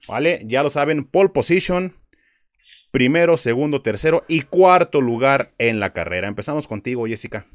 [0.07, 0.41] ¿Vale?
[0.45, 1.93] Ya lo saben, pole position,
[2.91, 6.27] primero, segundo, tercero y cuarto lugar en la carrera.
[6.27, 7.45] Empezamos contigo, Jessica.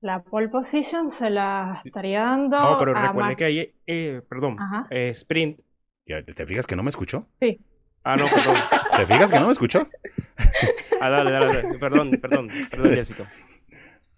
[0.00, 2.58] La pole position se la estaría dando.
[2.58, 4.56] No, pero recuerde que hay, eh, perdón,
[4.90, 5.60] eh, sprint.
[6.04, 7.26] ¿Te fijas que no me escuchó?
[7.40, 7.60] Sí.
[8.04, 8.54] Ah, no, perdón.
[8.96, 9.88] ¿Te fijas que no me escuchó?
[11.00, 11.78] Ah, dale, dale, dale.
[11.78, 13.30] Perdón, perdón, perdón, Jessica.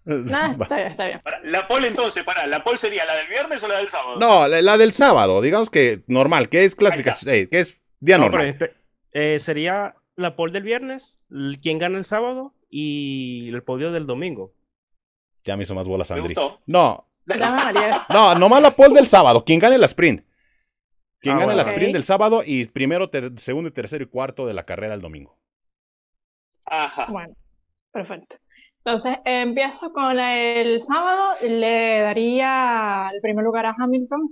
[0.05, 1.21] No, está bien, está bien.
[1.45, 4.19] La pole entonces, para, ¿la pole sería la del viernes o la del sábado?
[4.19, 8.17] No, la, la del sábado, digamos que normal, que es clasificación, eh, que es día
[8.17, 8.47] No, normal.
[8.47, 8.75] este,
[9.13, 11.21] eh, sería la pole del viernes,
[11.63, 14.55] quién gana el sábado y el podio del domingo.
[15.45, 16.35] Ya me hizo más bolas, Andri.
[16.67, 17.93] No, mareé.
[18.09, 19.45] no, nomás la pole del sábado.
[19.45, 20.25] Quien gane la sprint.
[21.21, 21.71] Quien Ah, gane la bueno.
[21.71, 21.93] sprint Ok.
[21.95, 25.39] del sábado y primero, ter- segundo y tercero y cuarto de la carrera el domingo.
[26.67, 27.07] Ajá.
[27.11, 27.35] Bueno,
[27.93, 28.37] perfecto.
[28.85, 31.35] Entonces, eh, empiezo con el sábado.
[31.43, 34.31] Le daría el primer lugar a Hamilton.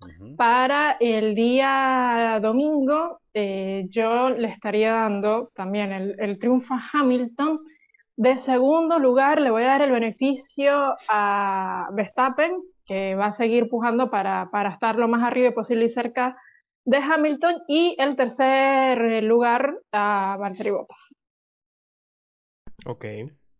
[0.00, 0.36] Ujú.
[0.36, 7.60] Para el día domingo, eh, yo le estaría dando también el, el triunfo a Hamilton.
[8.16, 12.52] De segundo lugar, le voy a dar el beneficio a Verstappen,
[12.92, 16.36] que va a seguir pujando para, para estar lo más arriba posible y cerca
[16.84, 17.62] de Hamilton.
[17.66, 21.14] Y el tercer lugar a Valtteri Bottas.
[22.84, 23.06] Ok.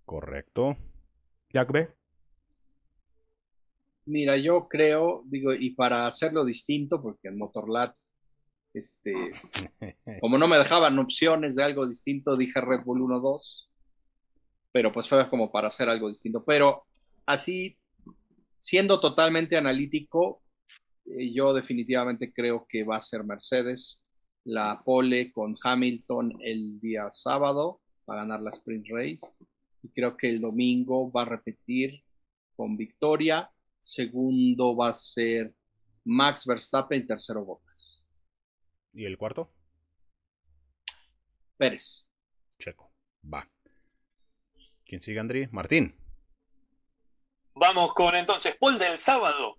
[0.04, 0.76] Correcto.
[1.48, 1.88] Jack B.
[4.04, 7.96] Mira, yo creo, digo, y para hacerlo distinto, porque en Motorlat,
[8.74, 9.14] este,
[10.20, 13.68] como no me dejaban opciones de algo distinto, dije Red Bull 1-2,
[14.72, 16.44] pero pues fue como para hacer algo distinto.
[16.44, 16.84] Pero
[17.24, 17.78] así,
[18.62, 20.40] siendo totalmente analítico,
[21.04, 24.06] eh, yo definitivamente creo que va a ser Mercedes
[24.44, 29.26] la pole con Hamilton el día sábado para ganar la sprint race.
[29.82, 32.04] Y creo que el domingo va a repetir
[32.54, 33.50] con victoria.
[33.80, 35.52] Segundo va a ser
[36.04, 38.08] Max Verstappen y tercero Bottas.
[38.92, 39.52] ¿Y el cuarto?
[41.56, 42.12] Pérez.
[42.60, 42.92] Checo.
[43.32, 43.48] Va.
[44.84, 45.48] ¿Quién sigue, Andri?
[45.50, 46.01] Martín.
[47.54, 49.58] Vamos con entonces, pole del sábado.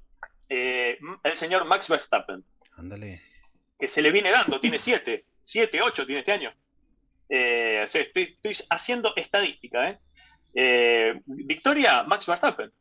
[0.50, 2.44] Eh, el señor Max Verstappen,
[2.78, 3.22] Ándale.
[3.80, 6.54] que se le viene dando, tiene siete, siete, ocho tiene este año.
[7.30, 10.00] Eh, o sea, estoy, estoy haciendo estadística, ¿eh?
[10.56, 12.72] Eh, Victoria, Max Verstappen,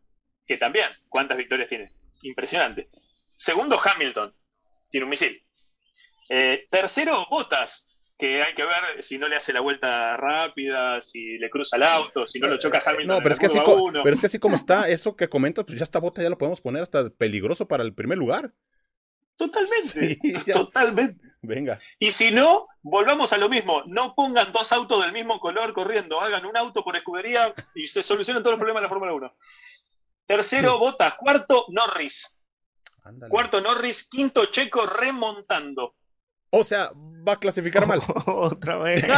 [0.47, 1.91] que también, ¿cuántas victorias tiene?
[2.23, 2.91] Impresionante.
[3.35, 4.35] Segundo, Hamilton,
[4.91, 5.43] tiene un misil.
[6.71, 11.51] Tercero, Bottas, que hay que ver si no le hace la vuelta rápida, si le
[11.51, 13.17] cruza el auto, si no lo choca Hamilton.
[13.17, 14.01] No, pero es, que así uno.
[14.05, 16.39] pero es que así como está, eso que comentas, pues ya está bota, ya lo
[16.39, 18.53] podemos poner hasta peligroso para el primer lugar.
[19.35, 21.21] Totalmente, Sí, totalmente.
[21.41, 21.81] Venga.
[21.99, 23.83] Y si no, volvamos a lo mismo.
[23.87, 26.21] No pongan dos autos del mismo color corriendo.
[26.21, 29.35] Hagan un auto por escudería y se solucionan todos los problemas de la Fórmula 1.
[30.27, 31.17] Tercero, Bottas.
[31.17, 32.41] Cuarto, Norris.
[33.29, 34.09] Cuarto, Norris.
[34.09, 35.97] Quinto, Checo remontando.
[36.55, 36.91] O sea,
[37.27, 38.03] va a clasificar mal.
[38.27, 39.05] Otra vez.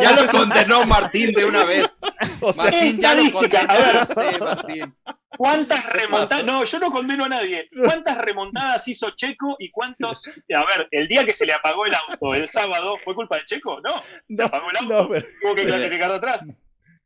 [0.00, 1.86] Ya lo condenó Martín de una vez.
[2.40, 4.06] O sea, Martín, ya lo Estadística, a ver.
[4.06, 4.96] condenaste, Martín.
[5.36, 6.44] ¿Cuántas ¿Qué remontadas?
[6.44, 7.68] No, yo no condeno a nadie.
[7.84, 10.28] ¿Cuántas remontadas hizo Checo y cuántos?
[10.28, 13.44] A ver, el día que se le apagó el auto, el sábado, ¿fue culpa de
[13.44, 13.80] Checo?
[13.82, 15.02] No, se no, apagó el auto.
[15.02, 16.40] no, pero- Tuvo que clasificar de atrás.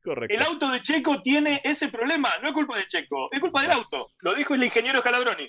[0.05, 0.37] correcto.
[0.37, 3.73] El auto de Checo tiene ese problema, no es culpa de Checo, es culpa del
[3.73, 4.13] auto.
[4.21, 5.49] Lo dijo el ingeniero Scalabroni.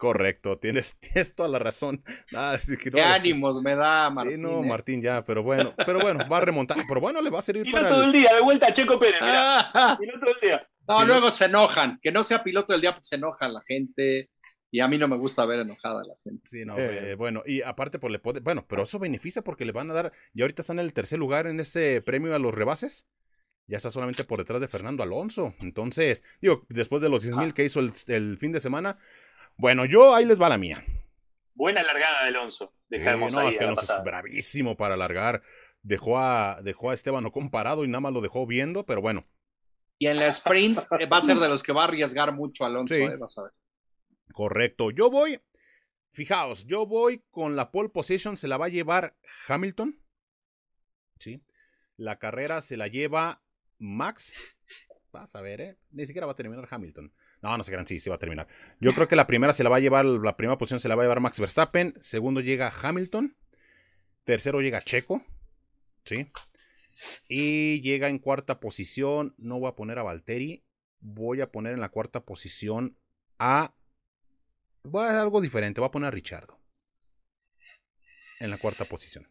[0.00, 2.02] Correcto, tienes, tienes toda la razón.
[2.34, 4.40] Ah, sí que no, Qué ánimos me da Sí, Martín.
[4.42, 4.66] no, eh.
[4.66, 6.78] Martín, ya, pero bueno, pero bueno, va a remontar.
[6.88, 8.72] Pero bueno, le va a servir no para todo el- el día, de vuelta a
[8.72, 9.58] Checo Pérez, mirá.
[9.74, 10.66] Ah, Y no todo el día.
[10.88, 11.98] no, luego se enojan.
[12.02, 14.30] Que no sea piloto del día, pues se enoja la gente.
[14.72, 16.42] Y a mí no me gusta ver enojada a la gente.
[16.46, 17.10] Sí, no, Eh.
[17.10, 19.94] eh, bueno, y aparte, pues le puede, bueno, pero eso beneficia porque le van a
[19.94, 23.06] dar, y ahorita están en el tercer lugar en ese premio a los rebases,
[23.66, 27.52] ya está solamente por detrás de Fernando Alonso, entonces, digo, después de los 10 mil
[27.52, 28.96] que hizo el, el fin de semana,
[29.56, 30.84] bueno, yo ahí les va la mía.
[31.54, 32.74] Buena largada de Alonso.
[32.88, 35.42] Dejamos Sí, no, ahí es que Alonso es bravísimo para alargar,
[35.82, 39.26] dejó a, dejó a Esteban no comparado y nada más lo dejó viendo, pero bueno,
[39.98, 42.64] Y en la sprint eh, va a ser de los que va a arriesgar mucho
[42.64, 43.02] Alonso, Sí.
[43.02, 43.52] eh, vas a ver.
[44.32, 45.40] correcto, yo voy,
[46.12, 49.14] fijaos, yo voy con la pole position, se la va a llevar
[49.48, 50.00] Hamilton,
[51.18, 51.42] ¿sí?
[51.96, 53.42] La carrera se la lleva
[53.78, 54.32] Max.
[55.12, 55.76] Vas a ver, ¿eh?
[55.90, 57.12] Ni siquiera va a terminar Hamilton.
[57.42, 58.48] No, no se crean, sí, sí va a terminar.
[58.80, 60.94] Yo creo que la primera se la va a llevar, la primera posición se la
[60.94, 61.94] va a llevar Max Verstappen.
[61.98, 63.36] Segundo llega Hamilton.
[64.24, 65.22] Tercero llega Checo.
[66.04, 66.26] ¿Sí?
[67.28, 69.34] Y llega en cuarta posición.
[69.38, 70.64] No voy a poner a Valtteri.
[71.00, 72.98] Voy a poner en la cuarta posición
[73.38, 73.74] a.
[74.82, 75.80] Voy a hacer algo diferente.
[75.80, 76.58] Voy a poner a Richardo.
[78.38, 79.26] En la cuarta posición.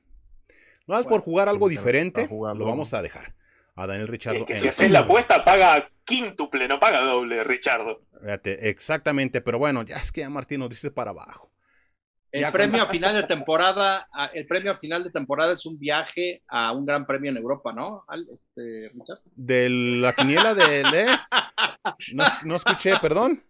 [0.87, 2.27] No es por jugar algo diferente.
[2.27, 3.35] Lo vamos a dejar.
[3.79, 4.39] A Daniel Richardo.
[4.41, 8.01] Es que en si haces la apuesta, paga quíntuple, no paga doble, Richardo.
[8.21, 11.51] Fíjate, exactamente, pero bueno, ya es que ya Martín nos dice para abajo.
[12.31, 16.43] El premio a final de temporada, el premio a final de temporada es un viaje
[16.47, 18.05] a un gran premio en Europa, ¿no?
[18.11, 19.21] Este, Richard.
[19.35, 21.07] De la quiniela de ¿eh?
[22.13, 23.43] no, no escuché, perdón.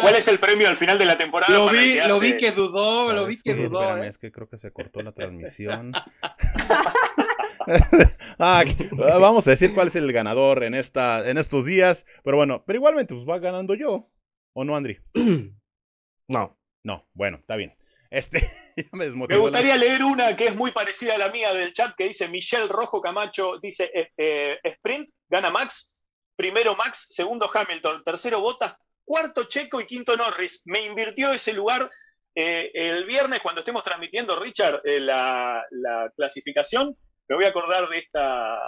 [0.00, 1.52] ¿Cuál es el premio al final de la temporada?
[1.52, 3.96] Lo vi, que, lo vi que dudó, lo vi que dudó.
[3.96, 4.06] ¿eh?
[4.06, 5.92] Es que creo que se cortó la transmisión.
[8.38, 8.64] Ah,
[8.98, 12.04] vamos a decir cuál es el ganador en, esta, en estos días.
[12.24, 14.10] Pero bueno, pero igualmente, pues va ganando yo.
[14.54, 14.98] ¿O no, Andri?
[16.28, 16.58] no.
[16.82, 17.76] No, bueno, está bien.
[18.10, 18.46] Este,
[18.92, 22.08] me, me, gustaría leer una que es muy parecida a la mía del chat que
[22.08, 25.94] dice Michelle Rojo Camacho, dice eh, eh, Sprint, gana Max,
[26.36, 30.62] primero Max, segundo Hamilton, tercero Bottas, cuarto Checo y quinto Norris.
[30.66, 31.90] Me invirtió ese lugar
[32.34, 35.64] eh, el viernes cuando estemos transmitiendo, Richard, eh, la,
[36.16, 36.96] clasificación.
[37.28, 38.58] Me voy a acordar de esta,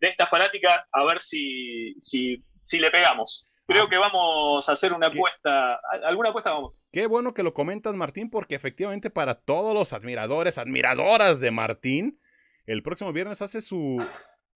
[0.00, 3.50] de esta fanática a ver si, si, si le pegamos.
[3.66, 3.90] Creo ah.
[3.90, 5.80] que vamos a hacer una apuesta.
[6.04, 6.86] ¿Alguna apuesta vamos?
[6.92, 12.20] Qué bueno que lo comentas, Martín, porque efectivamente para todos los admiradores, admiradoras de Martín,
[12.66, 14.04] el próximo viernes hace su.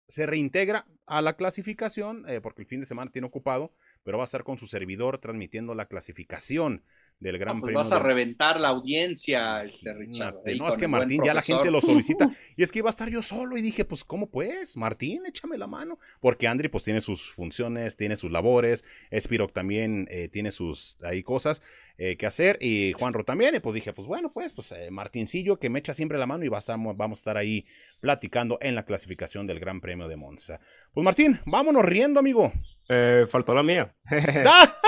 [0.09, 3.73] se reintegra a la clasificación, eh, porque el fin de semana tiene ocupado
[4.09, 6.83] pero va a estar con su servidor transmitiendo la clasificación
[7.21, 7.79] del Gran pues Premio.
[7.79, 10.37] Vas a reventar la audiencia, este Richard.
[10.57, 12.31] No, es que Martín ya la gente lo solicita.
[12.57, 14.77] y es que iba a estar yo solo y dije, pues, ¿cómo pues?
[14.77, 15.99] Martín, échame la mano.
[16.21, 18.85] Porque Andri, pues, tiene sus funciones, tiene sus labores.
[19.17, 21.63] Spiroc también eh, tiene sus ahí cosas
[21.99, 22.59] eh, que hacer.
[22.61, 23.55] Y Juanro también.
[23.55, 26.45] Y pues dije, pues, bueno, pues, pues, eh, Martincillo que me echa siempre la mano
[26.45, 27.67] y vamos a estar ahí
[28.01, 30.61] platicando en la clasificación del Gran Premio de Monza.
[30.93, 32.53] Pues, Martín, vámonos riendo, amigo.
[32.89, 33.95] Eh, faltó la mía.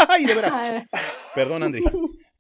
[0.09, 0.87] ¡Ay, de veras!
[1.35, 1.83] Perdón, Andri.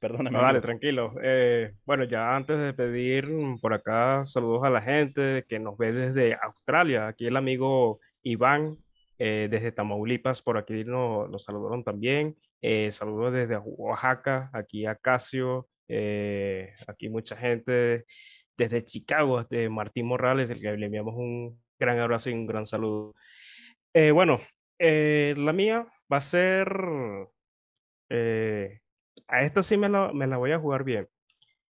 [0.01, 0.31] Perdóname.
[0.31, 1.14] No, vale, tranquilo.
[1.22, 3.28] Eh, bueno, ya antes de pedir
[3.60, 7.06] por acá saludos a la gente que nos ve desde Australia.
[7.09, 8.78] Aquí el amigo Iván,
[9.18, 12.35] eh, desde Tamaulipas, por aquí nos, nos saludaron también.
[12.90, 15.68] saludos desde Oaxaca, aquí a Casio.
[16.86, 18.06] aquí mucha gente
[18.56, 22.66] desde Chicago, de Martín Morales, el que le enviamos un gran abrazo y un gran
[22.66, 23.14] saludo.
[24.14, 24.40] bueno,
[24.78, 26.68] eh, la mía va a ser.
[29.16, 31.09] Eh, a esta sí me la, me la, voy a jugar bien.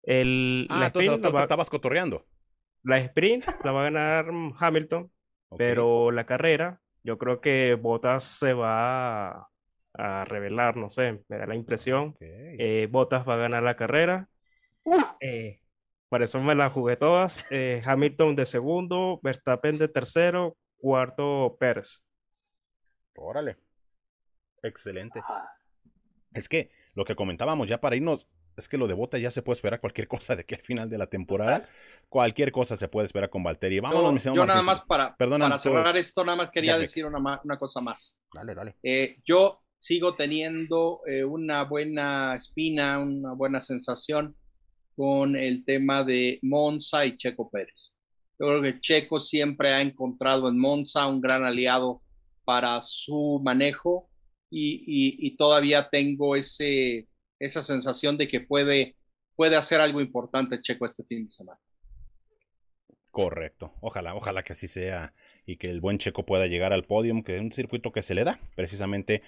[0.02, 2.26] El, ah, entonces estabas cotorreando.
[2.82, 4.26] La sprint la va a ganar
[4.58, 5.10] Hamilton,
[5.56, 9.48] pero la carrera, yo creo que Bottas se va
[9.94, 12.14] a, revelar, no sé, me da la impresión.
[12.20, 14.28] Eh, Bottas va a ganar la carrera.
[16.10, 17.46] por eso me la jugué todas.
[17.84, 22.04] Hamilton de segundo, Verstappen de tercero, cuarto Pérez.
[23.16, 23.56] Órale.
[24.62, 25.22] Excelente.
[26.32, 28.26] Es que lo que comentábamos ya para irnos,
[28.56, 30.88] es que lo de Bota ya se puede esperar cualquier cosa de que al final
[30.88, 31.68] de la temporada.
[32.08, 33.80] Cualquier cosa se puede esperar con Valtteri.
[33.80, 37.40] Vámonos, mi señor Yo nada más para, para cerrar esto, nada más quería decir una,
[37.42, 38.20] una, cosa más.
[38.32, 38.76] Dale, dale.
[38.82, 44.36] Eh, yo sigo teniendo eh, una buena espina, una buena sensación
[44.94, 47.94] con el tema de Monza y Checo Pérez.
[48.38, 52.00] Yo creo que Checo siempre ha encontrado en Monza un gran aliado
[52.44, 54.08] para su manejo
[54.56, 57.08] y, todavía tengo ese,
[57.38, 58.96] esa sensación de que puede,
[59.34, 61.60] puede hacer algo importante Checo este fin de semana.
[63.10, 63.72] Correcto.
[63.80, 65.14] Ojalá, ojalá que así sea
[65.46, 68.14] y que el buen Checo pueda llegar al podio, que es un circuito que se
[68.14, 69.22] le da, precisamente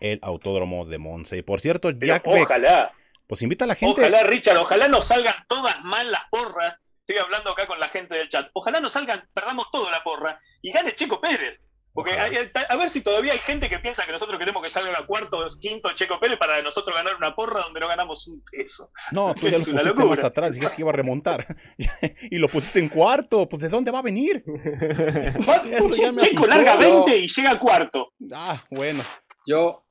[0.00, 1.36] el Autódromo de Monza.
[1.36, 2.92] Y por cierto, Jack ojalá.
[3.26, 4.00] pues invita a la gente.
[4.00, 6.76] Ojalá, Richard, ojalá no salgan todas mal las porras.
[7.06, 8.50] Estoy hablando acá con la gente del chat.
[8.52, 11.60] Ojalá no salgan, perdamos todo la porra y gane Checo Pérez.
[11.96, 15.06] Porque a ver si todavía hay gente que piensa que nosotros queremos que salga a
[15.06, 18.90] cuarto, quinto Checo Pérez para nosotros ganar una porra donde no ganamos un peso.
[19.12, 21.56] No, tú ya lo pusiste más atrás, dijiste que iba a remontar.
[22.30, 24.44] y lo pusiste en cuarto, pues ¿de dónde va a venir?
[26.18, 28.12] Checo larga 20 y llega a cuarto.
[28.30, 29.02] Ah, bueno.
[29.46, 29.86] Yo,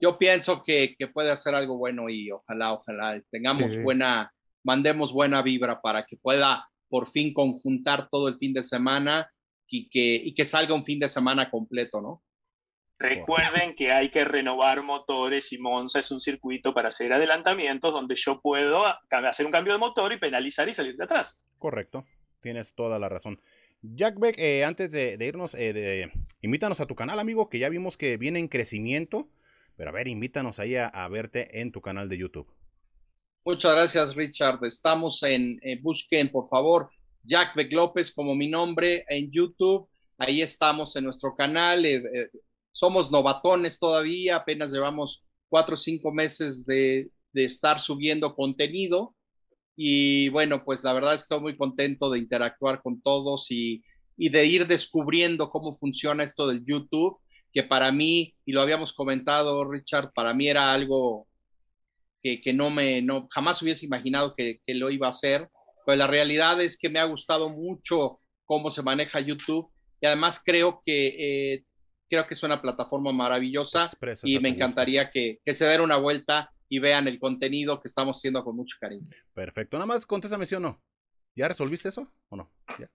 [0.00, 5.80] yo pienso que, puede hacer algo bueno y ojalá, ojalá tengamos buena, mandemos buena vibra
[5.80, 9.28] para que pueda por fin conjuntar todo el fin de semana
[9.72, 12.22] y que, y que salga un fin de semana completo, ¿no?
[12.98, 18.14] Recuerden que hay que renovar motores y Monza es un circuito para hacer adelantamientos donde
[18.14, 21.40] yo puedo hacer un cambio de motor y penalizar y salir de atrás.
[21.58, 22.04] Correcto,
[22.40, 23.40] tienes toda la razón.
[23.80, 26.12] Jack Beck, eh, antes de, irnos, eh,
[26.42, 29.28] invítanos a tu canal, amigo, que ya vimos que viene en crecimiento.
[29.76, 32.46] Pero a ver, invítanos ahí a, verte en tu canal de YouTube.
[33.44, 34.64] Muchas gracias, Richard.
[34.64, 36.90] Estamos en, eh, busquen, por favor,
[37.24, 39.88] Jack Beck López como mi nombre en YouTube.
[40.18, 41.84] Ahí estamos en nuestro canal.
[41.84, 42.30] Eh, eh,
[42.72, 49.14] somos novatones todavía, apenas llevamos cuatro o cinco meses de, estar subiendo contenido.
[49.76, 53.82] Y bueno, pues la verdad estoy muy contento de interactuar con todos y,
[54.16, 57.18] y de ir descubriendo cómo funciona esto del YouTube,
[57.52, 61.26] que para mí, y lo habíamos comentado, Richard, para mí era algo
[62.22, 65.48] que, no me, no, jamás hubiese imaginado que, lo iba a hacer.
[65.84, 70.42] Pues la realidad es que me ha gustado mucho cómo se maneja YouTube y además
[70.44, 71.64] creo que, eh,
[72.08, 73.90] creo que es una plataforma maravillosa
[74.22, 78.42] y me encantaría que, se den una vuelta y vean el contenido que estamos haciendo
[78.44, 79.08] con mucho cariño.
[79.34, 79.76] Perfecto.
[79.76, 80.82] Nada más contéstame sí o no.
[81.34, 82.52] ¿Ya resolviste eso o no?
[82.78, 82.90] Ya.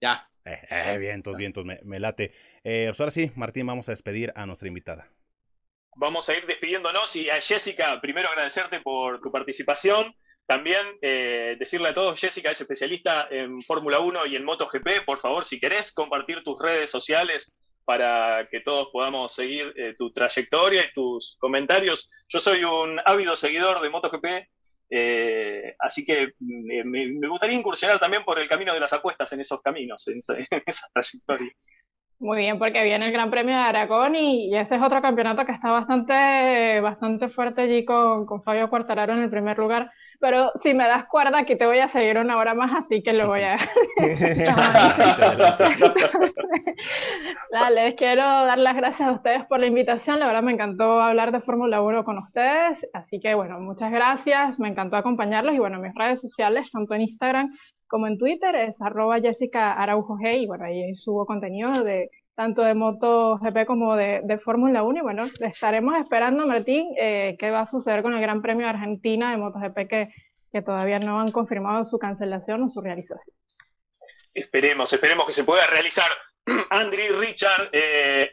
[0.00, 0.28] ya.
[0.44, 2.32] Eh, eh, vientos, vientos, me, me late.
[2.64, 5.10] Eh, pues ahora sí, Martín, vamos a despedir a nuestra invitada
[5.96, 10.14] vamos a ir despidiéndonos y a Jessica, primero agradecerte por tu participación.
[10.52, 15.02] También eh, decirle a todos, Jessica es especialista en Fórmula 1 y en MotoGP.
[15.06, 17.54] Por favor, si querés compartir tus redes sociales
[17.86, 22.10] para que todos podamos seguir eh, tu trayectoria y tus comentarios.
[22.28, 24.26] Yo soy un ávido seguidor de MotoGP,
[24.90, 29.62] eh, así que me, gustaría incursionar también por el camino de las apuestas en esos
[29.62, 30.18] caminos, en
[30.66, 31.72] esas trayectorias.
[32.18, 35.52] Muy bien, porque viene el Gran Premio de Aragón y, ese es otro campeonato que
[35.52, 39.90] está bastante, bastante fuerte allí con, con, Fabio Quartararo en el primer lugar.
[40.22, 43.12] Pero si me das cuerda, aquí te voy a seguir una hora más, así que
[43.12, 43.56] lo voy a...
[47.50, 50.20] Dale, les quiero dar las gracias a ustedes por la invitación.
[50.20, 52.88] La verdad me encantó hablar de Fórmula 1 con ustedes.
[52.92, 54.60] Así que bueno, muchas gracias.
[54.60, 57.50] Me encantó acompañarlos y bueno, mis redes sociales, tanto en Instagram
[57.88, 62.62] como en Twitter, es arroba Jessica Araujo G, y bueno, ahí subo contenido de tanto
[62.62, 67.62] de MotoGP como de, de Fórmula 1, y bueno, estaremos esperando, Martín, eh, qué va
[67.62, 70.08] a suceder con el Gran Premio de Argentina de MotoGP que,
[70.50, 73.34] que todavía no han confirmado su cancelación o su realización.
[74.34, 76.10] Esperemos, esperemos que se pueda realizar.
[76.70, 78.30] Andri, Richard, eh,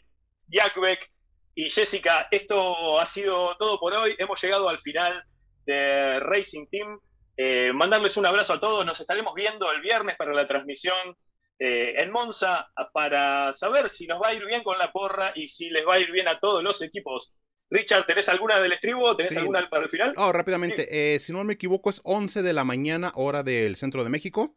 [1.56, 4.16] y Jessica, esto ha sido todo por hoy.
[4.18, 5.24] Hemos llegado al final
[5.66, 7.00] de Racing Team.
[7.38, 8.86] Eh, mandarles un abrazo a todos.
[8.86, 11.16] Nos estaremos viendo el viernes para la transmisión
[11.60, 15.50] eh, en Monza para saber si nos va a ir bien con la porra y
[15.50, 17.36] si les va a ir bien a todos los equipos.
[17.70, 19.16] Richard, ¿tenés alguna del estribo?
[19.16, 20.14] ¿Tenés alguna para el final?
[20.18, 21.16] Oh, rápidamente.
[21.16, 24.56] Eh, si no me equivoco, es 11 de la mañana, hora del centro de México.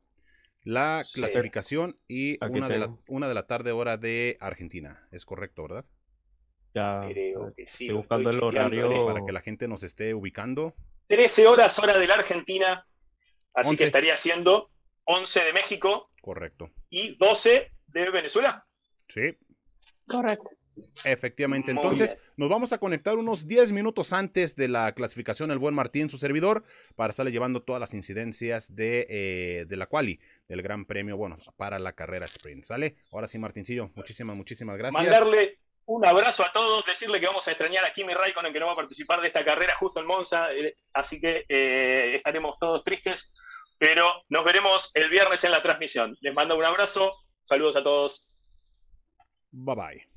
[0.64, 5.08] La clasificación y una de, la, una de la tarde, hora de Argentina.
[5.10, 5.84] Es correcto, ¿verdad?
[6.72, 7.02] Ya.
[7.10, 7.86] Creo que sí.
[7.86, 9.06] Estoy buscando el horario.
[9.06, 10.74] Para que la gente nos esté ubicando.
[11.08, 12.86] 13 horas hora de la Argentina,
[13.52, 14.70] así que estaría siendo
[15.04, 16.10] 11 de México.
[16.20, 16.70] Correcto.
[16.90, 18.66] Y 12 de Venezuela.
[19.08, 19.36] Sí.
[20.06, 20.50] Correcto.
[21.04, 25.74] Efectivamente, entonces nos vamos a conectar unos 10 minutos antes de la clasificación el buen
[25.74, 26.64] Martín, su servidor,
[26.96, 30.18] para estarle llevando todas las incidencias de, eh, de la quali,
[30.48, 32.64] del Gran Premio, bueno, para la carrera sprint.
[32.64, 32.96] ¿Sale?
[33.12, 35.02] Ahora sí, Martincillo, muchísimas, muchísimas gracias.
[35.02, 38.66] Mandarle un abrazo a todos, decirle que vamos a extrañar a Kimi Raikkonen que no
[38.66, 42.84] va a participar de esta carrera justo en Monza, eh, así que eh, estaremos todos
[42.84, 43.34] tristes,
[43.78, 46.16] pero nos veremos el viernes en la transmisión.
[46.20, 48.28] Les mando un abrazo, saludos a todos.
[49.50, 50.11] Bye bye.